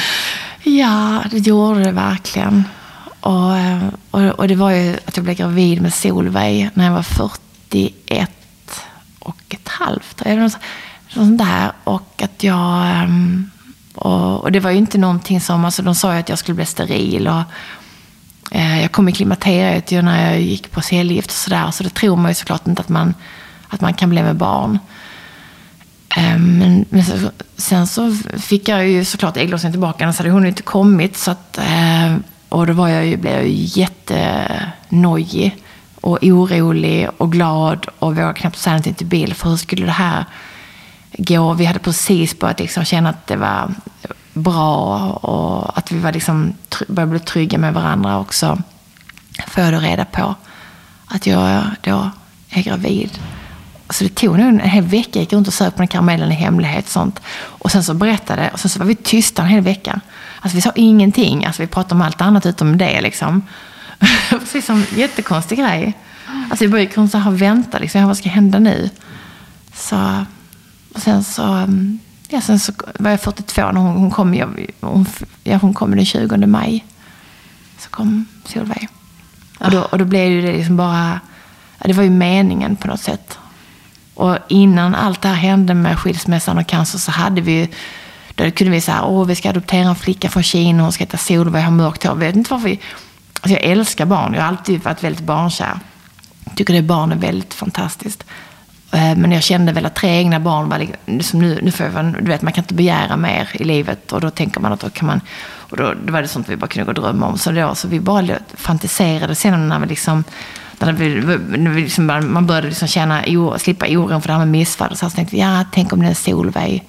ja 0.62 1.22
det 1.30 1.38
gjorde 1.38 1.84
det 1.84 1.92
verkligen. 1.92 2.64
Och, 3.20 3.52
och, 4.10 4.20
och, 4.20 4.48
det 4.48 4.54
var 4.54 4.70
ju 4.70 4.96
att 5.04 5.16
jag 5.16 5.24
blev 5.24 5.36
gravid 5.36 5.82
med 5.82 5.94
Solveig 5.94 6.70
när 6.74 6.84
jag 6.84 6.92
var 6.92 7.02
41 7.02 8.30
och 9.18 9.36
ett 9.48 9.68
halvt. 9.68 10.22
Och 11.16 11.26
sånt 11.26 11.38
där. 11.38 11.72
Och 11.84 12.22
att 12.22 12.42
jag... 12.42 12.86
Ehm, 12.86 13.50
och, 13.94 14.42
och, 14.42 14.52
det 14.52 14.60
var 14.60 14.70
ju 14.70 14.76
inte 14.76 14.98
någonting 14.98 15.40
som... 15.40 15.64
Alltså 15.64 15.82
de 15.82 15.94
sa 15.94 16.12
ju 16.12 16.20
att 16.20 16.28
jag 16.28 16.38
skulle 16.38 16.56
bli 16.56 16.66
steril. 16.66 17.28
Och, 17.28 17.42
eh, 18.50 18.82
jag 18.82 18.92
kom 18.92 19.08
i 19.08 19.12
klimakteriet 19.12 19.92
ju 19.92 20.02
när 20.02 20.30
jag 20.30 20.40
gick 20.40 20.70
på 20.70 20.80
cellgift 20.80 21.30
och 21.30 21.36
sådär. 21.36 21.70
Så 21.70 21.82
det 21.82 21.94
tror 21.94 22.16
man 22.16 22.30
ju 22.30 22.34
såklart 22.34 22.66
inte 22.66 22.82
att 22.82 22.88
man, 22.88 23.14
att 23.68 23.80
man 23.80 23.94
kan 23.94 24.10
bli 24.10 24.22
med 24.22 24.36
barn. 24.36 24.78
Eh, 26.16 26.38
men, 26.38 26.84
men 26.88 27.04
så, 27.04 27.30
sen 27.56 27.86
så 27.86 28.16
fick 28.38 28.68
jag 28.68 28.88
ju 28.88 29.04
såklart 29.04 29.36
ägglossningen 29.36 29.72
tillbaka. 29.72 30.04
Annars 30.04 30.18
hade 30.18 30.30
hon 30.30 30.46
inte 30.46 30.62
kommit. 30.62 31.16
Så 31.16 31.30
att, 31.30 31.58
eh, 31.58 32.16
och 32.48 32.66
då 32.66 32.72
var 32.72 32.88
jag 32.88 33.06
ju, 33.06 33.16
blev 33.16 33.34
jag 33.34 33.48
ju 33.48 33.82
jättenojig 33.82 35.56
och 36.00 36.18
orolig 36.22 37.08
och 37.18 37.32
glad 37.32 37.86
och 37.98 38.16
vågade 38.16 38.34
knappt 38.34 38.58
säga 38.58 38.72
någonting 38.72 38.94
till 38.94 39.06
Bill. 39.06 39.34
För 39.34 39.48
hur 39.48 39.56
skulle 39.56 39.86
det 39.86 39.92
här 39.92 40.24
gå. 41.18 41.52
Vi 41.52 41.64
hade 41.64 41.78
precis 41.78 42.38
börjat 42.38 42.60
liksom 42.60 42.84
känna 42.84 43.10
att 43.10 43.26
det 43.26 43.36
var 43.36 43.74
bra 44.32 44.98
och 45.10 45.78
att 45.78 45.92
vi 45.92 45.98
var 45.98 46.12
liksom, 46.12 46.54
började 46.88 47.10
bli 47.10 47.20
trygga 47.20 47.58
med 47.58 47.74
varandra 47.74 48.18
också. 48.18 48.58
Får 49.46 49.64
jag 49.64 49.72
då 49.72 49.78
reda 49.78 50.04
på 50.04 50.34
att 51.06 51.26
jag 51.26 51.64
då 51.82 52.10
är 52.50 52.62
gravid. 52.62 53.10
Så 53.90 54.04
det 54.04 54.14
tog 54.14 54.38
nog 54.38 54.48
en 54.48 54.60
hel 54.60 54.84
vecka. 54.84 55.10
Jag 55.12 55.20
gick 55.20 55.32
runt 55.32 55.48
och 55.48 55.54
sög 55.54 55.72
på 55.74 55.78
den 55.78 55.88
karamellen 55.88 56.32
i 56.32 56.34
hemlighet. 56.34 56.84
Och, 56.84 56.90
sånt. 56.90 57.20
och 57.36 57.72
sen 57.72 57.84
så 57.84 57.94
berättade 57.94 58.50
och 58.52 58.60
sen 58.60 58.70
så 58.70 58.78
var 58.78 58.86
vi 58.86 58.94
tysta 58.94 59.42
en 59.42 59.48
hel 59.48 59.62
vecka. 59.62 60.00
Alltså 60.40 60.56
vi 60.56 60.62
sa 60.62 60.72
ingenting. 60.74 61.44
Alltså 61.44 61.62
vi 61.62 61.68
pratade 61.68 61.94
om 61.94 62.02
allt 62.02 62.20
annat 62.20 62.46
utom 62.46 62.78
det. 62.78 63.00
Liksom. 63.00 63.42
Precis 64.30 64.66
som 64.66 64.76
en 64.76 64.98
jättekonstig 64.98 65.58
grej. 65.58 65.92
Alltså 66.50 66.64
vi 66.64 66.68
började 66.68 67.08
så 67.08 67.18
här 67.18 67.30
vänta. 67.30 67.78
Liksom, 67.78 68.04
vad 68.04 68.16
ska 68.16 68.28
hända 68.28 68.58
nu? 68.58 68.90
Så 69.74 70.24
och 70.94 71.02
sen 71.02 71.24
så, 71.24 71.42
mm, 71.42 71.98
ja, 72.28 72.40
sen 72.40 72.58
så 72.58 72.72
var 72.98 73.10
jag 73.10 73.20
42 73.20 73.72
när 73.72 73.80
hon, 73.80 73.96
hon 73.96 74.10
kom. 74.10 74.34
Jag, 74.34 74.66
hon, 74.80 75.06
ja, 75.44 75.56
hon 75.56 75.74
kom 75.74 75.90
den 75.90 76.06
20 76.06 76.46
maj. 76.46 76.84
Så 77.78 77.90
kom 77.90 78.26
Solveig. 78.44 78.88
Och 79.60 79.70
då, 79.70 79.80
och 79.80 79.98
då 79.98 80.04
blev 80.04 80.42
det 80.42 80.52
liksom 80.52 80.76
bara... 80.76 81.20
Det 81.78 81.92
var 81.92 82.02
ju 82.02 82.10
meningen 82.10 82.76
på 82.76 82.88
något 82.88 83.00
sätt. 83.00 83.38
Och 84.14 84.38
innan 84.48 84.94
allt 84.94 85.22
det 85.22 85.28
här 85.28 85.34
hände 85.34 85.74
med 85.74 85.98
skilsmässan 85.98 86.58
och 86.58 86.66
cancer 86.66 86.98
så 86.98 87.10
hade 87.10 87.40
vi 87.40 87.52
ju... 87.52 87.68
Då 88.34 88.50
kunde 88.50 88.70
vi 88.70 88.80
säga 88.80 89.04
åh 89.04 89.26
vi 89.26 89.34
ska 89.34 89.50
adoptera 89.50 89.88
en 89.88 89.96
flicka 89.96 90.28
från 90.28 90.42
Kina, 90.42 90.82
hon 90.82 90.92
ska 90.92 91.04
heta 91.04 91.16
Solveig, 91.16 91.64
har 91.64 91.70
mörkt 91.70 92.04
hår. 92.04 92.12
Jag 92.12 92.16
vet 92.16 92.36
inte 92.36 92.50
varför 92.50 92.68
vi... 92.68 92.80
Alltså 93.40 93.60
jag 93.60 93.70
älskar 93.70 94.06
barn, 94.06 94.34
jag 94.34 94.40
har 94.40 94.48
alltid 94.48 94.82
varit 94.82 95.04
väldigt 95.04 95.24
barnkär. 95.24 95.78
Jag 96.44 96.56
tycker 96.56 96.74
det 96.74 96.82
barn 96.82 97.12
är 97.12 97.16
väldigt 97.16 97.54
fantastiskt. 97.54 98.24
Eh, 98.94 99.16
men 99.16 99.32
jag 99.32 99.42
kände 99.42 99.72
väl 99.72 99.86
att 99.86 99.94
tre 99.94 100.10
egna 100.10 100.40
barn 100.40 100.68
var 100.68 100.86
liksom, 101.06 101.40
nu, 101.40 101.58
nu 101.62 101.70
får 101.70 101.86
jag, 101.86 102.04
du 102.04 102.30
vet, 102.30 102.42
man 102.42 102.52
kan 102.52 102.64
inte 102.64 102.74
begära 102.74 103.16
mer 103.16 103.50
i 103.54 103.64
livet. 103.64 104.12
Och 104.12 104.20
då 104.20 104.30
tänker 104.30 104.60
man 104.60 104.72
att 104.72 104.80
då 104.80 104.90
kan 104.90 105.06
man, 105.06 105.20
och 105.56 105.76
då, 105.76 105.94
då 106.04 106.12
var 106.12 106.22
det 106.22 106.28
sånt 106.28 106.48
vi 106.48 106.56
bara 106.56 106.66
kunde 106.66 106.84
gå 106.84 106.90
och 106.90 107.02
drömma 107.02 107.26
om. 107.26 107.38
Så, 107.38 107.50
då, 107.50 107.74
så 107.74 107.88
vi 107.88 108.00
bara 108.00 108.38
fantiserade 108.54 109.34
sen 109.34 109.68
när 109.68 109.78
vi 109.78 109.86
liksom, 109.86 110.24
när 110.78 110.92
vi, 110.92 111.14
när 111.58 111.70
vi 111.70 111.82
liksom, 111.82 112.06
man 112.06 112.46
började 112.46 112.68
liksom 112.68 112.88
känna, 112.88 113.22
slippa 113.58 113.86
oron 113.88 114.20
för 114.20 114.28
det 114.28 114.32
här 114.32 114.38
med 114.38 114.48
missfall. 114.48 114.96
Så, 114.96 115.10
så 115.10 115.16
tänkte 115.16 115.36
vi, 115.36 115.42
ja, 115.42 115.64
tänk 115.72 115.92
om 115.92 116.02
det 116.02 116.08
är 116.08 116.14
Solveig. 116.14 116.84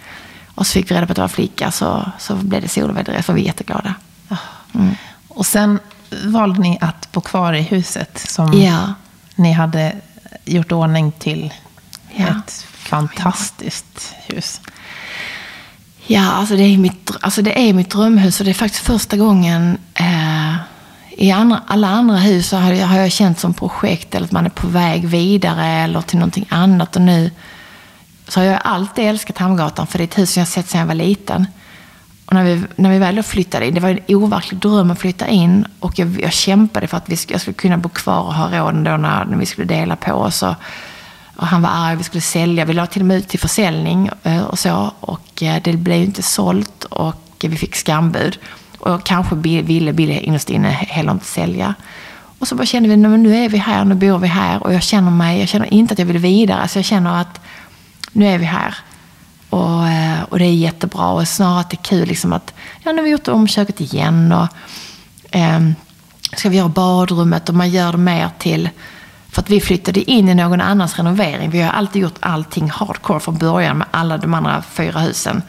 Och 0.55 0.67
så 0.67 0.73
fick 0.73 0.91
vi 0.91 0.95
reda 0.95 1.05
på 1.05 1.11
att 1.11 1.15
det 1.15 1.21
var 1.21 1.27
flicka, 1.27 1.71
så, 1.71 2.11
så 2.19 2.35
blev 2.35 2.61
det 2.61 2.67
Solveig 2.67 3.05
direkt. 3.05 3.25
Så 3.25 3.31
var 3.31 3.39
vi 3.39 3.45
jätteglada. 3.45 3.93
Mm. 4.73 4.95
Och 5.27 5.45
sen 5.45 5.79
valde 6.23 6.59
ni 6.59 6.77
att 6.81 7.11
bo 7.11 7.21
kvar 7.21 7.53
i 7.53 7.61
huset 7.61 8.17
som 8.17 8.53
ja. 8.53 8.93
ni 9.35 9.51
hade 9.51 9.93
gjort 10.45 10.71
ordning 10.71 11.11
till 11.11 11.53
Ja. 12.15 12.27
Ett 12.27 12.65
fantastiskt 12.71 14.13
hus. 14.27 14.61
Ja, 16.07 16.31
alltså 16.31 16.55
det, 16.55 16.63
är 16.63 16.77
mitt, 16.77 17.11
alltså 17.21 17.41
det 17.41 17.69
är 17.69 17.73
mitt 17.73 17.89
drömhus 17.89 18.39
och 18.39 18.45
det 18.45 18.51
är 18.51 18.53
faktiskt 18.53 18.83
första 18.83 19.17
gången 19.17 19.77
eh, 19.93 20.55
i 21.17 21.31
andra, 21.31 21.61
alla 21.67 21.87
andra 21.87 22.17
hus 22.17 22.51
har 22.51 22.73
jag, 22.73 22.87
har 22.87 22.99
jag 22.99 23.11
känt 23.11 23.39
som 23.39 23.53
projekt 23.53 24.15
eller 24.15 24.25
att 24.25 24.31
man 24.31 24.45
är 24.45 24.49
på 24.49 24.67
väg 24.67 25.07
vidare 25.07 25.65
eller 25.65 26.01
till 26.01 26.19
någonting 26.19 26.45
annat. 26.49 26.95
Och 26.95 27.01
nu 27.01 27.31
så 28.27 28.39
har 28.39 28.45
jag 28.45 28.59
alltid 28.63 29.05
älskat 29.05 29.37
Hamngatan 29.37 29.87
för 29.87 29.97
det 29.97 30.03
är 30.03 30.07
ett 30.07 30.17
hus 30.17 30.31
som 30.33 30.39
jag 30.39 30.47
sett 30.47 30.69
sedan 30.69 30.79
jag 30.79 30.87
var 30.87 30.95
liten. 30.95 31.47
Och 32.25 32.33
när 32.33 32.43
vi, 32.43 32.63
när 32.75 32.89
vi 32.91 32.99
väl 32.99 33.23
flyttade 33.23 33.67
in, 33.67 33.73
det 33.73 33.79
var 33.79 33.89
en 33.89 34.15
overklig 34.15 34.59
dröm 34.59 34.91
att 34.91 34.99
flytta 34.99 35.27
in 35.27 35.65
och 35.79 35.99
jag, 35.99 36.21
jag 36.21 36.33
kämpade 36.33 36.87
för 36.87 36.97
att 36.97 37.09
vi, 37.09 37.17
jag 37.27 37.41
skulle 37.41 37.53
kunna 37.53 37.77
bo 37.77 37.89
kvar 37.89 38.21
och 38.21 38.33
ha 38.33 38.59
råd 38.59 38.75
då 38.75 38.97
när, 38.97 39.25
när 39.25 39.37
vi 39.37 39.45
skulle 39.45 39.67
dela 39.67 39.95
på 39.95 40.13
oss. 40.13 40.43
Och, 40.43 40.55
och 41.35 41.47
han 41.47 41.61
var 41.61 41.69
arg, 41.69 41.95
vi 41.95 42.03
skulle 42.03 42.21
sälja. 42.21 42.65
Vi 42.65 42.73
la 42.73 42.85
till 42.85 43.01
och 43.01 43.05
med 43.05 43.17
ut 43.17 43.27
till 43.27 43.39
försäljning 43.39 44.09
eh, 44.23 44.43
och 44.43 44.59
så. 44.59 44.91
Och 44.99 45.43
eh, 45.43 45.61
det 45.63 45.73
blev 45.73 46.01
inte 46.01 46.23
sålt 46.23 46.83
och 46.83 47.21
vi 47.39 47.57
fick 47.57 47.75
skambud. 47.75 48.37
Och 48.77 49.05
kanske 49.05 49.35
ville 49.35 49.93
Billy 49.93 50.19
innerst 50.19 50.49
eh, 50.49 50.55
inne 50.55 50.69
heller 50.69 51.11
inte 51.11 51.25
sälja. 51.25 51.75
Och 52.39 52.47
så 52.47 52.55
bara 52.55 52.65
kände 52.65 52.89
vi, 52.89 52.97
nu 52.97 53.35
är 53.35 53.49
vi 53.49 53.57
här, 53.57 53.85
nu 53.85 53.95
bor 53.95 54.17
vi 54.17 54.27
här. 54.27 54.63
Och 54.63 54.73
jag 54.73 54.83
känner 54.83 55.11
mig, 55.11 55.39
jag 55.39 55.49
känner 55.49 55.73
inte 55.73 55.93
att 55.93 55.99
jag 55.99 56.05
vill 56.05 56.17
vidare. 56.17 56.67
Så 56.67 56.77
jag 56.77 56.85
känner 56.85 57.21
att 57.21 57.41
nu 58.11 58.27
är 58.27 58.37
vi 58.37 58.45
här. 58.45 58.75
Och, 59.49 59.79
och 60.29 60.39
det 60.39 60.45
är 60.45 60.53
jättebra. 60.53 61.07
Och 61.07 61.27
snarare 61.27 61.59
att 61.59 61.69
det 61.69 61.75
är 61.75 61.83
kul 61.83 62.07
liksom 62.07 62.33
att, 62.33 62.53
ja 62.83 62.91
nu 62.91 62.97
har 62.97 63.03
vi 63.03 63.09
gjort 63.09 63.27
om 63.27 63.47
köket 63.47 63.81
igen. 63.81 64.31
Och 64.31 64.47
eh, 65.35 65.59
ska 66.37 66.49
vi 66.49 66.57
göra 66.57 66.69
badrummet 66.69 67.49
och 67.49 67.55
man 67.55 67.69
gör 67.69 67.91
det 67.91 67.97
mer 67.97 68.29
till 68.39 68.69
för 69.35 69.41
att 69.41 69.49
vi 69.49 69.61
flyttade 69.61 70.11
in 70.11 70.29
i 70.29 70.35
någon 70.35 70.61
annans 70.61 70.97
renovering. 70.97 71.49
Vi 71.49 71.61
har 71.61 71.71
alltid 71.71 72.01
gjort 72.01 72.17
allting 72.19 72.69
hardcore 72.69 73.19
från 73.19 73.37
början 73.37 73.77
med 73.77 73.87
alla 73.91 74.17
de 74.17 74.33
andra 74.33 74.61
fyra 74.61 74.99
husen. 74.99 75.41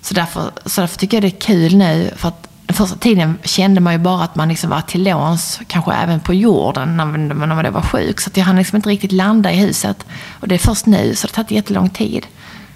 Så 0.00 0.14
därför, 0.14 0.50
så 0.66 0.80
därför 0.80 0.98
tycker 0.98 1.16
jag 1.16 1.22
det 1.22 1.36
är 1.36 1.40
kul 1.40 1.76
nu. 1.76 2.10
För 2.16 2.28
att 2.28 2.48
den 2.66 2.76
första 2.76 2.96
tiden 2.96 3.38
kände 3.44 3.80
man 3.80 3.92
ju 3.92 3.98
bara 3.98 4.24
att 4.24 4.36
man 4.36 4.48
liksom 4.48 4.70
var 4.70 4.80
till 4.80 5.02
låns, 5.02 5.60
kanske 5.66 5.92
även 5.92 6.20
på 6.20 6.34
jorden, 6.34 6.96
när 6.96 7.04
man, 7.04 7.28
när 7.28 7.34
man 7.34 7.72
var 7.72 7.82
sjuk. 7.82 8.20
Så 8.20 8.30
att 8.30 8.36
jag 8.36 8.44
hann 8.44 8.56
liksom 8.56 8.76
inte 8.76 8.88
riktigt 8.88 9.12
landa 9.12 9.52
i 9.52 9.56
huset. 9.56 10.06
Och 10.40 10.48
det 10.48 10.54
är 10.54 10.58
först 10.58 10.86
nu, 10.86 11.14
så 11.14 11.26
det 11.26 11.36
har 11.36 11.44
tagit 11.44 11.50
jättelång 11.50 11.90
tid. 11.90 12.26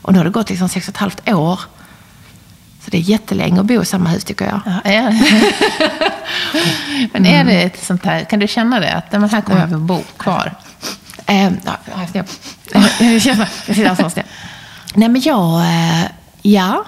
Och 0.02 0.12
nu 0.12 0.18
har 0.18 0.24
det 0.24 0.30
gått 0.30 0.50
liksom 0.50 0.68
sex 0.68 0.88
och 0.88 0.94
ett 0.94 1.00
halvt 1.00 1.28
år. 1.28 1.61
Så 2.87 2.90
det 2.90 2.96
är 2.99 3.01
jättelänge 3.01 3.61
att 3.61 3.66
bo 3.66 3.83
i 3.83 3.85
samma 3.85 4.11
hus 4.11 4.25
tycker 4.25 4.44
jag. 4.44 4.61
Ja, 4.85 4.92
ja. 4.92 5.03
Men 7.12 7.27
är 7.27 7.44
det 7.44 7.62
ett 7.62 7.85
sånt 7.85 8.05
här, 8.05 8.25
kan 8.25 8.38
du 8.38 8.49
känna 8.49 8.81
det? 8.81 8.92
Att 8.92 9.12
men 9.12 9.31
här 9.31 9.40
kommer 9.40 9.66
vi 9.66 9.75
att 9.75 9.81
bo 9.81 10.03
kvar? 10.16 10.55
Eh, 11.27 11.51
ja, 11.64 11.77
jag 11.87 12.09
sitter 13.77 13.94
så 13.94 14.11
snett. 14.11 14.27
Nej 14.94 15.09
men 15.09 15.22
jag, 15.22 15.61
eh, 15.61 16.05
ja. 16.42 16.85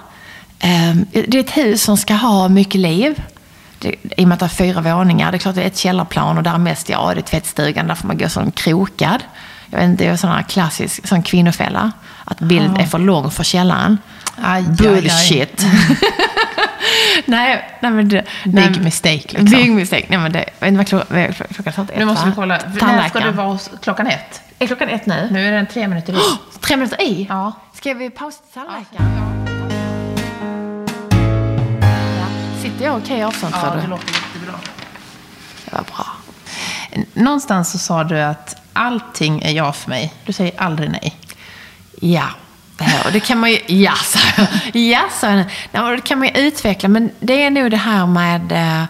Eh, 0.59 0.95
det 1.13 1.35
är 1.35 1.41
ett 1.41 1.57
hus 1.57 1.83
som 1.83 1.97
ska 1.97 2.15
ha 2.15 2.49
mycket 2.49 2.81
liv. 2.81 3.23
det, 3.79 3.95
I 4.17 4.25
och 4.25 4.29
med 4.29 4.35
att 4.35 4.41
det 4.41 4.47
är 4.47 4.49
fyra 4.49 4.81
våningar, 4.81 5.31
det 5.33 5.37
är 5.37 5.39
klart 5.39 5.55
det 5.55 5.63
är 5.63 5.67
ett 5.67 5.77
källarplan 5.77 6.37
och 6.37 6.43
där 6.43 6.55
är 6.55 6.59
mest 6.59 6.89
jag, 6.89 7.17
det 7.17 7.21
är 7.21 7.23
tvättstugan, 7.23 7.87
där 7.87 7.95
får 7.95 8.07
man 8.09 8.19
gå 8.19 8.29
som 8.29 8.51
krokad. 8.51 9.23
Jag 9.71 9.79
vet 9.79 9.89
inte, 9.89 10.05
det 10.05 10.09
är 10.09 10.13
en 10.13 10.19
sån 10.19 10.31
här 10.31 10.43
klassisk 10.43 11.07
sån 11.07 11.23
kvinnofälla. 11.23 11.93
Att 12.25 12.39
bild 12.39 12.71
Ja. 12.77 12.83
är 12.83 12.87
för 12.87 12.99
lång 12.99 13.31
för 13.31 13.45
källaren. 13.45 13.99
Aj, 14.43 14.63
aj, 14.63 14.69
aj. 14.69 14.77
Bullshit. 14.77 15.67
nej, 17.25 17.65
nej 17.81 17.91
men 17.91 18.09
det... 18.09 18.25
nej, 18.45 18.69
Big 18.71 18.83
mistake 18.83 19.23
liksom. 19.29 19.45
Big 19.45 19.71
mistake. 19.71 20.07
Nej 20.09 20.19
men 20.19 20.33
det, 20.33 20.45
jag 20.59 20.71
vet 20.71 20.81
inte 20.81 20.97
vad 20.97 21.37
klockan, 21.51 21.73
snart 21.73 21.91
ett, 21.91 21.99
Nu 21.99 22.05
måste 22.05 22.25
va? 22.25 22.31
vi 22.31 22.35
kolla. 22.35 22.59
När 22.81 23.09
ska 23.09 23.21
du 23.21 23.31
vara 23.31 23.47
hos 23.47 23.71
klockan 23.83 24.07
ett? 24.07 24.43
Är 24.59 24.67
klockan 24.67 24.89
ett 24.89 25.07
nu? 25.07 25.29
Nu 25.31 25.47
är 25.49 25.53
den 25.53 25.67
tre 25.67 25.89
minuter 25.89 26.13
i. 26.13 26.17
Tre 26.61 26.77
minuter 26.77 27.03
i? 27.03 27.27
Ja. 27.29 27.53
Ska 27.75 27.95
vi 27.95 28.11
pausa 28.11 28.39
till 28.43 28.53
tandläkaren? 28.55 29.13
Ja. 32.19 32.27
Sitter 32.63 32.85
jag 32.85 32.97
okej 32.97 33.25
avstånd 33.25 33.55
tror 33.55 33.81
du? 33.83 33.89
låter 33.89 34.07
jättebra. 34.09 34.59
Det 35.65 35.73
var 35.77 35.83
bra. 35.83 36.07
Någonstans 37.15 37.71
så 37.73 37.79
sa 37.79 38.05
du 38.05 38.21
att 38.21 38.57
allting 38.73 39.43
är 39.43 39.51
ja 39.51 39.73
för 39.73 39.91
mig. 39.91 40.15
Du 40.27 40.33
säger 40.33 40.53
aldrig 40.61 40.91
nej. 40.91 41.17
Ja. 42.01 42.25
Och 43.05 43.13
det 43.13 43.21
kan 43.21 43.39
man 43.39 43.51
ju... 43.51 43.59
Ja, 43.67 43.95
sa 43.95 44.19
jag. 44.37 44.77
Ja, 44.83 45.01
sa 45.21 45.45
jag. 45.73 45.93
Det 45.93 46.01
kan 46.01 46.19
man 46.19 46.29
ju 46.29 46.35
utveckla. 46.35 46.89
Men 46.89 47.11
det 47.21 47.43
är 47.43 47.51
nog 47.51 47.71
det 47.71 47.77
här 47.77 48.07
med 48.07 48.53
eh, 48.53 48.85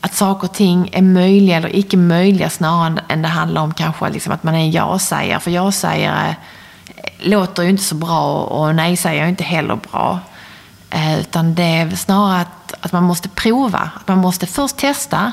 att 0.00 0.14
saker 0.14 0.48
och 0.48 0.54
ting 0.54 0.90
är 0.92 1.02
möjliga 1.02 1.56
eller 1.56 1.76
icke 1.76 1.96
möjliga 1.96 2.50
snarare 2.50 3.04
än 3.08 3.22
det 3.22 3.28
handlar 3.28 3.62
om 3.62 3.74
kanske 3.74 4.10
liksom 4.10 4.32
att 4.32 4.42
man 4.42 4.54
är 4.54 4.58
en 4.58 4.70
ja-sägare. 4.70 5.40
För 5.40 5.50
ja-sägare 5.50 6.28
eh, 6.96 7.28
låter 7.28 7.62
ju 7.62 7.68
inte 7.68 7.82
så 7.82 7.94
bra 7.94 8.34
och 8.34 8.74
nej-sägare 8.74 9.20
är 9.20 9.24
ju 9.24 9.30
inte 9.30 9.44
heller 9.44 9.78
bra. 9.90 10.20
Eh, 10.90 11.20
utan 11.20 11.54
det 11.54 11.62
är 11.62 11.90
snarare 11.90 12.40
att, 12.40 12.74
att 12.80 12.92
man 12.92 13.02
måste 13.02 13.28
prova. 13.28 13.90
Att 13.96 14.08
man 14.08 14.18
måste 14.18 14.46
först 14.46 14.76
testa 14.76 15.32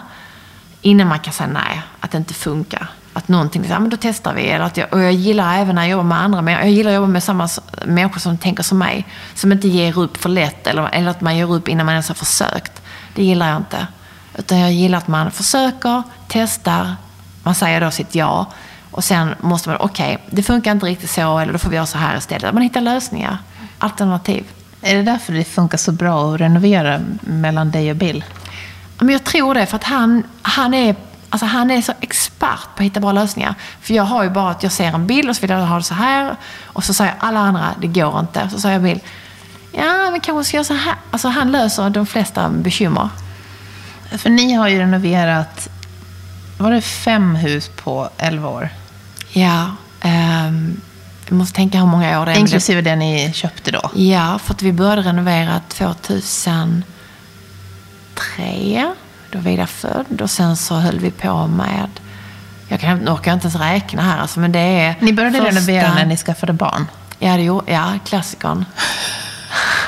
innan 0.82 1.08
man 1.08 1.20
kan 1.20 1.34
säga 1.34 1.50
nej, 1.50 1.82
att 2.00 2.12
det 2.12 2.18
inte 2.18 2.34
funkar. 2.34 2.88
Att 3.14 3.28
någonting, 3.28 3.66
ja 3.70 3.80
men 3.80 3.90
då 3.90 3.98
testar 4.02 4.34
vi. 4.34 4.48
Eller 4.48 4.66
att 4.66 4.78
jag, 4.78 4.94
och 4.94 5.00
jag 5.02 5.14
gillar 5.14 5.58
även 5.58 5.76
när 5.76 5.82
jag 5.82 5.92
jobbar 5.92 6.04
med 6.04 6.22
andra, 6.22 6.42
men 6.42 6.54
jag 6.54 6.70
gillar 6.70 6.92
att 6.92 6.96
jobba 6.96 7.08
med 7.08 7.24
samma 7.24 7.50
människor 7.86 8.20
som 8.20 8.38
tänker 8.38 8.64
som 8.64 8.78
mig. 8.78 9.08
Som 9.34 9.52
inte 9.52 9.68
ger 9.68 10.00
upp 10.00 10.18
för 10.18 10.30
lätt, 10.30 10.68
eller, 10.68 10.90
eller 10.92 11.12
att 11.12 11.22
man 11.22 11.38
ger 11.38 11.54
upp 11.54 11.68
innan 11.68 11.86
man 11.86 11.94
ens 11.94 12.08
har 12.08 12.16
försökt. 12.16 12.82
Det 13.16 13.24
gillar 13.24 13.50
jag 13.50 13.58
inte. 13.58 13.88
Utan 14.38 14.60
jag 14.60 14.72
gillar 14.72 14.98
att 14.98 15.08
man 15.08 15.32
försöker, 15.32 16.04
testar, 16.28 16.96
man 17.44 17.56
säger 17.56 17.82
då 17.82 17.92
sitt 17.92 18.16
ja. 18.16 18.46
Och 18.92 19.04
sen 19.04 19.36
måste 19.40 19.70
man, 19.70 19.78
okej, 19.82 20.18
det 20.30 20.44
funkar 20.44 20.72
inte 20.72 20.86
riktigt 20.86 21.10
så, 21.10 21.40
eller 21.40 21.54
då 21.54 21.60
får 21.60 21.70
vi 21.70 21.76
göra 21.76 21.86
så 21.86 21.98
här 21.98 22.18
istället. 22.18 22.54
Man 22.54 22.64
hittar 22.64 22.82
lösningar, 22.82 23.38
alternativ. 23.78 24.46
Är 24.82 24.96
det 24.96 25.04
därför 25.04 25.34
det 25.34 25.44
funkar 25.44 25.78
så 25.78 25.92
bra 25.92 26.34
att 26.34 26.42
renovera 26.42 27.02
mellan 27.22 27.72
dig 27.72 27.92
och 27.92 27.98
Bill? 27.98 28.24
Men 29.00 29.10
jag 29.10 29.24
tror 29.24 29.54
det, 29.54 29.66
för 29.66 29.76
att 29.76 29.84
han, 29.84 30.24
han, 30.42 30.74
är, 30.74 30.96
alltså 31.32 31.46
han 31.46 31.72
är 31.72 31.82
så 31.82 31.94
expert 32.00 32.76
på 32.76 32.76
att 32.76 32.82
hitta 32.82 33.00
bra 33.00 33.12
lösningar. 33.12 33.56
För 33.82 33.94
jag 33.94 34.04
har 34.04 34.24
ju 34.24 34.30
bara 34.30 34.50
att 34.52 34.64
jag 34.64 34.72
ser 34.72 34.86
en 34.86 35.08
bild 35.08 35.30
och 35.30 35.36
så 35.36 35.42
vill 35.42 35.50
jag 35.50 35.58
ha 35.58 35.78
det 35.78 35.84
så 35.84 35.94
här. 35.94 36.36
Och 36.66 36.84
så 36.84 36.94
säger 36.94 37.14
alla 37.20 37.40
andra, 37.40 37.76
det 37.82 37.88
går 37.88 38.20
inte. 38.20 38.50
Så 38.50 38.60
säger 38.60 38.76
jag 38.76 38.84
bild, 38.84 39.02
ja 39.72 40.12
men 40.12 40.20
kanske 40.20 40.44
ska 40.44 40.58
jag 40.58 40.66
så 40.66 40.74
här. 40.74 40.96
Alltså 41.12 41.28
han 41.28 41.52
löser 41.52 41.90
de 41.90 42.06
flesta 42.06 42.50
bekymmer. 42.50 43.10
För 44.18 44.30
ni 44.30 44.54
har 44.54 44.68
ju 44.68 44.80
renoverat, 44.80 45.70
var 46.58 46.72
det 46.72 46.82
fem 46.82 47.36
hus 47.36 47.72
på 47.76 48.10
elva 48.18 48.50
år? 48.50 48.70
Ja, 49.30 49.66
ehm, 50.02 50.82
jag 51.28 51.36
måste 51.36 51.56
tänka 51.56 51.78
hur 51.78 51.86
många 51.86 52.22
år 52.22 52.26
det 52.26 52.32
är. 52.32 52.40
Inklusive 52.40 52.82
det 52.82 52.96
ni 52.96 53.34
köpte 53.34 53.72
då? 53.72 53.92
Ja, 53.96 54.40
för 54.40 54.54
att 54.54 54.62
vi 54.62 54.74
började 54.74 55.02
renovera 55.02 55.62
2003. 55.68 56.84
Då 59.32 59.40
jag 59.60 59.70
född 59.70 60.22
och 60.22 60.30
sen 60.30 60.58
så 60.58 60.76
höll 60.76 61.00
vi 61.00 61.12
på 61.12 61.48
med... 61.48 61.90
Jag 62.68 62.80
kan, 62.80 63.10
orkar 63.10 63.34
inte 63.34 63.48
ens 63.48 63.56
räkna 63.56 64.02
här 64.02 64.20
alltså, 64.22 64.40
men 64.40 64.52
det 64.52 64.60
är... 64.60 64.96
Ni 65.00 65.14
började 65.14 65.38
första- 65.38 65.50
renovera 65.52 65.94
när 65.94 66.06
ni 66.06 66.18
skaffade 66.18 66.54
barn? 66.54 66.88
Ja, 67.20 67.36
det 67.38 67.44
gjorde, 67.44 67.72
ja 67.72 67.94
klassikern. 68.06 68.66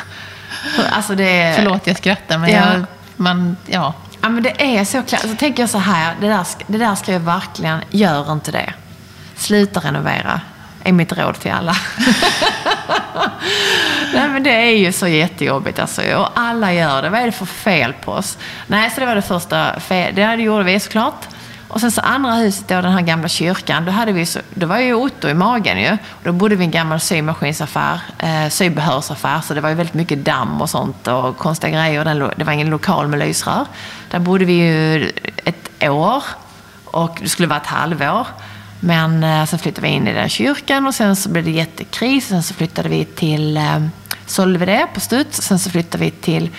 alltså 0.91 1.15
det 1.15 1.41
är... 1.41 1.53
Förlåt, 1.55 1.87
jag 1.87 1.97
skrattar, 1.97 2.37
men 2.37 2.49
Ja. 2.51 2.73
jag, 2.73 2.85
man, 3.15 3.57
ja. 3.65 3.93
Ja, 4.21 4.29
men 4.29 4.43
det 4.43 4.77
är 4.77 4.85
så 4.85 5.03
klart. 5.03 5.21
Så 5.21 5.35
tänker 5.35 5.63
jag 5.63 5.69
så 5.69 5.77
här, 5.77 6.15
det 6.21 6.27
där, 6.27 6.45
det 6.67 6.77
där 6.77 6.95
ska 6.95 7.13
jag 7.13 7.19
verkligen, 7.19 7.81
gör 7.89 8.31
inte 8.31 8.51
det. 8.51 8.73
Sluta 9.35 9.79
renovera, 9.79 10.41
är 10.83 10.91
mitt 10.91 11.17
råd 11.17 11.39
till 11.39 11.51
alla. 11.51 11.75
Nej, 14.13 14.29
men 14.29 14.43
det 14.43 14.49
är 14.49 14.77
ju 14.77 14.91
så 14.91 15.07
jättejobbigt 15.07 15.79
alltså. 15.79 16.01
Och 16.15 16.27
alla 16.33 16.73
gör 16.73 17.01
det. 17.01 17.09
Vad 17.09 17.21
är 17.21 17.25
det 17.25 17.31
för 17.31 17.45
fel 17.45 17.93
på 17.93 18.11
oss? 18.11 18.37
Nej, 18.67 18.89
så 18.89 18.99
det 18.99 19.05
var 19.05 19.15
det 19.15 19.21
första 19.21 19.79
fel. 19.79 20.15
Det 20.15 20.35
gjorde 20.35 20.63
vi 20.63 20.79
såklart. 20.79 21.27
Och 21.73 21.81
sen 21.81 21.91
så 21.91 22.01
andra 22.01 22.31
huset 22.31 22.67
då, 22.67 22.81
den 22.81 22.91
här 22.91 23.01
gamla 23.01 23.27
kyrkan, 23.27 23.85
då, 23.85 23.91
hade 23.91 24.11
vi 24.11 24.25
så, 24.25 24.39
då 24.53 24.67
var 24.67 24.77
ju 24.77 24.93
Otto 24.93 25.27
i 25.27 25.33
magen 25.33 25.81
ju. 25.81 25.91
Och 25.91 26.23
då 26.23 26.31
bodde 26.31 26.55
vi 26.55 26.63
i 26.63 26.65
en 26.65 26.71
gammal 26.71 26.99
symaskinsaffär, 26.99 27.99
eh, 28.17 28.49
sybehörsaffär, 28.49 29.41
så 29.41 29.53
det 29.53 29.61
var 29.61 29.69
ju 29.69 29.75
väldigt 29.75 29.93
mycket 29.93 30.25
damm 30.25 30.61
och 30.61 30.69
sånt 30.69 31.07
och 31.07 31.37
konstiga 31.37 31.71
grejer. 31.71 32.05
Den, 32.05 32.31
det 32.35 32.43
var 32.43 32.53
ingen 32.53 32.69
lokal 32.69 33.07
med 33.07 33.19
lysrör. 33.19 33.65
Där 34.11 34.19
bodde 34.19 34.45
vi 34.45 34.53
ju 34.53 35.11
ett 35.43 35.89
år 35.89 36.23
och 36.85 37.17
det 37.21 37.29
skulle 37.29 37.47
vara 37.47 37.59
ett 37.59 37.67
halvår. 37.67 38.27
Men 38.85 39.23
eh, 39.23 39.45
sen 39.45 39.59
flyttade 39.59 39.87
vi 39.87 39.93
in 39.93 40.07
i 40.07 40.13
den 40.13 40.29
kyrkan 40.29 40.87
och 40.87 40.95
sen 40.95 41.15
så 41.15 41.29
blev 41.29 41.43
det 41.43 41.51
jättekris. 41.51 42.27
Sen 42.27 42.43
så 42.43 42.53
flyttade 42.53 42.89
vi 42.89 43.05
till, 43.05 43.57
eh, 43.57 43.79
det 44.65 44.87
på 44.93 44.99
studs. 44.99 45.41
Sen 45.41 45.59
så 45.59 45.69
flyttade 45.69 46.03
vi 46.03 46.11
till 46.11 46.49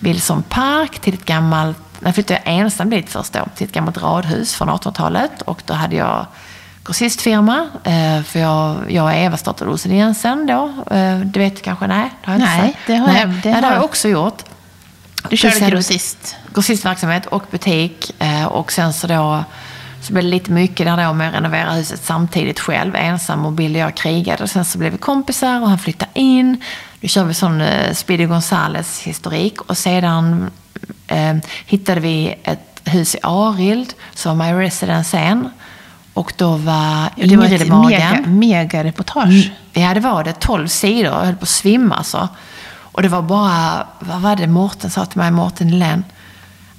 Wilson 0.00 0.42
Park, 0.42 0.98
till 0.98 1.14
ett 1.14 1.24
gammalt, 1.24 1.78
när 2.00 2.12
flyttade 2.12 2.40
jag 2.44 2.54
ensam 2.54 2.90
dit 2.90 3.10
först 3.10 3.32
då, 3.32 3.40
till 3.54 3.66
ett 3.66 3.72
gammalt 3.72 3.98
radhus 4.02 4.54
från 4.54 4.68
1800-talet. 4.70 5.42
Och 5.42 5.62
då 5.66 5.74
hade 5.74 5.96
jag 5.96 6.26
grossistfirma, 6.84 7.68
eh, 7.84 8.22
för 8.22 8.38
jag, 8.40 8.76
jag 8.92 9.04
och 9.04 9.12
Eva 9.12 9.36
startade 9.36 9.70
Olsen 9.70 9.96
Jensen 9.96 10.46
då. 10.46 10.72
Det 11.24 11.38
vet 11.38 11.56
du 11.56 11.62
kanske? 11.62 11.86
Nej, 11.86 12.10
det 12.24 12.30
har 12.30 12.38
jag 12.38 12.42
inte 12.42 12.56
Nej, 12.56 12.72
sagt. 12.72 12.86
det 12.86 12.96
har 12.96 13.06
Nej, 13.06 13.20
jag- 13.20 13.28
det 13.30 13.50
nej, 13.52 13.60
det 13.60 13.66
har 13.66 13.74
jag 13.74 13.84
också 13.84 14.08
gjort. 14.08 14.42
Du 15.30 15.36
körde 15.36 15.70
grossist. 15.70 16.36
grossistverksamhet 16.54 17.26
och 17.26 17.44
butik. 17.50 18.10
Och 18.48 18.72
sen 18.72 18.92
så 18.92 19.06
då 19.06 19.44
så 20.06 20.12
blev 20.12 20.24
det 20.24 20.30
lite 20.30 20.50
mycket 20.50 20.86
där 20.86 21.06
då 21.06 21.12
med 21.12 21.28
att 21.28 21.34
renovera 21.34 21.72
huset 21.72 22.04
samtidigt 22.04 22.60
själv, 22.60 22.96
ensam 22.96 23.46
och 23.46 23.52
Bill 23.52 23.74
och 23.74 23.80
jag 23.80 23.94
krigade. 23.94 24.42
Och 24.42 24.50
sen 24.50 24.64
så 24.64 24.78
blev 24.78 24.92
vi 24.92 24.98
kompisar 24.98 25.60
och 25.60 25.68
han 25.68 25.78
flyttade 25.78 26.10
in. 26.14 26.62
Nu 27.00 27.08
kör 27.08 27.24
vi 27.24 27.34
sån 27.34 27.60
eh, 27.60 27.92
Speedy 27.92 28.26
Gonzales 28.26 29.02
historik 29.02 29.60
och 29.60 29.78
sedan 29.78 30.50
eh, 31.06 31.34
hittade 31.66 32.00
vi 32.00 32.34
ett 32.42 32.80
hus 32.84 33.14
i 33.14 33.18
Arild 33.22 33.94
som 34.14 34.38
var 34.38 34.46
My 34.46 34.52
Residence 34.52 35.10
sen. 35.10 35.50
Och 36.12 36.32
då 36.36 36.56
var 36.56 37.10
Det 37.26 37.36
var 37.36 37.44
ett 37.44 37.68
mega, 37.68 38.24
mega 38.26 38.84
reportage. 38.84 39.50
Ja, 39.72 39.94
det 39.94 40.00
var 40.00 40.24
det. 40.24 40.32
12 40.32 40.68
sidor. 40.68 41.12
Jag 41.12 41.24
höll 41.24 41.36
på 41.36 41.42
att 41.42 41.48
svimma 41.48 41.94
alltså. 41.94 42.28
Och 42.78 43.02
det 43.02 43.08
var 43.08 43.22
bara, 43.22 43.86
vad 43.98 44.20
var 44.20 44.36
det 44.36 44.46
Mårten 44.46 44.90
sa 44.90 45.06
till 45.06 45.18
mig, 45.18 45.30
Mårten 45.30 45.68
Helén? 45.68 46.04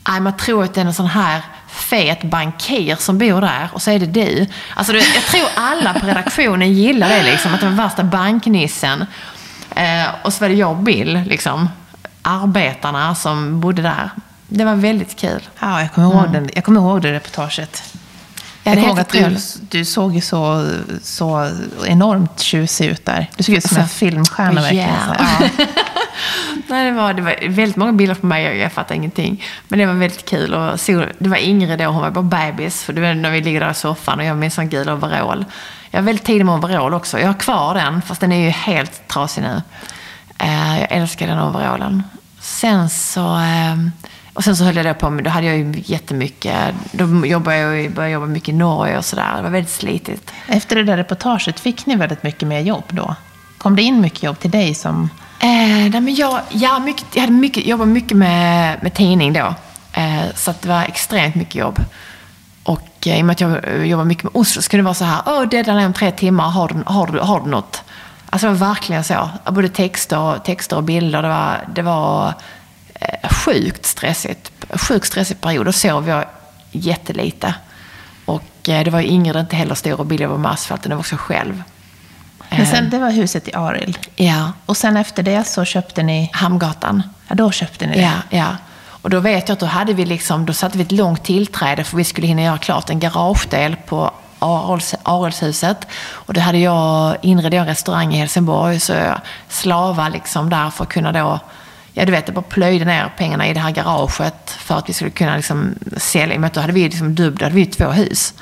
Nej, 0.09 0.19
man 0.19 0.37
tror 0.37 0.63
att 0.63 0.73
det 0.73 0.81
är 0.81 0.85
en 0.85 0.93
sån 0.93 1.07
här 1.07 1.41
fet 1.69 2.23
bankir 2.23 2.95
som 2.95 3.17
bor 3.17 3.41
där 3.41 3.69
och 3.73 3.81
så 3.81 3.91
är 3.91 3.99
det 3.99 4.05
du. 4.05 4.47
Alltså, 4.75 4.93
det- 4.93 5.13
jag 5.15 5.23
tror 5.23 5.45
alla 5.55 5.93
på 5.93 6.05
redaktionen 6.07 6.73
gillar 6.73 7.09
det, 7.09 7.23
liksom, 7.23 7.53
att 7.53 7.59
det 7.59 7.65
var 7.69 7.75
värsta 7.83 8.03
banknissen. 8.03 9.05
Eh, 9.75 10.05
och 10.23 10.33
så 10.33 10.43
var 10.43 10.49
det 10.49 10.55
jag 10.55 10.69
och 10.71 10.77
Bill, 10.77 11.21
liksom, 11.27 11.69
arbetarna 12.21 13.15
som 13.15 13.59
bodde 13.59 13.81
där. 13.81 14.09
Det 14.47 14.65
var 14.65 14.75
väldigt 14.75 15.15
kul. 15.19 15.49
Ja, 15.59 15.81
jag 15.81 15.93
kommer 15.93 16.07
ihåg, 16.13 16.31
den, 16.33 16.49
jag 16.55 16.63
kommer 16.63 16.81
ihåg 16.81 17.01
det 17.01 17.13
reportaget. 17.13 17.83
Ja, 18.63 18.71
jag 18.71 18.73
kommer 18.75 18.87
ihåg 18.87 18.99
att 18.99 19.09
du, 19.09 19.37
du 19.79 19.85
såg 19.85 20.15
ju 20.15 20.21
så, 20.21 20.69
så 21.03 21.49
enormt 21.87 22.39
tjusig 22.39 22.85
ut 22.85 23.05
där. 23.05 23.29
Du 23.37 23.43
såg 23.43 23.55
ut 23.55 23.63
som 23.63 23.77
en 23.77 23.83
Alltså, 23.83 23.97
filmstjärna 23.97 24.51
åh, 24.51 24.61
verkligen. 24.61 24.87
yeah. 24.89 25.15
Ja. 25.39 25.65
Nej, 26.67 26.85
det, 26.85 26.91
var, 26.91 27.13
det 27.13 27.21
var 27.21 27.49
väldigt 27.49 27.75
många 27.75 27.93
bilder 27.93 28.15
på 28.15 28.25
mig 28.25 28.49
och 28.49 28.55
jag 28.55 28.71
fattar 28.71 28.95
ingenting. 28.95 29.43
Men 29.67 29.79
det 29.79 29.85
var 29.85 29.93
väldigt 29.93 30.25
kul. 30.25 30.53
Och 30.53 30.79
så, 30.79 31.05
det 31.19 31.29
var 31.29 31.37
Ingrid 31.37 31.79
då, 31.79 31.85
hon 31.85 32.01
var 32.01 32.11
bara 32.11 32.51
bebis. 32.51 32.83
För 32.83 32.93
det 32.93 33.01
var 33.01 33.13
när 33.13 33.31
vi 33.31 33.41
ligger 33.41 33.59
där 33.59 33.71
i 33.71 33.73
soffan 33.73 34.19
och 34.19 34.25
jag 34.25 34.29
har 34.29 34.37
min 34.37 34.51
sån 34.51 34.69
gul 34.69 34.89
overall. 34.89 35.45
Jag 35.91 35.99
är 35.99 36.03
väldigt 36.03 36.25
tidig 36.25 36.45
med 36.45 36.55
overall 36.55 36.93
också. 36.93 37.19
Jag 37.19 37.27
har 37.27 37.33
kvar 37.33 37.75
den, 37.75 38.01
fast 38.01 38.21
den 38.21 38.31
är 38.31 38.43
ju 38.43 38.49
helt 38.49 39.07
trasig 39.07 39.41
nu. 39.41 39.61
Eh, 40.37 40.79
jag 40.79 40.87
älskar 40.91 41.27
den 41.27 41.39
overallen. 41.39 42.03
Sen 42.39 42.89
så... 42.89 43.37
Eh, 43.37 43.75
och 44.33 44.43
sen 44.43 44.55
så 44.55 44.63
höll 44.63 44.75
jag 44.75 44.85
då 44.85 44.93
på 44.93 45.09
med, 45.09 45.23
då 45.23 45.29
hade 45.29 45.47
jag 45.47 45.57
ju 45.57 45.73
jättemycket, 45.85 46.75
då 46.91 47.25
jobbade 47.25 47.57
jag, 47.57 47.91
började 47.91 48.13
jobba 48.13 48.25
mycket 48.25 48.49
i 48.49 48.53
Norge 48.53 48.97
och 48.97 49.05
sådär. 49.05 49.35
Det 49.37 49.41
var 49.41 49.49
väldigt 49.49 49.73
slitigt. 49.73 50.31
Efter 50.47 50.75
det 50.75 50.83
där 50.83 50.97
reportaget, 50.97 51.59
fick 51.59 51.85
ni 51.85 51.95
väldigt 51.95 52.23
mycket 52.23 52.47
mer 52.47 52.59
jobb 52.59 52.83
då? 52.89 53.15
Kom 53.57 53.75
det 53.75 53.81
in 53.81 54.01
mycket 54.01 54.23
jobb 54.23 54.39
till 54.39 54.51
dig 54.51 54.75
som... 54.75 55.09
Eh, 55.39 55.89
nej, 55.89 56.01
men 56.01 56.15
jag, 56.15 56.41
ja, 56.49 56.79
mycket, 56.79 57.05
jag 57.13 57.21
hade 57.21 57.33
mycket, 57.33 57.65
jobbade 57.65 57.91
mycket 57.91 58.17
med, 58.17 58.83
med 58.83 58.93
tidning 58.93 59.33
då. 59.33 59.55
Eh, 59.93 60.25
så 60.35 60.51
att 60.51 60.61
det 60.61 60.69
var 60.69 60.83
extremt 60.83 61.35
mycket 61.35 61.55
jobb. 61.55 61.79
Och 62.63 63.07
eh, 63.07 63.19
i 63.19 63.21
och 63.21 63.25
med 63.25 63.33
att 63.33 63.41
jag 63.41 63.51
jobbade 63.51 63.87
jobbar 63.87 64.05
mycket 64.05 64.23
med 64.23 64.31
Oslo 64.35 64.61
så 64.61 64.69
kunde 64.69 64.81
det 64.81 64.85
vara 64.85 64.93
så 64.93 65.05
här, 65.05 65.21
åh, 65.25 65.41
deadline 65.49 65.77
är 65.77 65.85
om 65.85 65.93
tre 65.93 66.11
timmar, 66.11 66.49
har 66.49 66.67
du, 66.67 66.83
har 66.85 67.07
du, 67.07 67.19
har 67.19 67.39
du 67.39 67.49
något? 67.49 67.83
Alltså 68.29 68.47
det 68.47 68.53
var 68.53 68.67
verkligen 68.67 69.03
så. 69.03 69.29
Både 69.51 69.69
texter, 69.69 70.37
texter 70.45 70.75
och 70.75 70.83
bilder. 70.83 71.21
Det 71.21 71.27
var, 71.29 71.67
det 71.75 71.81
var 71.81 72.33
eh, 72.93 73.29
sjukt 73.29 73.85
stressigt. 73.85 74.51
sjukt 74.69 75.07
stressig 75.07 75.41
period. 75.41 75.65
Då 75.65 75.71
sov 75.71 76.09
jag 76.09 76.25
jättelite. 76.71 77.53
Och 78.25 78.69
eh, 78.69 78.83
det 78.83 78.91
var 78.91 78.99
ju 78.99 79.07
Ingrid 79.07 79.35
inte 79.35 79.55
heller 79.55 79.75
stor 79.75 79.99
och 79.99 80.05
billig 80.05 80.27
var 80.29 80.37
med 80.37 80.51
asfalten, 80.51 80.89
det 80.89 80.95
var 80.95 80.99
också 80.99 81.15
själv. 81.17 81.63
Men 82.49 82.65
sen, 82.65 82.89
det 82.89 82.99
var 82.99 83.11
huset 83.11 83.47
i 83.47 83.53
Arild. 83.53 83.97
Ja, 84.15 84.51
Och 84.65 84.77
sen 84.77 84.97
efter 84.97 85.23
det 85.23 85.43
så 85.43 85.65
köpte 85.65 86.03
ni... 86.03 86.29
Hamngatan. 86.33 87.03
Ja, 87.27 87.35
då 87.35 87.51
köpte 87.51 87.87
ni 87.87 87.95
det. 87.95 88.01
Ja, 88.01 88.37
ja. 88.37 88.47
Och 89.01 89.09
då 89.09 89.19
vet 89.19 89.49
jag 89.49 89.53
att 89.53 89.59
då 89.59 89.65
hade 89.65 89.93
vi 89.93 90.05
liksom, 90.05 90.45
då 90.45 90.53
satte 90.53 90.77
vi 90.77 90.83
ett 90.83 90.91
långt 90.91 91.23
tillträde 91.23 91.83
för 91.83 91.97
vi 91.97 92.03
skulle 92.03 92.27
hinna 92.27 92.41
göra 92.43 92.57
klart 92.57 92.89
en 92.89 92.99
garagedel 92.99 93.75
på 93.75 94.11
Araldshuset. 95.03 95.87
Och 96.11 96.33
då 96.33 96.41
hade 96.41 96.57
jag, 96.57 97.17
inredde 97.21 97.55
jag 97.55 97.61
en 97.61 97.67
restaurang 97.67 98.13
i 98.13 98.17
Helsingborg 98.17 98.79
så 98.79 98.93
jag 98.93 99.21
slava 99.49 100.09
liksom 100.09 100.49
där 100.49 100.69
för 100.69 100.83
att 100.83 100.89
kunna 100.89 101.11
då, 101.11 101.39
ja 101.93 102.05
du 102.05 102.11
vet, 102.11 102.27
jag 102.27 102.35
bara 102.35 102.41
plöjde 102.41 102.85
ner 102.85 103.13
pengarna 103.17 103.47
i 103.47 103.53
det 103.53 103.59
här 103.59 103.71
garaget 103.71 104.49
för 104.49 104.77
att 104.77 104.89
vi 104.89 104.93
skulle 104.93 105.11
kunna 105.11 105.35
liksom 105.35 105.75
sälja. 105.97 106.33
I 106.35 106.37
och 106.37 106.41
med 106.41 106.47
att 106.47 106.53
då 106.53 106.61
hade 106.61 106.73
vi 106.73 106.83
liksom 106.83 107.15
dubbelt, 107.15 107.39
då 107.39 107.45
hade 107.45 107.55
vi 107.55 107.65
två 107.65 107.89
hus. 107.89 108.33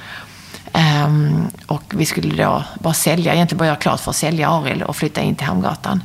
Um, 0.76 1.48
och 1.68 1.84
vi 1.90 2.06
skulle 2.06 2.44
då 2.44 2.64
bara 2.80 2.94
sälja, 2.94 3.34
egentligen 3.34 3.58
bara 3.58 3.66
göra 3.66 3.76
klart 3.76 4.00
för 4.00 4.12
att 4.12 4.16
sälja 4.16 4.50
Arild 4.50 4.84
och 4.84 4.96
flytta 4.96 5.22
in 5.22 5.36
till 5.36 5.48
Hamngatan. 5.48 6.04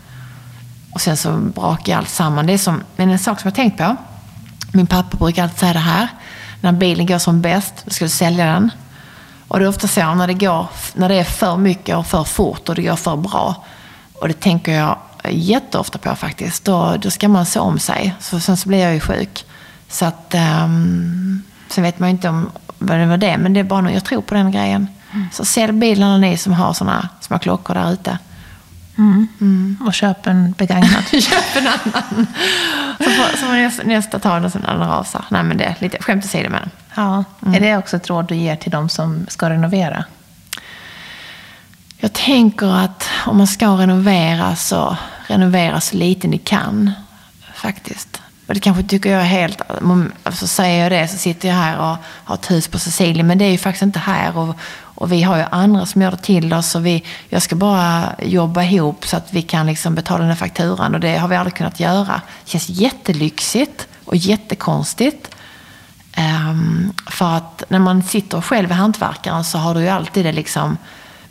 Och 0.92 1.00
sen 1.00 1.16
så 1.16 1.32
brakade 1.32 1.98
allt 1.98 2.08
samman. 2.08 2.46
Det 2.46 2.52
är 2.52 2.58
som, 2.58 2.82
men 2.96 3.10
en 3.10 3.18
sak 3.18 3.40
som 3.40 3.48
jag 3.48 3.54
tänkt 3.54 3.78
på. 3.78 3.96
Min 4.72 4.86
pappa 4.86 5.16
brukar 5.16 5.42
alltid 5.42 5.58
säga 5.58 5.72
det 5.72 5.78
här. 5.78 6.08
När 6.60 6.72
bilen 6.72 7.06
går 7.06 7.18
som 7.18 7.40
bäst, 7.40 7.74
då 7.84 7.90
ska 7.90 8.04
du 8.04 8.08
sälja 8.08 8.46
den. 8.46 8.70
Och 9.48 9.58
det 9.58 9.64
är 9.64 9.68
ofta 9.68 9.88
så 9.88 10.14
när 10.14 10.26
det, 10.26 10.34
går, 10.34 10.66
när 10.94 11.08
det 11.08 11.14
är 11.14 11.24
för 11.24 11.56
mycket 11.56 11.96
och 11.96 12.06
för 12.06 12.24
fort 12.24 12.68
och 12.68 12.74
det 12.74 12.82
går 12.82 12.96
för 12.96 13.16
bra. 13.16 13.64
Och 14.14 14.28
det 14.28 14.40
tänker 14.40 14.72
jag 14.72 14.96
jätteofta 15.28 15.98
på 15.98 16.14
faktiskt. 16.14 16.64
Då, 16.64 16.96
då 17.00 17.10
ska 17.10 17.28
man 17.28 17.46
se 17.46 17.60
om 17.60 17.78
sig. 17.78 18.14
Så 18.20 18.40
sen 18.40 18.56
så 18.56 18.68
blir 18.68 18.78
jag 18.78 18.94
ju 18.94 19.00
sjuk. 19.00 19.44
Så 19.88 20.04
att, 20.04 20.34
um, 20.64 21.42
sen 21.68 21.84
vet 21.84 21.98
man 21.98 22.08
ju 22.08 22.10
inte 22.10 22.28
om 22.28 22.50
vad 22.80 22.98
det 22.98 23.06
var 23.06 23.16
det. 23.16 23.38
Men 23.38 23.52
det 23.52 23.60
är 23.60 23.64
bara, 23.64 23.92
jag 23.92 24.04
tror 24.04 24.22
på 24.22 24.34
den 24.34 24.50
grejen. 24.50 24.88
Så 25.32 25.44
sälj 25.44 25.72
bilen 25.72 26.08
alla 26.08 26.18
ni 26.18 26.36
som 26.36 26.52
har 26.52 26.72
såna 26.72 27.08
små 27.20 27.38
klockor 27.38 27.74
där 27.74 27.92
ute. 27.92 28.18
Och 29.86 29.94
köp 29.94 30.26
en 30.26 30.52
begagnad. 30.52 31.04
Köp 31.22 31.56
en 31.56 31.66
annan. 31.66 32.26
Så 32.98 33.04
får, 33.10 33.36
så 33.36 33.46
får 33.46 33.52
nästa, 33.52 33.82
nästa 33.82 34.18
ta 34.18 34.40
den 34.40 34.50
sen 34.50 34.62
när 34.66 34.78
den 34.78 34.88
rasar. 34.88 35.24
Nej 35.28 35.42
men 35.42 35.56
det 35.56 35.64
är 35.64 35.76
lite 35.78 36.02
skämt 36.02 36.24
åsido 36.24 36.50
med 36.50 36.60
den. 36.60 36.70
Ja. 36.94 37.24
Är 37.54 37.60
det 37.60 37.76
också 37.76 37.96
ett 37.96 38.10
råd 38.10 38.28
du 38.28 38.34
ger 38.34 38.56
till 38.56 38.70
de 38.70 38.88
som 38.88 39.26
ska 39.28 39.50
renovera? 39.50 40.04
Jag 41.98 42.12
tänker 42.12 42.74
att 42.76 43.08
om 43.26 43.36
man 43.36 43.46
ska 43.46 43.66
renovera 43.66 44.56
så 44.56 44.96
renovera 45.26 45.80
så 45.80 45.96
lite 45.96 46.28
ni 46.28 46.38
kan. 46.38 46.90
Faktiskt. 47.54 48.22
Och 48.50 48.54
det 48.54 48.60
kanske 48.60 48.82
tycker 48.82 49.10
jag 49.10 49.20
är 49.20 49.24
helt... 49.24 49.58
Så 49.58 50.06
alltså 50.22 50.46
säger 50.46 50.82
jag 50.82 50.92
det 50.92 51.08
så 51.08 51.16
sitter 51.16 51.48
jag 51.48 51.54
här 51.54 51.78
och 51.78 51.96
har 52.24 52.34
ett 52.34 52.50
hus 52.50 52.68
på 52.68 52.78
Sicilien. 52.78 53.26
Men 53.26 53.38
det 53.38 53.44
är 53.44 53.50
ju 53.50 53.58
faktiskt 53.58 53.82
inte 53.82 53.98
här. 53.98 54.38
Och, 54.38 54.56
och 54.82 55.12
vi 55.12 55.22
har 55.22 55.36
ju 55.36 55.44
andra 55.50 55.86
som 55.86 56.02
gör 56.02 56.10
det 56.10 56.16
till 56.16 56.54
oss. 56.54 56.74
Och 56.74 56.86
vi, 56.86 57.04
jag 57.28 57.42
ska 57.42 57.56
bara 57.56 58.12
jobba 58.22 58.62
ihop 58.62 59.06
så 59.06 59.16
att 59.16 59.32
vi 59.32 59.42
kan 59.42 59.66
liksom 59.66 59.94
betala 59.94 60.18
den 60.18 60.28
här 60.28 60.36
fakturan. 60.36 60.94
Och 60.94 61.00
det 61.00 61.18
har 61.18 61.28
vi 61.28 61.36
aldrig 61.36 61.54
kunnat 61.54 61.80
göra. 61.80 62.20
Det 62.44 62.50
känns 62.50 62.68
jättelyxigt 62.68 63.88
och 64.04 64.16
jättekonstigt. 64.16 65.34
Um, 66.18 66.92
för 67.06 67.36
att 67.36 67.62
när 67.68 67.78
man 67.78 68.02
sitter 68.02 68.40
själv 68.40 68.70
i 68.70 68.74
hantverkaren 68.74 69.44
så 69.44 69.58
har 69.58 69.74
du 69.74 69.80
ju 69.80 69.88
alltid 69.88 70.24
det 70.24 70.32
liksom... 70.32 70.76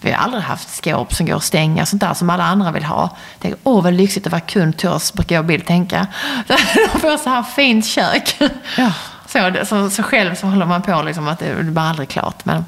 Vi 0.01 0.11
har 0.11 0.23
aldrig 0.23 0.43
haft 0.43 0.75
skåp 0.75 1.13
som 1.13 1.25
går 1.25 1.35
att 1.35 1.43
stänga, 1.43 1.85
sånt 1.85 2.01
där 2.01 2.13
som 2.13 2.29
alla 2.29 2.43
andra 2.43 2.71
vill 2.71 2.83
ha. 2.83 3.17
Tänk, 3.39 3.55
åh 3.63 3.83
vad 3.83 3.93
lyxigt 3.93 4.25
att 4.25 4.31
vara 4.31 4.41
kund 4.41 4.77
till 4.77 4.89
oss, 4.89 5.13
brukar 5.13 5.35
jag 5.35 5.43
och 5.43 5.47
Bill 5.47 5.61
tänka. 5.61 6.07
De 6.93 6.99
får 6.99 7.17
så 7.17 7.29
här 7.29 7.43
fint 7.43 7.85
kök. 7.85 8.37
Ja. 8.77 8.91
Så, 9.27 9.53
så, 9.65 9.89
så 9.89 10.03
själv 10.03 10.35
så 10.35 10.47
håller 10.47 10.65
man 10.65 10.81
på 10.81 11.01
liksom 11.01 11.27
att 11.27 11.39
det 11.39 11.63
blir 11.63 11.79
aldrig 11.81 12.09
klart. 12.09 12.45
Men, 12.45 12.65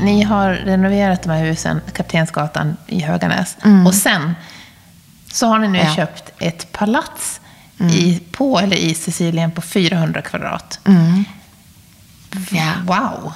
Ni 0.00 0.22
har 0.22 0.50
renoverat 0.52 1.22
de 1.22 1.30
här 1.30 1.44
husen, 1.44 1.80
Kaptensgatan 1.92 2.76
i 2.86 3.00
Höganäs. 3.02 3.56
Och 3.86 3.94
sen 3.94 4.34
så 5.32 5.46
har 5.46 5.58
ni 5.58 5.68
nu 5.68 5.78
Ja. 5.78 5.94
köpt 5.94 6.32
ett 6.38 6.72
palats 6.72 7.40
i, 7.92 8.20
på 8.32 8.58
eller 8.58 8.76
i 8.76 8.94
Sicilien 8.94 9.50
på 9.50 9.60
400 9.62 10.22
kvadrat 10.22 10.80
ja. 12.50 12.72
Wow! 12.84 13.32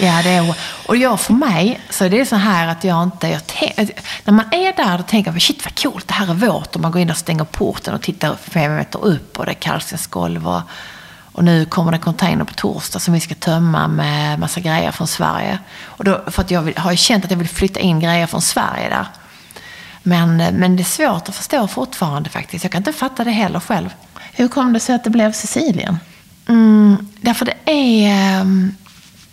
Ja, 0.00 0.20
det 0.22 0.30
är, 0.30 0.54
och 0.86 0.96
jag 0.96 1.20
för 1.20 1.32
mig, 1.32 1.80
så 1.90 2.04
är 2.04 2.10
det 2.10 2.26
så 2.26 2.36
här 2.36 2.68
att 2.68 2.84
jag 2.84 3.02
inte... 3.02 3.28
Jag 3.28 3.42
när 4.24 4.32
man 4.32 4.52
är 4.52 4.76
där 4.76 4.98
då 4.98 5.04
tänker 5.04 5.30
man, 5.30 5.40
shit 5.40 5.64
vad 5.64 5.82
coolt, 5.82 6.08
det 6.08 6.14
här 6.14 6.30
är 6.30 6.34
vårt. 6.34 6.74
Och 6.74 6.80
man 6.80 6.92
går 6.92 7.00
in 7.00 7.10
och 7.10 7.16
stänger 7.16 7.44
porten 7.44 7.94
och 7.94 8.02
tittar 8.02 8.36
fem 8.36 8.76
meter 8.76 9.04
upp 9.04 9.38
och 9.38 9.44
det 9.46 9.52
är 9.52 9.54
kalkstensgolv. 9.54 10.48
Och, 10.48 10.60
och 11.32 11.44
nu 11.44 11.64
kommer 11.64 11.92
det 11.92 11.98
container 11.98 12.44
på 12.44 12.54
torsdag 12.54 12.98
som 12.98 13.14
vi 13.14 13.20
ska 13.20 13.34
tömma 13.34 13.88
med 13.88 14.38
massa 14.38 14.60
grejer 14.60 14.92
från 14.92 15.06
Sverige. 15.06 15.58
Och 15.82 16.04
då, 16.04 16.22
för 16.26 16.42
att 16.42 16.50
jag 16.50 16.62
vill, 16.62 16.78
har 16.78 16.90
ju 16.90 16.96
känt 16.96 17.24
att 17.24 17.30
jag 17.30 17.38
vill 17.38 17.48
flytta 17.48 17.80
in 17.80 18.00
grejer 18.00 18.26
från 18.26 18.42
Sverige 18.42 18.88
där. 18.88 19.06
Men, 20.02 20.36
men 20.36 20.76
det 20.76 20.82
är 20.82 20.84
svårt 20.84 21.28
att 21.28 21.34
förstå 21.34 21.68
fortfarande 21.68 22.30
faktiskt. 22.30 22.64
Jag 22.64 22.72
kan 22.72 22.80
inte 22.80 22.92
fatta 22.92 23.24
det 23.24 23.30
heller 23.30 23.60
själv. 23.60 23.94
Hur 24.32 24.48
kom 24.48 24.72
det 24.72 24.80
sig 24.80 24.94
att 24.94 25.04
det 25.04 25.10
blev 25.10 25.32
Sicilien? 25.32 25.98
Mm, 26.48 27.08
därför 27.20 27.44
det 27.44 27.54
är... 27.64 28.08
Ehm, 28.40 28.74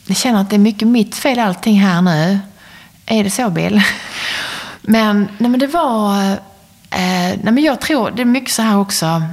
jag 0.08 0.18
känner 0.18 0.42
att 0.42 0.50
det 0.50 0.56
är 0.56 0.60
mycket 0.60 0.88
mitt 0.88 1.16
fel 1.16 1.40
allting 1.40 1.80
här 1.80 2.02
nu. 2.02 2.40
Är 3.06 3.24
det 3.24 3.30
så, 3.30 3.50
Bill? 3.50 3.82
Men, 4.82 5.30
nej, 5.38 5.50
men 5.50 5.60
det 5.60 5.68
var... 5.68 6.32
Eh, 6.90 7.38
nej, 7.44 7.52
men 7.52 7.64
jag 7.64 7.82
tror, 7.82 8.12
det 8.12 8.22
är 8.22 8.26
mycket 8.26 8.54
så 8.54 8.62
här 8.62 8.78
också. 8.78 9.24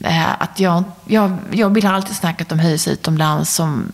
Eh, 0.00 0.42
att 0.42 0.60
jag, 0.60 0.84
jag, 1.06 1.36
jag 1.50 1.66
och 1.66 1.72
Bill 1.72 1.86
har 1.86 1.94
alltid 1.94 2.16
snackat 2.16 2.52
om 2.52 2.58
hus 2.58 2.88
utomlands 2.88 3.54
som 3.54 3.88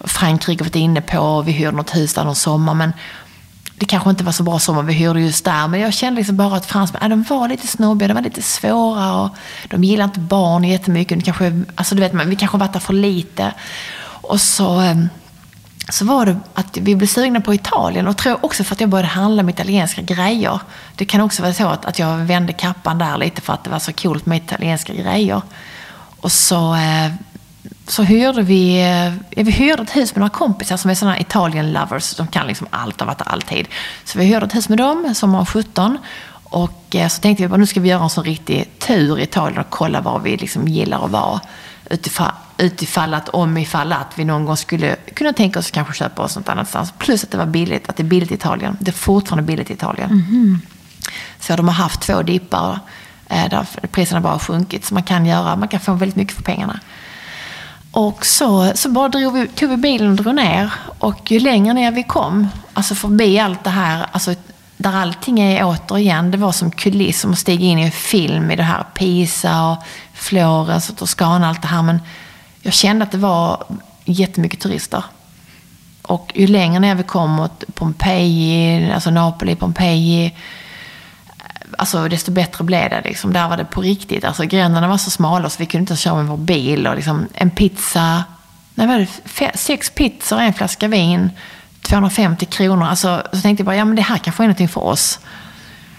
Frankrike 0.00 0.64
varit 0.64 0.76
inne 0.76 1.00
på. 1.00 1.42
Vi 1.42 1.52
hyrde 1.52 1.76
något 1.76 1.96
hus 1.96 2.14
där 2.14 2.24
någon 2.24 2.36
sommar. 2.36 2.74
Men 2.74 2.92
det 3.80 3.86
kanske 3.86 4.10
inte 4.10 4.24
var 4.24 4.32
så 4.32 4.42
bra 4.42 4.58
sommar 4.58 4.82
vi 4.82 4.92
hyrde 4.92 5.20
just 5.20 5.44
där. 5.44 5.68
Men 5.68 5.80
jag 5.80 5.94
kände 5.94 6.18
liksom 6.20 6.36
bara 6.36 6.56
att 6.56 6.66
fransmän, 6.66 7.02
äh, 7.02 7.08
de 7.08 7.22
var 7.22 7.48
lite 7.48 7.66
snobbiga, 7.66 8.08
de 8.08 8.14
var 8.14 8.22
lite 8.22 8.42
svåra. 8.42 9.22
Och 9.22 9.30
de 9.68 9.84
gillar 9.84 10.04
inte 10.04 10.20
barn 10.20 10.64
jättemycket. 10.64 11.18
De 11.18 11.24
kanske, 11.24 11.62
alltså 11.74 11.94
du 11.94 12.00
vet, 12.00 12.14
vi 12.14 12.36
kanske 12.36 12.58
varit 12.58 12.72
där 12.72 12.80
för 12.80 12.92
lite. 12.92 13.54
Och 14.02 14.40
så, 14.40 14.78
ehm, 14.80 15.08
så 15.88 16.04
var 16.04 16.26
det 16.26 16.36
att 16.54 16.76
vi 16.76 16.96
blev 16.96 17.06
sugna 17.06 17.40
på 17.40 17.54
Italien. 17.54 18.08
Och 18.08 18.16
tror 18.16 18.44
också 18.44 18.64
för 18.64 18.74
att 18.74 18.80
jag 18.80 18.90
började 18.90 19.08
handla 19.08 19.42
med 19.42 19.54
italienska 19.54 20.02
grejer. 20.02 20.60
Det 20.94 21.04
kan 21.04 21.20
också 21.20 21.42
vara 21.42 21.52
så 21.52 21.68
att, 21.68 21.84
att 21.84 21.98
jag 21.98 22.16
vände 22.16 22.52
kappan 22.52 22.98
där 22.98 23.18
lite 23.18 23.40
för 23.40 23.52
att 23.52 23.64
det 23.64 23.70
var 23.70 23.78
så 23.78 23.92
coolt 23.92 24.26
med 24.26 24.38
italienska 24.38 24.94
grejer. 24.94 25.42
Och 26.20 26.32
så, 26.32 26.74
eh, 26.74 27.12
så 27.90 28.02
hyrde 28.02 28.42
vi, 28.42 28.80
eh, 28.80 29.14
ja, 29.14 29.42
vi 29.42 29.50
hyrde 29.50 29.82
ett 29.82 29.96
hus 29.96 30.14
med 30.14 30.20
några 30.20 30.30
kompisar 30.30 30.76
som 30.76 30.90
är 30.90 30.94
sådana 30.94 31.18
Italien 31.18 31.72
lovers. 31.72 32.14
De 32.14 32.26
kan 32.26 32.46
liksom 32.46 32.66
allt 32.70 33.00
och 33.00 33.06
varit 33.06 33.22
alltid. 33.26 33.68
Så 34.04 34.18
vi 34.18 34.24
hyrde 34.24 34.46
ett 34.46 34.54
hus 34.54 34.68
med 34.68 34.78
dem, 34.78 35.14
som 35.14 35.32
var 35.32 35.44
17. 35.44 35.98
Och 36.44 36.96
eh, 36.96 37.08
så 37.08 37.20
tänkte 37.20 37.42
vi 37.42 37.48
bara, 37.48 37.56
nu 37.56 37.66
ska 37.66 37.80
vi 37.80 37.88
göra 37.88 38.02
en 38.02 38.10
sån 38.10 38.24
riktig 38.24 38.78
tur 38.78 39.18
i 39.18 39.22
Italien 39.22 39.60
och 39.60 39.70
kolla 39.70 40.00
var 40.00 40.18
vi 40.18 40.36
liksom 40.36 40.68
gillar 40.68 41.04
att 41.04 41.10
vara. 41.10 41.40
Utifall, 41.90 42.32
utifall 42.58 43.14
att, 43.14 43.28
om 43.28 43.56
ifall 43.56 43.92
att 43.92 44.12
vi 44.18 44.24
någon 44.24 44.44
gång 44.44 44.56
skulle 44.56 44.96
kunna 45.14 45.32
tänka 45.32 45.58
oss 45.58 45.66
att 45.66 45.72
kanske 45.72 45.94
köpa 45.94 46.22
oss 46.22 46.36
något 46.36 46.48
annanstans. 46.48 46.92
Plus 46.98 47.24
att 47.24 47.30
det 47.30 47.38
var 47.38 47.46
billigt, 47.46 47.88
att 47.88 47.96
det 47.96 48.02
är 48.02 48.04
billigt 48.04 48.30
i 48.30 48.34
Italien. 48.34 48.76
Det 48.80 48.90
är 48.90 48.92
fortfarande 48.92 49.42
billigt 49.42 49.70
i 49.70 49.72
Italien. 49.72 50.10
Så 51.40 51.56
de 51.56 51.68
har 51.68 51.74
haft 51.74 52.00
två 52.00 52.22
dippar 52.22 52.78
eh, 53.28 53.48
där 53.50 53.66
priserna 53.92 54.20
bara 54.20 54.32
har 54.32 54.38
sjunkit. 54.38 54.84
Så 54.84 54.94
man 54.94 55.02
kan, 55.02 55.26
göra, 55.26 55.56
man 55.56 55.68
kan 55.68 55.80
få 55.80 55.94
väldigt 55.94 56.16
mycket 56.16 56.36
för 56.36 56.42
pengarna. 56.42 56.80
Och 57.90 58.26
så, 58.26 58.72
så 58.74 58.88
bara 58.88 59.08
drog 59.08 59.32
vi, 59.32 59.48
tog 59.48 59.70
vi 59.70 59.76
bilen 59.76 60.10
och 60.10 60.16
drog 60.16 60.34
ner. 60.34 60.72
Och 60.98 61.30
ju 61.30 61.40
längre 61.40 61.74
ner 61.74 61.90
vi 61.90 62.02
kom, 62.02 62.48
alltså 62.72 62.94
förbi 62.94 63.38
allt 63.38 63.64
det 63.64 63.70
här, 63.70 64.06
alltså 64.12 64.34
där 64.76 64.92
allting 64.92 65.40
är 65.40 65.64
återigen, 65.64 66.30
det 66.30 66.38
var 66.38 66.52
som 66.52 66.70
kuliss, 66.70 67.20
som 67.20 67.32
att 67.32 67.38
stiga 67.38 67.64
in 67.64 67.78
i 67.78 67.82
en 67.82 67.90
film 67.90 68.50
i 68.50 68.56
det 68.56 68.62
här 68.62 68.84
Pisa 68.94 69.70
och 69.70 69.78
Florens 70.14 70.90
och 70.90 70.96
Toscana 70.96 71.40
och 71.40 71.46
allt 71.46 71.62
det 71.62 71.68
här. 71.68 71.82
Men 71.82 72.00
jag 72.62 72.74
kände 72.74 73.04
att 73.04 73.12
det 73.12 73.18
var 73.18 73.64
jättemycket 74.04 74.60
turister. 74.60 75.04
Och 76.02 76.32
ju 76.34 76.46
längre 76.46 76.80
ner 76.80 76.94
vi 76.94 77.02
kom 77.02 77.30
mot 77.30 77.64
Pompeji, 77.74 78.90
alltså 78.92 79.10
Napoli, 79.10 79.56
Pompeji, 79.56 80.34
alltså 81.80 82.08
desto 82.08 82.30
bättre 82.30 82.64
blev 82.64 82.90
det. 82.90 83.00
Liksom. 83.04 83.32
Där 83.32 83.48
var 83.48 83.56
det 83.56 83.64
på 83.64 83.80
riktigt. 83.80 84.24
Alltså 84.24 84.44
gränderna 84.44 84.88
var 84.88 84.98
så 84.98 85.10
smala 85.10 85.50
så 85.50 85.56
vi 85.58 85.66
kunde 85.66 85.82
inte 85.82 85.96
köra 85.96 86.14
med 86.14 86.26
vår 86.26 86.36
bil. 86.36 86.86
Och 86.86 86.96
liksom, 86.96 87.28
en 87.34 87.50
pizza, 87.50 88.24
nej, 88.74 88.86
vad 88.86 88.88
var 88.88 89.06
det, 89.38 89.58
sex 89.58 89.90
pizzor, 89.90 90.40
en 90.40 90.52
flaska 90.52 90.88
vin, 90.88 91.30
250 91.82 92.46
kronor. 92.46 92.86
Alltså, 92.86 93.22
så 93.32 93.40
tänkte 93.40 93.60
jag 93.60 93.66
bara, 93.66 93.76
ja 93.76 93.84
men 93.84 93.96
det 93.96 94.02
här 94.02 94.18
kanske 94.18 94.42
är 94.42 94.46
någonting 94.46 94.68
för 94.68 94.80
oss. 94.80 95.18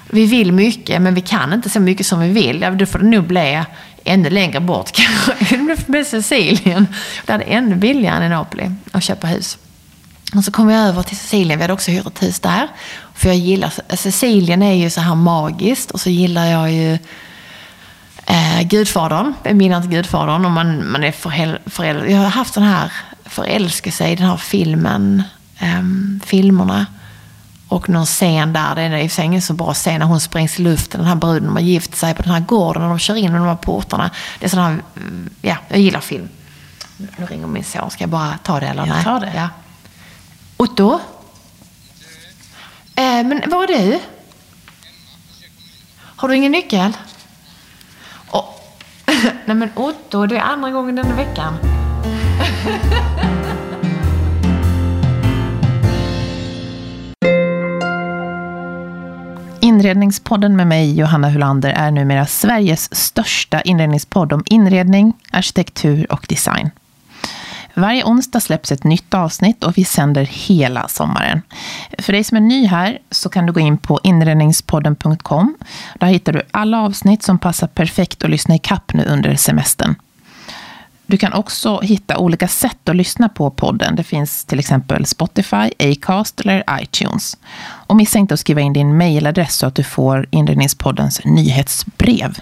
Vi 0.10 0.26
vill 0.26 0.52
mycket, 0.52 1.02
men 1.02 1.16
vi 1.16 1.22
kan 1.22 1.54
inte 1.54 1.70
så 1.70 1.80
mycket 1.80 2.06
som 2.06 2.20
vi 2.20 2.30
vill. 2.30 2.62
Ja, 2.62 2.72
då 2.72 2.86
får 2.86 3.00
det 3.00 3.06
nog 3.06 3.24
bli 3.24 3.64
ännu 4.04 4.30
längre 4.30 4.60
bort 4.60 4.92
kanske. 4.94 5.58
Det 5.58 5.88
blir 5.88 6.04
Sicilien. 6.04 6.88
Där 7.26 7.40
är 7.40 7.58
ännu 7.58 7.76
billigare 7.76 8.18
än 8.18 8.24
i 8.24 8.30
Napoli 8.30 8.72
att 8.92 9.04
köpa 9.04 9.28
hus. 9.28 9.58
Och 10.36 10.44
så 10.44 10.52
kom 10.52 10.70
jag 10.70 10.88
över 10.88 11.04
till 11.04 11.18
Sicilien, 11.18 11.60
vi 11.60 11.64
hade 11.64 11.74
också 11.74 11.92
hyrt 11.92 12.08
ett 12.08 12.24
hus 12.24 12.40
där. 12.40 12.68
För 13.14 13.28
jag 13.28 13.38
gillar, 13.38 13.96
Sicilien 13.96 14.64
är 14.64 14.74
ju 14.74 14.90
så 14.90 15.02
här 15.02 15.16
magiskt 15.16 15.92
och 15.92 16.02
så 16.02 16.10
gillar 16.10 16.46
jag 16.46 16.72
ju 16.72 16.94
eh, 18.26 18.62
Gudfadern, 18.62 19.34
minnena 19.44 19.82
till 19.82 19.92
Gudfadern. 19.92 20.46
Och 20.46 20.52
man, 20.52 20.92
man 20.92 21.04
är 21.04 21.12
föräldrad. 21.70 22.12
Jag 22.12 22.18
har 22.18 22.30
haft 22.30 22.54
den 22.54 22.64
här 22.64 22.92
förälskelse 23.26 24.08
i 24.08 24.16
den 24.16 24.28
här 24.28 24.38
filmen, 24.38 25.24
eh, 25.60 25.84
filmerna. 26.26 26.86
Och 27.68 27.90
någon 27.90 28.06
scen 28.06 28.54
där, 28.54 28.76
det 28.76 28.82
är 28.82 28.98
i 28.98 29.08
och 29.08 29.20
ingen 29.20 29.42
så 29.42 29.54
bra 29.54 29.74
scen, 29.74 30.00
när 30.00 30.06
hon 30.06 30.20
sprängs 30.20 30.60
i 30.60 30.62
luften, 30.64 31.00
den 31.00 31.08
här 31.08 31.16
bruden, 31.16 31.44
de 31.44 31.54
har 31.54 31.62
gift 31.62 31.96
sig 31.96 32.14
på 32.14 32.24
den 32.24 32.32
här 32.32 32.40
gården 32.40 32.84
och 32.84 32.90
de 32.90 33.00
kör 33.00 33.16
in 33.16 33.24
genom 33.24 33.40
de 33.40 33.48
här 33.48 33.56
portarna. 33.56 34.10
Det 34.40 34.46
är 34.46 34.50
sån 34.50 34.60
här, 34.60 34.82
ja, 35.42 35.58
jag 35.68 35.80
gillar 35.80 36.00
film. 36.00 36.30
Nu 36.98 37.26
ringer 37.26 37.48
min 37.48 37.64
son, 37.64 37.92
ska 37.92 38.04
jag 38.04 38.10
bara 38.10 38.38
ta 38.44 38.60
det 38.60 38.68
eller 38.68 38.88
jag 38.88 39.04
tar 39.04 39.20
det. 39.20 39.32
Ja. 39.36 39.50
Otto? 40.62 41.00
Eh, 42.96 43.24
men 43.26 43.42
var 43.48 43.64
är 43.64 43.68
du? 43.68 44.00
Har 46.00 46.28
du 46.28 46.36
ingen 46.36 46.52
nyckel? 46.52 46.98
Oh. 48.32 48.46
Nej 49.46 49.56
men 49.56 49.70
Otto, 49.76 50.26
det 50.26 50.38
är 50.38 50.42
andra 50.42 50.72
gången 50.72 50.96
denna 50.96 51.16
veckan. 51.16 51.54
Inredningspodden 59.62 60.56
med 60.56 60.68
mig, 60.68 61.00
Johanna 61.00 61.30
Hulander, 61.30 61.70
är 61.70 61.92
numera 61.92 62.26
Sveriges 62.26 62.96
största 62.96 63.62
inredningspodd 63.62 64.34
om 64.34 64.44
inredning, 64.46 65.14
arkitektur 65.32 66.12
och 66.12 66.26
design. 66.30 66.70
Varje 67.74 68.04
onsdag 68.04 68.40
släpps 68.40 68.72
ett 68.72 68.84
nytt 68.84 69.14
avsnitt 69.14 69.64
och 69.64 69.78
vi 69.78 69.86
sänder 69.86 70.24
hela 70.24 70.88
sommaren. 70.88 71.42
För 71.98 72.14
dig 72.14 72.24
som 72.24 72.38
är 72.38 72.42
ny 72.42 72.68
här 72.68 73.00
så 73.12 73.30
kan 73.30 73.46
du 73.46 73.54
gå 73.54 73.60
in 73.60 73.78
på 73.78 74.00
inredningspodden.com. 74.04 75.58
Där 76.00 76.08
hittar 76.08 76.34
du 76.34 76.42
alla 76.52 76.82
avsnitt 76.82 77.24
som 77.24 77.40
passar 77.40 77.68
perfekt 77.68 78.24
att 78.24 78.30
lyssna 78.30 78.56
i 78.56 78.60
kapp 78.60 78.94
nu 78.94 79.04
under 79.04 79.36
semestern. 79.36 79.96
Du 81.12 81.18
kan 81.18 81.34
också 81.34 81.80
hitta 81.80 82.18
olika 82.18 82.48
sätt 82.48 82.90
att 82.90 82.96
lyssna 82.96 83.30
på 83.30 83.50
podden. 83.50 83.96
Det 83.96 84.04
finns 84.04 84.46
till 84.46 84.60
exempel 84.60 85.06
Spotify, 85.06 85.72
Acast 85.80 86.42
eller 86.42 86.64
iTunes. 86.82 87.38
Och 87.64 87.96
missa 87.96 88.20
inte 88.20 88.34
att 88.34 88.40
skriva 88.40 88.62
in 88.62 88.74
din 88.74 88.98
mejladress 88.98 89.56
så 89.56 89.68
att 89.68 89.76
du 89.76 89.84
får 89.84 90.28
Inredningspoddens 90.32 91.22
nyhetsbrev. 91.26 92.38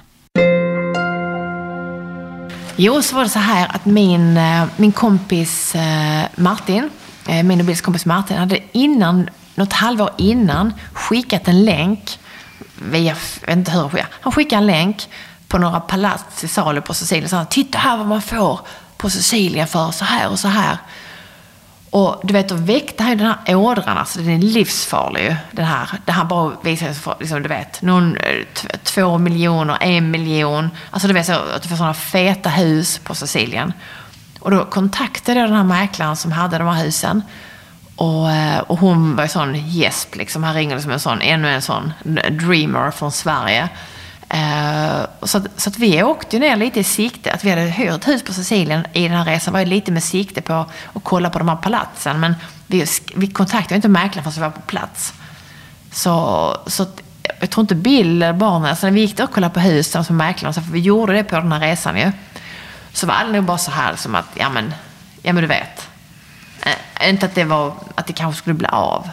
Jo, 2.82 3.02
så 3.02 3.16
var 3.16 3.24
det 3.24 3.30
så 3.30 3.40
här 3.40 3.76
att 3.76 3.86
min, 3.86 4.38
eh, 4.38 4.66
min 4.76 4.92
kompis 4.92 5.76
eh, 5.76 6.26
Martin, 6.36 6.90
eh, 7.28 7.44
min 7.44 7.60
och 7.60 7.66
Bills 7.66 7.82
kompis 7.82 8.06
Martin, 8.06 8.38
hade 8.38 8.60
innan, 8.72 9.30
något 9.56 9.74
halvår 9.74 10.10
innan 10.18 10.74
skickat 10.94 11.48
en 11.48 11.66
länk 11.66 12.20
via, 12.76 13.16
jag 13.42 13.48
vet 13.48 13.58
inte 13.58 13.72
hur, 13.72 14.06
han 14.22 14.32
skickade 14.32 14.62
en 14.62 14.68
länk 14.68 15.10
på 15.48 15.58
några 15.58 15.80
palats 15.80 16.44
i 16.44 16.48
salu 16.48 16.82
på 16.82 16.94
Sicilien. 16.94 17.30
Så 17.30 17.36
han, 17.36 17.46
titta 17.46 17.78
här 17.78 17.98
vad 17.98 18.08
man 18.08 18.22
får 18.22 18.60
på 18.98 19.10
Sicilien 19.10 19.68
för 19.68 19.92
så 19.92 20.06
här 20.06 20.30
och 20.30 20.40
så 20.40 20.48
här. 20.48 20.78
Och 21.92 22.22
du 22.24 22.34
vet, 22.34 22.50
då 22.50 22.56
väckte 22.56 23.04
han 23.04 23.12
ju 23.12 23.18
den 23.18 23.34
här 23.46 23.56
ådran, 23.56 23.98
alltså 23.98 24.20
den 24.20 24.30
är 24.30 24.38
livsfarlig 24.38 25.24
ju. 25.24 25.36
Den 25.52 25.66
här, 25.66 25.90
det 26.06 26.12
här 26.12 26.26
bara 26.26 26.52
visar 26.64 26.94
sig, 26.94 27.14
liksom, 27.20 27.44
du 27.44 27.50
vet, 27.50 27.82
någon, 27.82 28.18
eh, 28.18 28.46
två 28.84 29.18
miljoner, 29.18 29.78
en 29.82 30.12
miljon. 30.12 30.70
Alltså 30.92 31.08
du 31.08 31.14
vet, 31.14 31.26
så, 31.26 31.34
att 31.34 31.62
du 31.62 31.70
får 31.70 31.76
sådana 31.76 31.94
feta 31.94 32.50
hus 32.50 32.98
på 33.04 33.16
Sicilien. 33.16 33.74
Och 34.40 34.52
då 34.52 34.66
kontaktade 34.66 35.40
jag 35.40 35.50
den 35.50 35.58
här 35.58 35.64
mäklaren 35.64 36.16
som 36.16 36.32
hade 36.32 36.58
de 36.58 36.68
här 36.68 36.84
husen. 36.84 37.22
Och, 37.96 38.32
eh, 38.32 38.60
och 38.60 38.80
hon 38.80 39.16
var 39.16 39.24
ju 39.24 39.30
sån 39.30 39.70
gäsp, 39.70 40.16
liksom. 40.16 40.44
Han 40.44 40.54
ringde 40.56 40.82
som 40.82 40.92
en 40.92 41.00
sån, 41.00 41.22
ännu 41.22 41.50
en 41.50 41.62
sån 41.62 41.94
dreamer 42.30 42.92
från 42.92 43.12
Sverige. 43.12 43.70
Eh, 44.30 45.02
så, 45.24 45.38
att, 45.38 45.62
så 45.62 45.70
att 45.70 45.80
vi 45.80 46.04
åkte 46.04 46.40
ner 46.40 46.56
lite 46.56 46.80
i 46.80 46.84
sikte, 46.84 47.34
att 47.34 47.44
vi 47.44 47.50
hade 47.50 47.62
hyrt 47.62 48.08
hus 48.08 48.24
på 48.24 48.34
Sicilien 48.34 48.86
i 48.94 49.08
den 49.08 49.18
här 49.18 49.26
resan 49.26 49.54
var 49.54 49.60
ju 49.60 49.66
lite 49.66 49.92
med 49.92 50.04
sikte 50.04 50.42
på 50.42 50.54
att 50.54 51.04
kolla 51.04 51.30
på 51.30 51.40
de 51.40 51.50
här 51.50 51.56
palatsen. 51.56 52.20
Men 52.20 52.36
vi, 52.68 52.86
vi 53.16 53.28
kontaktade 53.28 53.76
inte 53.76 53.88
mäklaren 53.88 54.24
förrän 54.24 54.34
vi 54.34 54.42
var 54.42 54.50
på 54.50 54.62
plats. 54.62 55.14
Så, 55.92 56.58
så 56.68 56.86
jag 57.40 57.50
tror 57.50 57.62
inte 57.62 57.76
Bill 57.76 58.24
eller 58.24 58.34
barnen, 58.34 58.70
alltså 58.70 58.88
när 58.88 58.94
vi 58.94 59.02
gick 59.02 59.18
där 59.18 59.24
och 59.24 59.32
kollade 59.32 59.54
på 59.54 59.60
husen 59.60 60.06
som 60.06 60.18
mäklaren, 60.18 60.54
så 60.54 60.62
för 60.62 60.72
vi 60.72 60.80
gjorde 60.80 61.14
det 61.14 61.24
på 61.24 61.36
den 61.36 61.52
här 61.52 61.60
resan 61.60 61.98
ju. 61.98 62.12
Så 62.94 63.08
var 63.08 63.24
det 63.26 63.32
nog 63.32 63.44
bara 63.44 63.58
så 63.58 63.72
här 63.72 63.96
som 63.96 64.16
att, 64.16 64.28
ja 64.34 64.50
men, 64.50 64.74
ja 65.22 65.34
men 65.34 65.44
du 65.44 65.48
vet. 65.48 65.88
Äh, 67.00 67.10
inte 67.10 67.26
att 67.26 67.36
det 67.36 67.44
var, 67.44 67.74
att 67.96 68.08
det 68.08 68.14
kanske 68.14 68.40
skulle 68.40 68.54
bli 68.54 68.68
av. 68.68 69.10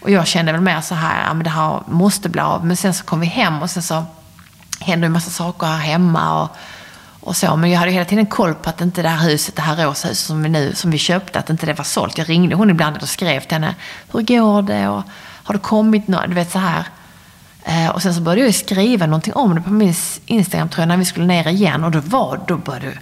Och 0.00 0.10
jag 0.10 0.26
kände 0.26 0.52
väl 0.52 0.60
mer 0.60 0.80
så 0.80 0.94
här, 0.94 1.26
ja 1.26 1.34
men 1.34 1.44
det 1.44 1.50
här 1.50 1.82
måste 1.86 2.28
bli 2.28 2.40
av. 2.40 2.66
Men 2.66 2.76
sen 2.76 2.94
så 2.94 3.04
kom 3.04 3.20
vi 3.20 3.26
hem 3.26 3.62
och 3.62 3.70
sen 3.70 3.82
så 3.82 4.04
händer 4.82 5.06
en 5.06 5.12
massa 5.12 5.30
saker 5.30 5.66
här 5.66 5.78
hemma 5.78 6.42
och, 6.42 6.56
och 7.20 7.36
så. 7.36 7.56
Men 7.56 7.70
jag 7.70 7.78
hade 7.78 7.90
hela 7.90 8.04
tiden 8.04 8.26
koll 8.26 8.54
på 8.54 8.70
att 8.70 8.80
inte 8.80 9.02
det 9.02 9.08
här 9.08 9.28
huset, 9.28 9.56
det 9.56 9.62
här 9.62 9.86
rosa 9.86 10.08
huset 10.08 10.26
som 10.26 10.42
vi, 10.42 10.48
nu, 10.48 10.74
som 10.74 10.90
vi 10.90 10.98
köpte, 10.98 11.38
att 11.38 11.50
inte 11.50 11.66
det 11.66 11.72
var 11.72 11.84
sålt. 11.84 12.18
Jag 12.18 12.28
ringde 12.28 12.54
hon 12.54 12.70
ibland 12.70 12.96
och 12.96 13.08
skrev 13.08 13.40
till 13.40 13.52
henne, 13.52 13.74
hur 14.12 14.22
går 14.22 14.62
det? 14.62 14.88
Och 14.88 15.02
har 15.44 15.54
det 15.54 15.60
kommit 15.60 16.08
något? 16.08 16.28
Du 16.28 16.34
vet 16.34 16.52
så 16.52 16.58
här. 16.58 16.84
Eh, 17.64 17.88
och 17.88 18.02
sen 18.02 18.14
så 18.14 18.20
började 18.20 18.48
jag 18.48 18.54
skriva 18.54 19.06
någonting 19.06 19.34
om 19.34 19.54
det 19.54 19.60
på 19.60 19.70
min 19.70 19.94
Instagram 20.26 20.68
tror 20.68 20.80
jag, 20.82 20.88
när 20.88 20.96
vi 20.96 21.04
skulle 21.04 21.26
ner 21.26 21.48
igen. 21.48 21.84
Och 21.84 21.90
då 21.90 22.00
var, 22.00 22.40
då 22.46 22.56
började 22.56 22.98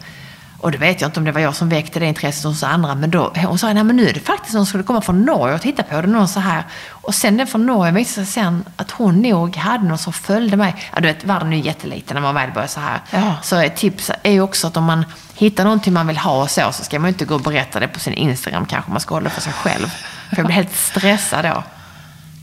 och 0.61 0.73
det 0.73 0.79
vet 0.79 1.01
jag 1.01 1.09
inte 1.09 1.21
om 1.21 1.25
det 1.25 1.33
var 1.33 1.41
jag 1.41 1.57
som 1.57 1.69
väckte 1.69 2.01
det 2.01 2.07
intresset 2.07 2.45
hos 2.45 2.63
andra. 2.63 2.95
Men 2.95 3.11
då, 3.11 3.33
hon 3.37 3.59
sa, 3.59 3.73
nej 3.73 3.85
men 3.85 3.97
nu 3.97 4.09
är 4.09 4.13
det 4.13 4.21
faktiskt 4.21 4.55
någon 4.55 4.67
som 4.67 4.69
skulle 4.69 4.85
komma 4.85 5.01
från 5.01 5.23
Norge 5.23 5.55
och 5.55 5.61
titta 5.61 5.83
på 5.83 6.01
det. 6.01 6.07
Någon 6.07 6.29
så 6.29 6.41
här. 6.41 6.65
Och 6.91 7.15
sen 7.15 7.37
den 7.37 7.47
från 7.47 7.67
Norge 7.67 7.93
visade 7.93 8.27
sig 8.27 8.33
sen 8.33 8.65
att 8.77 8.91
hon 8.91 9.23
nog 9.23 9.57
hade 9.57 9.85
någon 9.85 9.99
som 9.99 10.13
följde 10.13 10.57
mig. 10.57 10.75
Ja, 10.95 11.01
du 11.01 11.09
vet, 11.09 11.25
världen 11.25 11.53
är 11.53 11.57
ju 11.57 11.63
jätteliten 11.63 12.15
när 12.15 12.21
man 12.21 12.35
väl 12.35 12.51
börjar 12.51 12.69
så 12.69 12.81
här. 12.81 13.01
Ja. 13.11 13.37
Så 13.43 13.57
ett 13.57 13.77
tips 13.77 14.11
är 14.23 14.33
ju 14.33 14.41
också 14.41 14.67
att 14.67 14.77
om 14.77 14.85
man 14.85 15.05
hittar 15.35 15.65
någonting 15.65 15.93
man 15.93 16.07
vill 16.07 16.19
ha 16.19 16.43
och 16.43 16.51
så, 16.51 16.73
så 16.73 16.85
ska 16.85 16.99
man 16.99 17.09
ju 17.09 17.13
inte 17.13 17.25
gå 17.25 17.35
och 17.35 17.41
berätta 17.41 17.81
det 17.81 17.89
på 17.89 18.01
sin 18.01 18.15
Instagram 18.15 18.67
kanske. 18.67 18.91
Man 18.91 19.01
ska 19.01 19.15
hålla 19.15 19.25
det 19.25 19.31
för 19.31 19.41
sig 19.43 19.53
själv. 19.53 19.87
För 20.29 20.37
jag 20.37 20.47
blir 20.47 20.57
helt 20.57 20.77
stressad 20.77 21.45
då. 21.45 21.63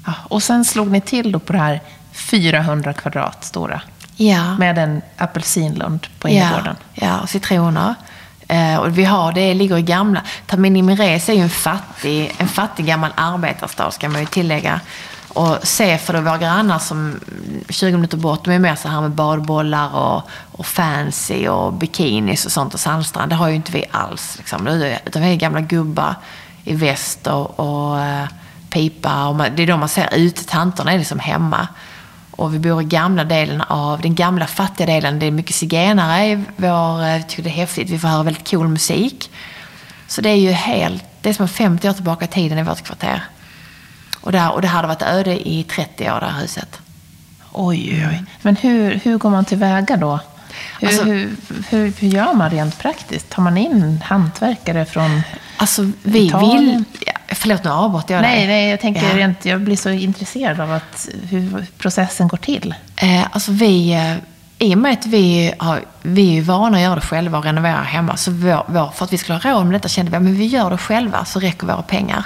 Ja, 0.06 0.14
och 0.24 0.44
sen 0.44 0.66
slog 0.66 0.92
ni 0.92 1.02
till 1.02 1.32
då 1.32 1.40
på 1.40 1.54
det 1.54 1.60
här 1.60 1.82
400 2.12 2.94
kvadrat 2.94 3.44
stora. 3.46 3.82
Ja. 4.18 4.58
Med 4.58 4.78
en 4.78 5.02
apelsinlund 5.18 6.08
på 6.20 6.30
innergården. 6.30 6.76
Ja, 6.94 7.08
ja 7.08 7.20
och 7.20 7.30
citroner. 7.30 7.96
Eh, 8.48 8.76
och 8.76 8.98
vi 8.98 9.04
har, 9.04 9.32
det 9.32 9.54
ligger 9.54 9.78
i 9.78 9.82
gamla... 9.82 10.22
Taminimires 10.46 11.30
är 11.30 11.34
ju 11.34 11.42
en 11.42 11.50
fattig, 11.50 12.36
en 12.38 12.48
fattig 12.48 12.86
gammal 12.86 13.12
arbetarstad, 13.16 13.92
ska 13.92 14.10
man 14.10 14.22
ju 14.22 14.28
tillägga. 14.28 14.80
Och 15.28 15.58
Sefer 15.64 16.16
och 16.16 16.24
våra 16.24 16.38
grannar 16.38 16.80
som 16.80 17.20
20 17.70 17.92
minuter 17.92 18.18
bort, 18.18 18.46
de 18.46 18.52
är 18.52 18.60
mer 18.60 18.76
så 18.76 18.88
här 18.88 19.02
med 19.02 19.12
badbollar 19.12 19.96
och, 19.96 20.30
och 20.52 20.66
fancy 20.66 21.48
och 21.48 21.74
bikinis 21.74 22.46
och 22.46 22.52
sånt 22.52 22.74
och 22.74 22.80
sandstrand. 22.80 23.32
Det 23.32 23.36
har 23.36 23.48
ju 23.48 23.56
inte 23.56 23.72
vi 23.72 23.86
alls. 23.92 24.38
Liksom. 24.38 24.68
Utan 25.06 25.22
vi 25.22 25.32
är 25.32 25.36
gamla 25.36 25.62
gubbar 25.62 26.16
i 26.64 26.76
väst 26.76 27.28
och, 27.28 27.60
och 27.60 27.98
uh, 27.98 28.26
pipa. 28.70 29.28
Och 29.28 29.36
man, 29.36 29.56
det 29.56 29.64
är 29.64 29.68
då 29.68 29.78
man 29.78 29.90
ser 29.90 30.16
ut. 30.16 30.48
Tanterna 30.48 30.94
är 30.94 30.98
liksom 30.98 31.20
hemma. 31.20 31.68
Och 32.38 32.54
vi 32.54 32.60
bor 32.60 32.82
i 32.82 32.86
gamla 32.86 33.24
delen 33.24 33.62
av, 33.62 34.02
den 34.02 34.16
gamla 34.16 34.48
fattiga 34.48 34.88
delen. 34.88 35.20
Det 35.20 35.26
är 35.26 35.32
mycket 35.32 35.56
zigenare 35.56 36.26
i 36.26 36.44
vår, 36.56 37.04
eh, 37.04 37.12
jag 37.12 37.30
tycker 37.30 37.44
det 37.44 37.50
är 37.50 37.52
häftigt. 37.52 37.90
Vi 37.90 38.00
får 38.00 38.08
höra 38.08 38.24
väldigt 38.24 38.50
cool 38.50 38.68
musik. 38.68 39.32
Så 40.08 40.22
det 40.22 40.30
är 40.30 40.36
ju 40.36 40.52
helt, 40.52 41.04
det 41.22 41.30
är 41.30 41.34
som 41.34 41.48
50 41.48 41.90
år 41.90 41.94
tillbaka 41.94 42.26
i 42.26 42.28
tiden 42.28 42.58
i 42.58 42.64
vårt 42.64 42.82
kvarter. 42.82 43.24
Och, 44.22 44.32
där, 44.32 44.52
och 44.52 44.62
det 44.62 44.68
hade 44.68 44.88
varit 44.88 45.02
öde 45.02 45.50
i 45.50 45.64
30 45.64 46.12
år, 46.12 46.20
det 46.20 46.26
här 46.26 46.42
huset. 46.42 46.80
Oj, 47.52 48.08
oj. 48.10 48.24
Men 48.42 48.56
hur, 48.56 48.96
hur 49.04 49.18
går 49.18 49.30
man 49.30 49.46
tillväga 49.46 49.98
då? 49.98 50.20
Hur, 50.80 50.88
alltså, 50.88 51.04
hur, 51.04 51.36
hur, 51.70 51.94
hur, 52.00 52.08
gör 52.08 52.34
man 52.34 52.50
rent 52.50 52.80
praktiskt? 52.80 53.30
Tar 53.30 53.44
man 53.44 53.58
in 53.58 54.02
hantverkare 54.06 54.86
från 54.86 55.22
Alltså, 55.58 55.92
vi 56.04 56.26
Italien? 56.26 56.66
vill... 56.66 56.84
Förlåt, 57.30 57.64
nu 57.64 57.70
avbröt 57.70 58.10
jag 58.10 58.24
dig. 58.24 58.32
Nej, 58.32 58.48
nej, 58.48 58.70
jag 58.70 58.80
tänker 58.80 59.04
ja. 59.10 59.18
rent, 59.18 59.46
jag 59.46 59.62
blir 59.62 59.76
så 59.76 59.90
intresserad 59.90 60.60
av 60.60 60.72
att, 60.72 61.10
hur 61.30 61.66
processen 61.78 62.28
går 62.28 62.38
till. 62.38 62.76
Eh, 62.96 63.26
alltså 63.32 63.52
vi, 63.52 63.94
eh, 63.94 64.16
i 64.68 64.74
och 64.76 64.78
med 64.78 64.94
att 64.94 65.06
vi, 65.06 65.54
har, 65.58 65.82
vi 66.02 66.38
är 66.38 66.42
vana 66.42 66.78
att 66.78 66.84
göra 66.84 66.96
det 66.96 67.02
själva 67.02 67.38
och 67.38 67.44
renovera 67.44 67.82
hemma, 67.82 68.18
så 68.18 68.32
vår, 68.32 68.64
vår, 68.68 68.92
för 68.96 69.06
att 69.06 69.14
vi 69.14 69.18
skulle 69.18 69.40
ha 69.40 69.52
råd 69.52 69.66
med 69.66 69.74
detta 69.74 69.88
kände 69.88 70.12
vi 70.12 70.18
att 70.18 70.38
vi 70.38 70.46
gör 70.46 70.70
det 70.70 70.78
själva 70.78 71.26
så 71.26 71.40
räcker 71.40 71.68
våra 71.68 71.82
pengar. 71.82 72.26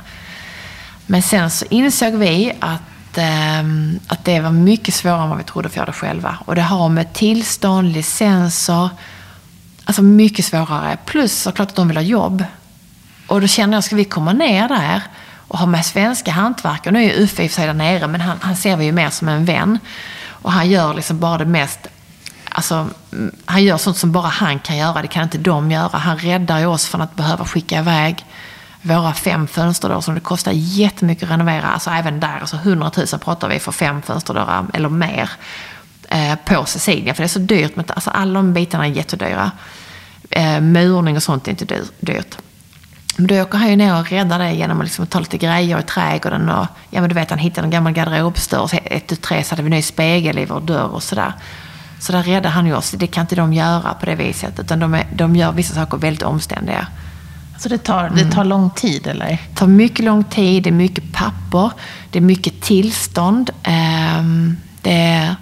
Men 1.05 1.21
sen 1.21 1.51
så 1.51 1.65
insåg 1.69 2.13
vi 2.13 2.53
att, 2.59 2.81
eh, 3.17 3.59
att 4.07 4.25
det 4.25 4.39
var 4.39 4.51
mycket 4.51 4.93
svårare 4.93 5.23
än 5.23 5.29
vad 5.29 5.37
vi 5.37 5.43
trodde 5.43 5.69
för 5.69 5.73
att 5.73 5.75
göra 5.75 5.85
det 5.85 5.91
själva. 5.91 6.37
Och 6.45 6.55
det 6.55 6.61
har 6.61 6.89
med 6.89 7.13
tillstånd, 7.13 7.93
licenser, 7.93 8.89
alltså 9.85 10.01
mycket 10.01 10.45
svårare. 10.45 10.97
Plus 11.05 11.41
såklart 11.41 11.69
att 11.69 11.75
de 11.75 11.87
vill 11.87 11.97
ha 11.97 12.03
jobb. 12.03 12.43
Och 13.27 13.41
då 13.41 13.47
känner 13.47 13.77
jag, 13.77 13.83
ska 13.83 13.95
vi 13.95 14.05
komma 14.05 14.33
ner 14.33 14.67
där 14.67 15.01
och 15.47 15.59
ha 15.59 15.65
med 15.65 15.85
svenska 15.85 16.31
hantverkare? 16.31 16.93
Nu 16.93 16.99
är 16.99 17.03
ju 17.03 17.23
Uffe 17.23 17.43
i 17.43 17.47
och 17.47 17.51
för 17.51 17.55
sig 17.55 17.67
där 17.67 17.73
nere, 17.73 18.07
men 18.07 18.21
han, 18.21 18.37
han 18.41 18.55
ser 18.55 18.77
vi 18.77 18.85
ju 18.85 18.91
mer 18.91 19.09
som 19.09 19.29
en 19.29 19.45
vän. 19.45 19.79
Och 20.29 20.51
han 20.51 20.69
gör 20.69 20.93
liksom 20.93 21.19
bara 21.19 21.37
det 21.37 21.45
mest 21.45 21.87
Alltså, 22.53 22.87
mm, 23.11 23.35
han 23.45 23.63
gör 23.63 23.77
sånt 23.77 23.97
som 23.97 24.11
bara 24.11 24.27
han 24.27 24.59
kan 24.59 24.77
göra, 24.77 25.01
det 25.01 25.07
kan 25.07 25.23
inte 25.23 25.37
de 25.37 25.71
göra. 25.71 25.97
Han 25.97 26.17
räddar 26.17 26.59
ju 26.59 26.65
oss 26.65 26.85
från 26.85 27.01
att 27.01 27.15
behöva 27.15 27.45
skicka 27.45 27.79
iväg 27.79 28.25
våra 28.81 29.13
fem 29.13 29.47
fönsterdörrar 29.47 30.01
som 30.01 30.15
det 30.15 30.21
kostar 30.21 30.51
jättemycket 30.55 31.23
att 31.23 31.29
renovera. 31.29 31.67
Alltså 31.67 31.89
även 31.89 32.19
där, 32.19 32.39
alltså 32.39 32.55
100 32.55 32.91
000 32.97 33.07
pratar 33.07 33.49
vi 33.49 33.59
för 33.59 33.71
fem 33.71 34.01
fönsterdörrar 34.01 34.65
eller 34.73 34.89
mer 34.89 35.29
eh, 36.09 36.35
på 36.35 36.65
Cecilia. 36.65 37.13
För 37.13 37.23
det 37.23 37.25
är 37.25 37.27
så 37.27 37.39
dyrt. 37.39 37.75
Men, 37.75 37.85
alltså, 37.87 38.09
alla 38.09 38.33
de 38.33 38.53
bitarna 38.53 38.87
är 38.87 38.91
jättedyra. 38.91 39.51
Eh, 40.29 40.61
murning 40.61 41.15
och 41.15 41.23
sånt 41.23 41.47
är 41.47 41.51
inte 41.51 41.79
dyrt. 41.99 42.37
Men 43.17 43.27
då 43.27 43.41
åker 43.41 43.57
han 43.57 43.69
ju 43.69 43.75
ner 43.75 43.99
och 43.99 44.11
räddar 44.11 44.39
det 44.39 44.53
genom 44.53 44.77
att 44.77 44.85
liksom 44.85 45.07
ta 45.07 45.19
lite 45.19 45.37
grejer 45.37 45.79
i 45.79 45.83
trädgården. 45.83 46.49
Och, 46.49 46.67
ja 46.89 47.01
men 47.01 47.09
du 47.09 47.15
vet, 47.15 47.29
han 47.29 47.39
hittade 47.39 47.67
en 47.67 47.71
gammal 47.71 47.93
garderobsdörr. 47.93 48.67
Så 48.67 48.77
ett, 48.83 49.07
tu, 49.07 49.15
tre 49.15 49.43
så 49.43 49.51
hade 49.51 49.63
vi 49.63 49.69
ny 49.69 49.81
spegel 49.81 50.39
i 50.39 50.45
vår 50.45 50.59
dörr 50.59 50.87
och 50.93 51.03
sådär. 51.03 51.33
Så 51.99 52.11
där 52.11 52.23
räddar 52.23 52.49
han 52.49 52.65
ju 52.65 52.73
oss. 52.73 52.91
Det 52.91 53.07
kan 53.07 53.21
inte 53.21 53.35
de 53.35 53.53
göra 53.53 53.93
på 53.93 54.05
det 54.05 54.15
viset. 54.15 54.59
Utan 54.59 54.79
de, 54.79 54.93
är, 54.93 55.07
de 55.13 55.35
gör 55.35 55.51
vissa 55.51 55.73
saker 55.73 55.97
väldigt 55.97 56.23
omständiga. 56.23 56.87
Så 57.61 57.69
det 57.69 57.77
tar, 57.77 58.09
det 58.09 58.31
tar 58.31 58.43
lång 58.43 58.69
tid 58.69 59.07
eller? 59.07 59.25
Det 59.25 59.55
tar 59.55 59.67
mycket 59.67 60.05
lång 60.05 60.23
tid, 60.23 60.63
det 60.63 60.69
är 60.69 60.73
mycket 60.73 61.13
papper, 61.13 61.71
det 62.09 62.19
är 62.19 62.23
mycket 62.23 62.61
tillstånd. 62.61 63.49
Um, 64.19 64.57
det 64.81 64.93
är, 64.93 65.35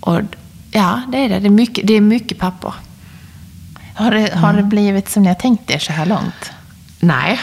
och, 0.00 0.20
ja, 0.70 1.02
det 1.08 1.18
är 1.18 1.28
det. 1.28 1.38
Det 1.38 1.46
är 1.46 1.50
mycket, 1.50 1.86
det 1.86 1.94
är 1.94 2.00
mycket 2.00 2.38
papper. 2.38 2.74
Har 3.94 4.10
det, 4.10 4.34
har 4.34 4.52
det 4.52 4.62
blivit 4.62 5.08
som 5.08 5.22
ni 5.22 5.28
har 5.28 5.34
tänkt 5.34 5.70
er 5.70 5.78
så 5.78 5.92
här 5.92 6.06
långt? 6.06 6.52
Nej. 7.00 7.40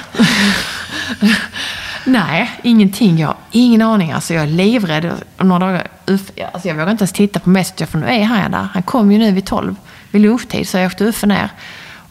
Nej, 2.06 2.52
ingenting. 2.64 3.18
Jag 3.18 3.28
har 3.28 3.38
ingen 3.52 3.82
aning. 3.82 4.12
Alltså, 4.12 4.34
jag 4.34 4.44
är 4.44 4.48
livrädd. 4.48 5.12
Några 5.38 5.66
dagar, 5.66 5.88
alltså, 6.06 6.68
jag 6.68 6.76
vågar 6.76 6.92
inte 6.92 7.02
ens 7.02 7.12
titta 7.12 7.40
på 7.40 7.50
Messenger 7.50 7.86
för 7.86 7.98
nu 7.98 8.08
är 8.08 8.24
han 8.24 8.52
där. 8.52 8.68
Han 8.74 8.84
kom 8.84 9.12
ju 9.12 9.18
nu 9.18 9.32
vid 9.32 9.46
tolv, 9.46 9.76
vid 10.12 10.22
lunchtid, 10.22 10.70
så 10.70 10.78
jag 10.78 10.86
åkte 10.86 11.06
Uffe 11.06 11.28
ner. 11.28 11.50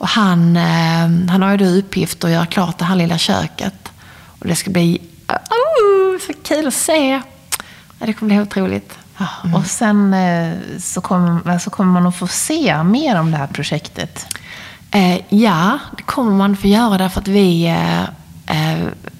Och 0.03 0.09
han, 0.09 0.57
eh, 0.57 1.31
han 1.31 1.43
har 1.43 1.51
ju 1.51 1.57
då 1.57 1.65
uppgift 1.65 2.25
att 2.25 2.31
göra 2.31 2.47
klart 2.47 2.79
det 2.79 2.85
här 2.85 2.97
lilla 2.97 3.19
köket. 3.19 3.93
Och 4.39 4.47
det 4.47 4.57
ska 4.57 4.71
bli 4.71 5.03
oh, 5.29 6.19
så 6.27 6.33
kul 6.43 6.67
att 6.67 6.75
se. 6.75 7.23
Det 7.99 8.13
kommer 8.13 8.35
bli 8.35 8.43
otroligt. 8.43 8.99
Mm. 9.45 9.55
Och 9.55 9.67
sen 9.67 10.15
eh, 10.15 10.55
så 10.79 11.01
kommer, 11.01 11.59
så 11.59 11.71
kommer 11.71 11.93
man 11.93 12.07
att 12.07 12.17
få 12.17 12.27
se 12.27 12.83
mer 12.83 13.21
om 13.21 13.31
det 13.31 13.37
här 13.37 13.47
projektet. 13.47 14.27
Eh, 14.91 15.21
ja, 15.29 15.79
det 15.97 16.03
kommer 16.03 16.33
man 16.33 16.57
få 16.57 16.67
göra 16.67 16.99
därför 16.99 17.21
att 17.21 17.29
vi, 17.29 17.77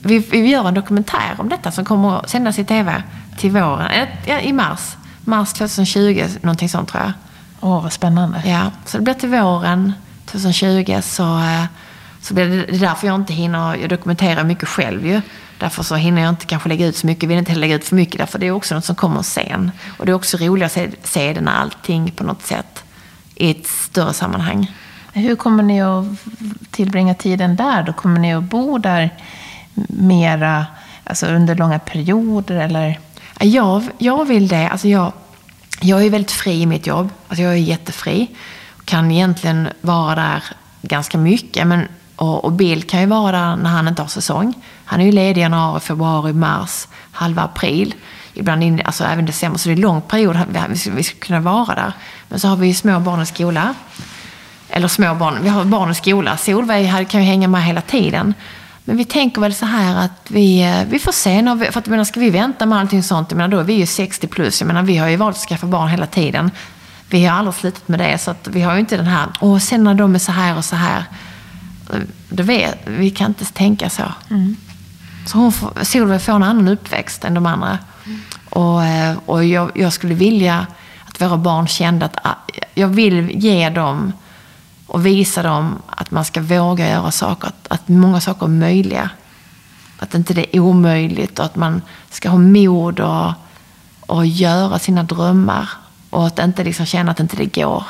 vi, 0.01 0.19
vi 0.19 0.47
gör 0.47 0.69
en 0.69 0.75
dokumentär 0.75 1.35
om 1.39 1.49
detta 1.49 1.71
som 1.71 1.85
kommer 1.85 2.19
att 2.19 2.31
sändas 2.31 2.59
i 2.59 2.65
tv 2.65 3.03
till 3.39 3.51
våren, 3.51 4.09
i 4.43 4.53
mars. 4.53 4.97
Mars 5.25 5.53
2020, 5.53 6.27
någonting 6.41 6.69
sånt 6.69 6.89
tror 6.89 7.03
jag. 7.03 7.13
Åh, 7.61 7.79
oh, 7.79 7.83
vad 7.83 7.93
spännande. 7.93 8.43
Ja, 8.47 8.71
så 8.87 8.97
det 8.97 9.05
blir 9.05 9.15
till 9.15 9.29
våren 9.29 9.93
2020 10.39 11.01
så, 11.03 11.43
så 12.21 12.35
blir 12.35 12.49
det, 12.49 12.57
det 12.57 12.77
är 12.77 12.81
därför 12.81 13.07
jag 13.07 13.17
inte 13.17 13.33
hinner, 13.33 13.77
jag 13.77 13.89
dokumenterar 13.89 14.45
mycket 14.45 14.69
själv 14.69 15.07
ju. 15.07 15.21
Därför 15.59 15.83
så 15.83 15.95
hinner 15.95 16.23
jag 16.23 16.29
inte 16.29 16.47
kanske 16.47 16.69
lägga 16.69 16.87
ut 16.87 16.97
så 16.97 17.07
mycket, 17.07 17.29
vill 17.29 17.39
inte 17.39 17.55
lägga 17.55 17.75
ut 17.75 17.85
för 17.85 17.97
mycket 17.97 18.19
därför 18.19 18.39
det 18.39 18.47
är 18.47 18.51
också 18.51 18.75
något 18.75 18.85
som 18.85 18.97
kommer 18.97 19.23
sen. 19.23 19.71
Och 19.99 20.07
det 20.07 20.13
är 20.13 20.17
också 20.17 20.37
roligt 20.37 20.65
att 20.65 20.73
se, 20.73 20.91
se 21.03 21.33
det 21.33 21.41
när 21.41 21.53
allting 21.53 22.11
på 22.11 22.25
något 22.25 22.43
sätt 22.43 22.85
i 23.35 23.51
ett 23.51 23.67
större 23.67 24.13
sammanhang. 24.13 24.71
Hur 25.13 25.37
kommer 25.37 25.63
ni 25.63 25.83
att 25.83 26.05
tillbringa 26.71 27.15
tiden 27.15 27.57
där? 27.57 27.83
Då 27.83 27.93
kommer 27.93 28.21
ni 28.21 28.35
att 28.35 28.43
bo 28.43 28.79
där 28.79 29.11
mera, 29.89 30.67
alltså 31.05 31.27
under 31.27 31.55
långa 31.55 31.79
perioder 31.79 32.57
eller? 32.57 32.99
Jag, 33.41 33.83
jag 33.99 34.25
vill 34.25 34.49
det. 34.49 34.69
Alltså 34.69 34.89
jag, 34.89 35.13
jag 35.81 36.05
är 36.05 36.11
väldigt 36.11 36.31
fri 36.31 36.63
i 36.63 36.67
mitt 36.67 36.87
jobb. 36.87 37.11
Alltså 37.29 37.43
jag 37.43 37.53
är 37.53 37.57
jättefri. 37.57 38.29
Kan 38.93 39.11
egentligen 39.11 39.69
vara 39.81 40.15
där 40.15 40.45
ganska 40.83 41.19
mycket. 41.19 41.67
Men, 41.67 41.89
och, 42.17 42.45
och 42.45 42.53
Bill 42.53 42.83
kan 42.83 43.01
ju 43.01 43.07
vara 43.07 43.33
där 43.33 43.57
när 43.57 43.71
han 43.71 43.89
inte 43.89 44.03
har 44.03 44.09
säsong. 44.09 44.55
Han 44.85 45.01
är 45.01 45.05
ju 45.05 45.13
ledig 45.13 45.41
i 45.41 45.43
januari, 45.43 45.81
februari, 45.81 46.33
mars, 46.33 46.89
halva 47.13 47.43
april. 47.43 47.95
Ibland 48.35 48.63
in, 48.63 48.83
alltså 48.85 49.05
även 49.05 49.27
december. 49.27 49.59
Så 49.59 49.69
det 49.69 49.73
är 49.73 49.77
en 49.77 49.81
lång 49.81 50.01
period 50.01 50.39
vi 50.69 50.79
skulle 50.79 50.97
vi 50.97 51.03
skulle 51.03 51.21
kunna 51.21 51.41
vara 51.41 51.75
där. 51.75 51.93
Men 52.29 52.41
så 52.41 52.49
har 52.49 52.57
vi 52.57 52.67
ju 52.67 52.75
små 52.75 53.01
barn 53.01 53.23
i 53.23 53.27
skola 53.27 53.75
eller 54.69 54.89
små 54.89 55.15
barn, 55.15 55.39
vi 55.43 55.49
har 55.49 55.65
barn 55.65 55.91
i 55.91 55.95
skola. 55.95 56.37
Solveig 56.37 57.09
kan 57.09 57.21
ju 57.21 57.27
hänga 57.27 57.49
med 57.49 57.65
hela 57.65 57.81
tiden. 57.81 58.35
Men 58.85 58.97
vi 58.97 59.05
tänker 59.05 59.41
väl 59.41 59.55
så 59.55 59.67
här 59.67 60.05
att 60.05 60.31
vi, 60.31 60.63
eh, 60.63 60.85
vi 60.89 60.99
får 60.99 61.13
se. 61.13 61.43
När 61.43 61.55
vi, 61.55 61.67
för 61.67 61.79
att, 61.79 61.87
menar, 61.87 62.05
ska 62.05 62.21
vi 62.21 62.31
vänta 62.31 62.67
med 62.67 62.79
allting 62.79 63.03
sånt, 63.03 63.31
jag 63.31 63.37
menar, 63.37 63.49
då 63.49 63.59
är 63.59 63.65
vi 63.65 63.73
ju 63.73 63.87
60 63.87 64.27
plus. 64.27 64.61
Jag 64.61 64.67
menar, 64.67 64.83
vi 64.83 64.97
har 64.97 65.09
ju 65.09 65.17
valt 65.17 65.37
att 65.37 65.43
skaffa 65.43 65.67
barn 65.67 65.89
hela 65.89 66.07
tiden. 66.07 66.51
Vi 67.13 67.25
har 67.25 67.39
aldrig 67.39 67.55
slutat 67.55 67.89
med 67.89 67.99
det. 67.99 68.19
Så 68.19 68.31
att 68.31 68.49
vi 68.49 68.61
har 68.63 68.75
ju 68.75 68.81
inte 68.81 68.97
den 68.97 69.07
här, 69.07 69.27
åh, 69.41 69.59
sen 69.59 69.85
när 69.85 69.95
de 69.95 70.15
är 70.15 70.19
så 70.19 70.33
här 70.33 70.57
och 70.57 70.65
så 70.65 70.77
här. 70.77 71.05
Det 72.29 72.43
vet, 72.43 72.79
vi 72.87 73.11
kan 73.11 73.27
inte 73.27 73.45
tänka 73.45 73.91
så. 73.91 74.03
Mm. 74.31 74.57
Så 75.27 75.39
hon 75.39 75.53
får, 75.53 75.85
Solveig 75.85 76.23
får 76.23 76.33
en 76.33 76.43
annan 76.43 76.69
uppväxt 76.69 77.25
än 77.25 77.35
de 77.35 77.47
andra. 77.47 77.79
Mm. 78.07 78.21
Och, 78.51 78.85
eh, 78.85 79.17
och 79.27 79.45
jag, 79.45 79.71
jag, 79.75 79.93
skulle 79.93 80.15
vilja 80.15 80.67
att 81.05 81.21
våra 81.21 81.37
barn 81.37 81.67
kände 81.67 82.07
att 82.07 82.17
ah, 82.23 82.35
jag 82.75 82.89
vill 82.89 83.31
ge 83.45 83.69
dem 83.71 84.13
och 84.87 85.07
visa 85.07 85.43
dem 85.43 85.83
att 85.87 86.11
man 86.11 86.25
ska 86.25 86.41
våga 86.41 86.89
göra 86.91 87.11
saker, 87.11 87.49
att, 87.49 87.67
att 87.69 87.89
många 87.89 88.21
saker 88.21 88.47
är 88.47 88.51
möjliga. 88.51 89.11
Att 89.99 90.15
inte 90.15 90.35
det 90.35 90.57
är 90.57 90.61
omöjligt 90.61 91.39
och 91.39 91.45
att 91.45 91.57
man 91.57 91.83
ska 92.11 92.29
ha 92.29 92.39
mod 92.39 93.01
och, 93.01 93.33
och 94.01 94.27
göra 94.27 94.79
sina 94.79 95.03
drömmar. 95.03 95.69
Och 96.13 96.27
att 96.27 96.39
inte 96.39 96.65
liksom 96.65 96.87
känna 96.87 97.11
att 97.11 97.21
inte 97.21 97.37
det 97.37 97.61
går. 97.61 97.85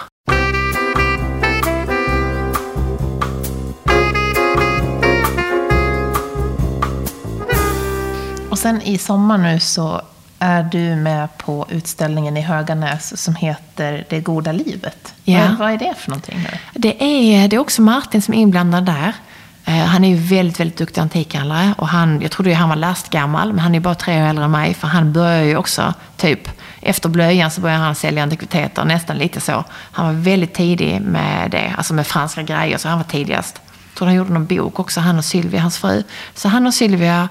Och 8.50 8.58
sen 8.58 8.82
i 8.82 8.98
sommar 8.98 9.38
nu 9.38 9.60
så 9.60 10.02
är 10.38 10.62
du 10.62 10.96
med 10.96 11.38
på 11.38 11.66
utställningen 11.70 12.36
i 12.36 12.40
Höganäs 12.40 13.22
som 13.22 13.34
heter 13.34 14.06
Det 14.08 14.20
goda 14.20 14.52
livet. 14.52 15.14
Vad, 15.24 15.58
vad 15.58 15.72
är 15.72 15.78
det 15.78 15.94
för 15.98 16.10
någonting? 16.10 16.38
Nu? 16.38 16.58
Det, 16.74 17.04
är, 17.04 17.48
det 17.48 17.56
är 17.56 17.60
också 17.60 17.82
Martin 17.82 18.22
som 18.22 18.34
är 18.34 18.38
inblandad 18.38 18.84
där. 18.84 19.12
Eh, 19.64 19.74
han 19.74 20.04
är 20.04 20.08
ju 20.08 20.16
väldigt, 20.16 20.60
väldigt 20.60 20.78
duktig 20.78 21.00
antikhandlare. 21.00 21.74
Och 21.78 21.88
han, 21.88 22.20
jag 22.20 22.30
trodde 22.30 22.50
ju 22.50 22.56
han 22.56 22.68
var 22.68 22.76
lastgammal, 22.76 23.52
men 23.52 23.58
han 23.58 23.74
är 23.74 23.80
bara 23.80 23.94
tre 23.94 24.22
år 24.22 24.26
äldre 24.26 24.44
än 24.44 24.50
mig. 24.50 24.74
För 24.74 24.88
han 24.88 25.12
börjar 25.12 25.42
ju 25.42 25.56
också, 25.56 25.94
typ, 26.16 26.61
efter 26.82 27.08
blöjan 27.08 27.50
så 27.50 27.60
började 27.60 27.82
han 27.82 27.94
sälja 27.94 28.22
antikviteter, 28.22 28.84
nästan 28.84 29.18
lite 29.18 29.40
så. 29.40 29.64
Han 29.70 30.06
var 30.06 30.12
väldigt 30.12 30.54
tidig 30.54 31.00
med 31.00 31.50
det, 31.50 31.74
alltså 31.76 31.94
med 31.94 32.06
franska 32.06 32.42
grejer, 32.42 32.78
så 32.78 32.88
han 32.88 32.98
var 32.98 33.04
tidigast. 33.04 33.60
Jag 33.64 33.98
tror 33.98 34.06
han 34.06 34.16
gjorde 34.16 34.32
någon 34.32 34.46
bok 34.46 34.80
också, 34.80 35.00
han 35.00 35.18
och 35.18 35.24
Sylvia, 35.24 35.60
hans 35.60 35.78
fru. 35.78 36.02
Så 36.34 36.48
han 36.48 36.66
och 36.66 36.74
Sylvia 36.74 37.28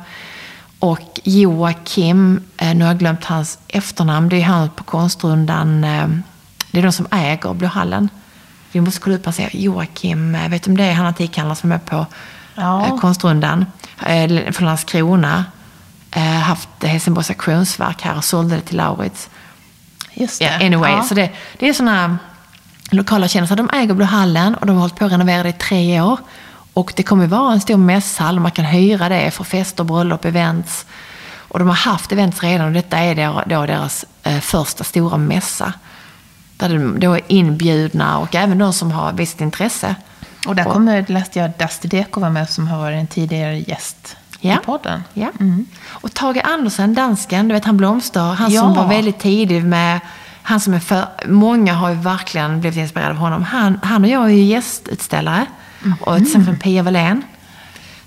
och 0.79 1.19
Joakim, 1.23 2.43
eh, 2.57 2.75
nu 2.75 2.83
har 2.83 2.91
jag 2.91 2.99
glömt 2.99 3.25
hans 3.25 3.59
efternamn, 3.67 4.29
det 4.29 4.35
är 4.35 4.43
han 4.43 4.69
på 4.69 4.83
Konstrundan, 4.83 5.83
eh, 5.83 6.07
det 6.71 6.79
är 6.79 6.83
de 6.83 6.91
som 6.91 7.07
äger 7.11 7.53
Blåhallen. 7.53 8.09
Vi 8.71 8.81
måste 8.81 9.01
kolla 9.01 9.15
upp 9.15 9.27
och 9.27 9.35
se. 9.35 9.49
Joakim, 9.53 10.35
eh, 10.35 10.49
vet 10.49 10.63
du 10.63 10.71
om 10.71 10.77
det 10.77 10.83
är 10.83 10.93
han 10.93 11.05
antikhandlaren 11.05 11.55
som 11.55 11.71
är 11.71 11.75
med 11.75 11.85
på 11.85 12.05
ja. 12.55 12.97
Konstrundan? 13.01 13.65
Från 14.51 14.65
Landskrona. 14.65 15.45
Haft 16.43 16.69
Helsingborgs 16.83 17.29
auktionsverk 17.29 18.01
här 18.01 18.17
och 18.17 18.23
sålde 18.23 18.55
det 18.55 18.61
till 18.61 18.77
Laurits. 18.77 19.29
Just 20.13 20.39
det. 20.39 20.45
Yeah, 20.45 20.65
anyway, 20.65 20.91
ja. 20.91 21.03
så 21.03 21.13
det, 21.13 21.29
det 21.57 21.69
är 21.69 21.73
sådana 21.73 22.17
lokala 22.89 23.27
kändisar. 23.27 23.55
De 23.55 23.69
äger 23.73 23.93
Blåhallen 23.93 24.55
och 24.55 24.65
de 24.65 24.75
har 24.75 24.81
hållit 24.81 24.95
på 24.95 25.05
att 25.05 25.11
renovera 25.11 25.43
det 25.43 25.49
i 25.49 25.53
tre 25.53 26.01
år. 26.01 26.19
Och 26.73 26.93
det 26.95 27.03
kommer 27.03 27.27
vara 27.27 27.53
en 27.53 27.61
stor 27.61 27.77
mässhall. 27.77 28.39
Man 28.39 28.51
kan 28.51 28.65
hyra 28.65 29.09
det 29.09 29.31
för 29.31 29.43
fester, 29.43 29.83
bröllop, 29.83 30.25
events. 30.25 30.85
Och 31.35 31.59
de 31.59 31.67
har 31.67 31.75
haft 31.75 32.11
events 32.11 32.43
redan 32.43 32.67
och 32.67 32.73
detta 32.73 32.97
är 32.97 33.15
då 33.49 33.65
deras 33.65 34.05
eh, 34.23 34.39
första 34.39 34.83
stora 34.83 35.17
mässa. 35.17 35.73
Där 36.57 36.69
de 36.69 36.99
då 36.99 37.13
är 37.13 37.21
inbjudna 37.27 38.17
och 38.17 38.35
även 38.35 38.57
de 38.57 38.73
som 38.73 38.91
har 38.91 39.13
visst 39.13 39.41
intresse. 39.41 39.95
Och 40.47 40.55
där 40.55 40.63
kommer, 40.63 41.05
läste 41.07 41.39
jag, 41.39 41.51
Dusty 41.59 41.87
Deko 41.87 42.19
vara 42.19 42.31
med 42.31 42.49
som 42.49 42.67
har 42.67 42.77
varit 42.77 42.99
en 42.99 43.07
tidigare 43.07 43.57
gäst 43.59 44.17
ja. 44.41 44.53
i 44.53 44.65
podden. 44.65 45.03
Ja. 45.13 45.27
Mm. 45.39 45.65
Och 45.87 46.13
Tage 46.13 46.41
Andersen, 46.43 46.93
dansken, 46.93 47.47
du 47.47 47.53
vet 47.53 47.65
han 47.65 47.77
Blomster, 47.77 48.33
han 48.33 48.51
ja. 48.51 48.61
som 48.61 48.73
var 48.73 48.87
väldigt 48.87 49.19
tidig 49.19 49.65
med 49.65 49.99
han 50.43 50.59
som 50.59 50.73
är 50.73 50.79
för, 50.79 51.05
många 51.27 51.73
har 51.73 51.89
ju 51.89 51.95
verkligen 51.95 52.61
blivit 52.61 52.79
inspirerade 52.79 53.11
av 53.11 53.17
honom. 53.17 53.43
Han, 53.43 53.79
han 53.83 54.03
och 54.03 54.09
jag 54.09 54.25
är 54.25 54.29
ju 54.29 54.43
gästutställare. 54.43 55.45
Mm. 55.85 55.97
Och 56.01 56.15
till 56.15 56.25
exempel 56.25 56.57
Pia 56.57 56.83
Wallén. 56.83 57.23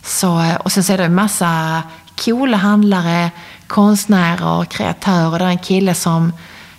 Så, 0.02 0.54
och 0.60 0.72
sen 0.72 0.84
så 0.84 0.92
är 0.92 0.98
det 0.98 1.04
en 1.04 1.14
massa 1.14 1.82
coola 2.24 2.56
handlare, 2.56 3.30
konstnärer, 3.66 4.64
kreatörer. 4.64 5.38
Det 5.38 5.44
är 5.44 5.48
en 5.48 5.58
kille 5.58 5.94
som 5.94 6.32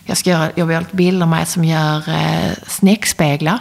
jag 0.03 0.17
ska 0.17 0.29
göra, 0.29 0.51
jobba 0.55 0.79
lite 0.79 0.95
bilder 0.95 1.25
med 1.25 1.47
som 1.47 1.63
gör 1.63 2.09
eh, 2.09 2.51
snäckspeglar. 2.67 3.59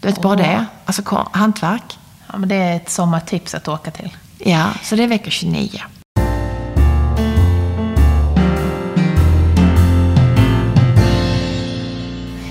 Du 0.00 0.08
vet 0.08 0.18
oh. 0.18 0.22
bara 0.22 0.36
det. 0.36 0.66
Alltså 0.84 1.26
hantverk. 1.32 1.98
Ja, 2.26 2.38
men 2.38 2.48
det 2.48 2.54
är 2.54 2.76
ett 2.76 2.90
sommartips 2.90 3.54
att 3.54 3.68
åka 3.68 3.90
till. 3.90 4.16
Ja, 4.44 4.70
så 4.82 4.96
det 4.96 5.02
är 5.04 5.08
vecka 5.08 5.30
29. 5.30 5.80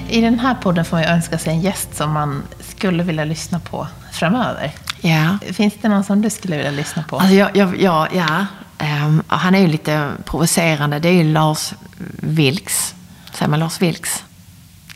I 0.09 0.21
den 0.21 0.39
här 0.39 0.55
podden 0.55 0.85
får 0.85 0.97
man 0.97 1.05
önska 1.05 1.37
sig 1.37 1.53
en 1.53 1.61
gäst 1.61 1.95
som 1.97 2.11
man 2.11 2.43
skulle 2.59 3.03
vilja 3.03 3.25
lyssna 3.25 3.59
på 3.59 3.87
framöver. 4.11 4.71
Ja. 5.01 5.37
Finns 5.53 5.73
det 5.81 5.89
någon 5.89 6.03
som 6.03 6.21
du 6.21 6.29
skulle 6.29 6.55
vilja 6.57 6.71
lyssna 6.71 7.03
på? 7.03 7.17
Alltså 7.19 7.33
jag, 7.35 7.55
jag, 7.57 7.81
jag, 7.81 8.07
ja, 8.15 8.45
ehm, 8.77 9.23
han 9.27 9.55
är 9.55 9.59
ju 9.59 9.67
lite 9.67 10.11
provocerande. 10.25 10.99
Det 10.99 11.09
är 11.09 11.13
ju 11.13 11.23
Lars 11.33 11.73
Vilks. 12.17 12.95
Säger 13.33 13.49
man 13.49 13.59
Lars 13.59 13.81
Vilks? 13.81 14.23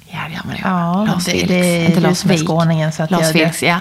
Ja, 0.07 0.19
det 0.27 0.33
gör 0.33 0.41
man 0.45 0.55
ju. 0.55 0.61
Ja, 0.63 1.05
Lars 1.13 1.25
det- 1.25 1.31
Vilks. 1.33 1.47
det 1.47 1.55
är 1.55 1.85
Inte 1.89 1.99
Lars 1.99 2.25
Wik. 2.25 2.47
skåningen, 2.47 2.91
så 2.91 3.03
att 3.03 3.11
Lars 3.11 3.21
jag- 3.21 3.33
Vilks, 3.33 3.63
ja. 3.63 3.79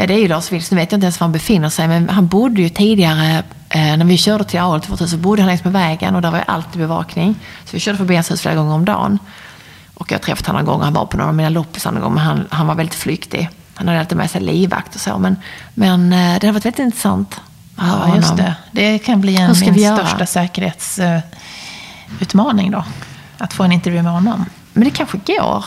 Ja, 0.00 0.06
det 0.06 0.14
är 0.14 0.18
ju 0.18 0.28
Lars 0.28 0.52
Vilks. 0.52 0.70
Nu 0.70 0.76
vet 0.76 0.92
jag 0.92 0.96
inte 0.96 1.04
ens 1.04 1.20
var 1.20 1.24
han 1.24 1.32
befinner 1.32 1.68
sig, 1.68 1.88
men 1.88 2.08
han 2.08 2.26
bodde 2.26 2.62
ju 2.62 2.68
tidigare, 2.68 3.42
eh, 3.68 3.96
när 3.96 4.04
vi 4.04 4.16
körde 4.16 4.44
till 4.44 4.60
Arel 4.60 5.08
så 5.08 5.16
bodde 5.16 5.42
han 5.42 5.46
längs 5.46 5.64
med 5.64 5.72
vägen 5.72 6.16
och 6.16 6.22
där 6.22 6.30
var 6.30 6.38
ju 6.38 6.44
alltid 6.46 6.80
bevakning. 6.80 7.34
Så 7.64 7.70
vi 7.72 7.80
körde 7.80 7.98
förbi 7.98 8.14
hans 8.14 8.30
hus 8.30 8.40
flera 8.40 8.54
gånger 8.54 8.74
om 8.74 8.84
dagen. 8.84 9.18
Och 9.94 10.12
jag 10.12 10.18
har 10.18 10.22
träffat 10.22 10.46
honom 10.46 10.64
någon 10.64 10.74
gång, 10.74 10.82
han 10.82 10.92
var 10.92 11.06
på 11.06 11.16
några 11.16 11.28
av 11.28 11.34
mina 11.34 11.48
loppisar 11.48 11.92
någon 11.92 12.02
gång, 12.02 12.14
men 12.14 12.24
han, 12.24 12.46
han 12.50 12.66
var 12.66 12.74
väldigt 12.74 12.94
flyktig. 12.94 13.48
Han 13.74 13.88
hade 13.88 14.00
alltid 14.00 14.18
med 14.18 14.30
sig 14.30 14.40
livvakt 14.40 14.94
och 14.94 15.00
så, 15.00 15.18
men, 15.18 15.36
men 15.74 16.12
eh, 16.12 16.38
det 16.40 16.46
har 16.46 16.52
varit 16.52 16.64
väldigt 16.64 16.78
intressant 16.78 17.40
att 17.76 17.88
höra 17.88 18.08
Ja, 18.08 18.16
just 18.16 18.36
det. 18.36 18.54
Det 18.72 18.98
kan 18.98 19.20
bli 19.20 19.36
en, 19.36 19.54
min 19.60 19.96
största 19.96 20.26
säkerhetsutmaning 20.26 22.70
då. 22.70 22.84
Att 23.38 23.52
få 23.52 23.62
en 23.62 23.72
intervju 23.72 24.02
med 24.02 24.12
honom. 24.12 24.44
Men 24.72 24.84
det 24.84 24.90
kanske 24.90 25.18
går. 25.26 25.64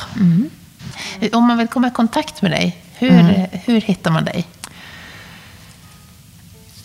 Om 1.34 1.48
man 1.48 1.58
vill 1.58 1.68
komma 1.68 1.88
i 1.88 1.92
kontakt 1.92 2.42
med 2.42 2.52
dig, 2.52 2.83
hur, 3.10 3.20
Mm. 3.20 3.46
hur 3.66 3.82
hittar 3.82 4.12
man 4.12 4.26
dig? 4.26 4.46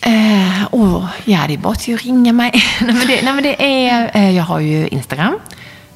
Eh, 0.01 0.67
oh, 0.71 1.05
ja, 1.25 1.39
det 1.47 1.53
är 1.53 1.57
bara 1.57 1.71
att 1.73 1.87
ringa 1.87 2.33
mig. 2.33 2.51
nej, 2.81 2.93
men 2.95 3.07
det, 3.07 3.21
nej, 3.23 3.33
men 3.33 3.43
det 3.43 3.85
är, 3.87 4.11
eh, 4.13 4.31
jag 4.31 4.43
har 4.43 4.59
ju 4.59 4.87
Instagram, 4.87 5.39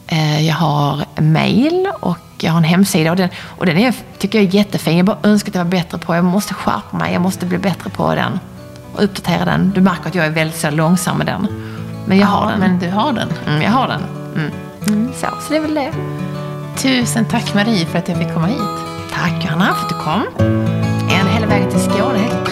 eh, 0.08 0.48
jag 0.48 0.56
har 0.56 1.06
mail 1.22 1.88
och 2.00 2.18
jag 2.40 2.52
har 2.52 2.58
en 2.58 2.64
hemsida. 2.64 3.12
Och 3.12 3.18
den, 3.18 3.30
och 3.40 3.66
den 3.66 3.78
är, 3.78 3.94
tycker 4.18 4.40
jag 4.40 4.48
är 4.48 4.56
jättefin. 4.56 4.98
Jag 4.98 5.06
bara 5.06 5.18
önskar 5.24 5.52
att 5.52 5.56
jag 5.56 5.64
var 5.64 5.72
bättre 5.72 5.98
på 5.98 6.16
Jag 6.16 6.26
måste 6.26 6.54
skärpa 6.54 6.98
mig, 6.98 7.14
jag 7.14 7.22
måste 7.22 7.46
bli 7.46 7.58
bättre 7.58 7.90
på 7.90 8.16
den. 8.16 8.40
Och 8.96 9.04
uppdatera 9.04 9.46
den. 9.46 9.72
Du 9.76 9.82
märker 9.82 10.08
att 10.10 10.16
jag 10.16 10.26
är 10.26 10.30
väldigt 10.30 10.60
så 10.60 10.70
långsam 10.70 11.18
med 11.18 11.28
den. 11.28 11.48
Men 12.06 12.18
jag 12.18 12.28
har 12.28 12.52
den. 12.52 12.60
Men 12.60 12.80
du 12.80 12.90
har 12.90 13.14
den. 13.14 13.30
Mm, 13.48 13.62
jag 13.62 13.72
har 13.72 13.88
den. 13.88 14.02
Mm. 14.36 14.52
Mm, 14.88 15.14
så, 15.14 15.28
så 15.42 15.54
det 15.54 15.58
är 15.58 15.62
väl 15.62 15.74
det. 15.76 15.92
Tusen 16.78 17.26
tack 17.26 17.54
Marie 17.54 17.86
för 17.86 17.98
att 18.00 18.10
jag 18.10 18.18
fick 18.18 18.34
komma 18.34 18.48
hit. 18.48 18.93
Tack 19.14 19.46
Johanna 19.46 19.74
för 19.74 19.84
att 19.84 19.90
du 19.90 19.96
kom. 19.96 20.24
En 21.10 21.28
hela 21.28 21.48
vägen 21.48 21.70
till 21.70 21.80
Skåne. 21.80 22.43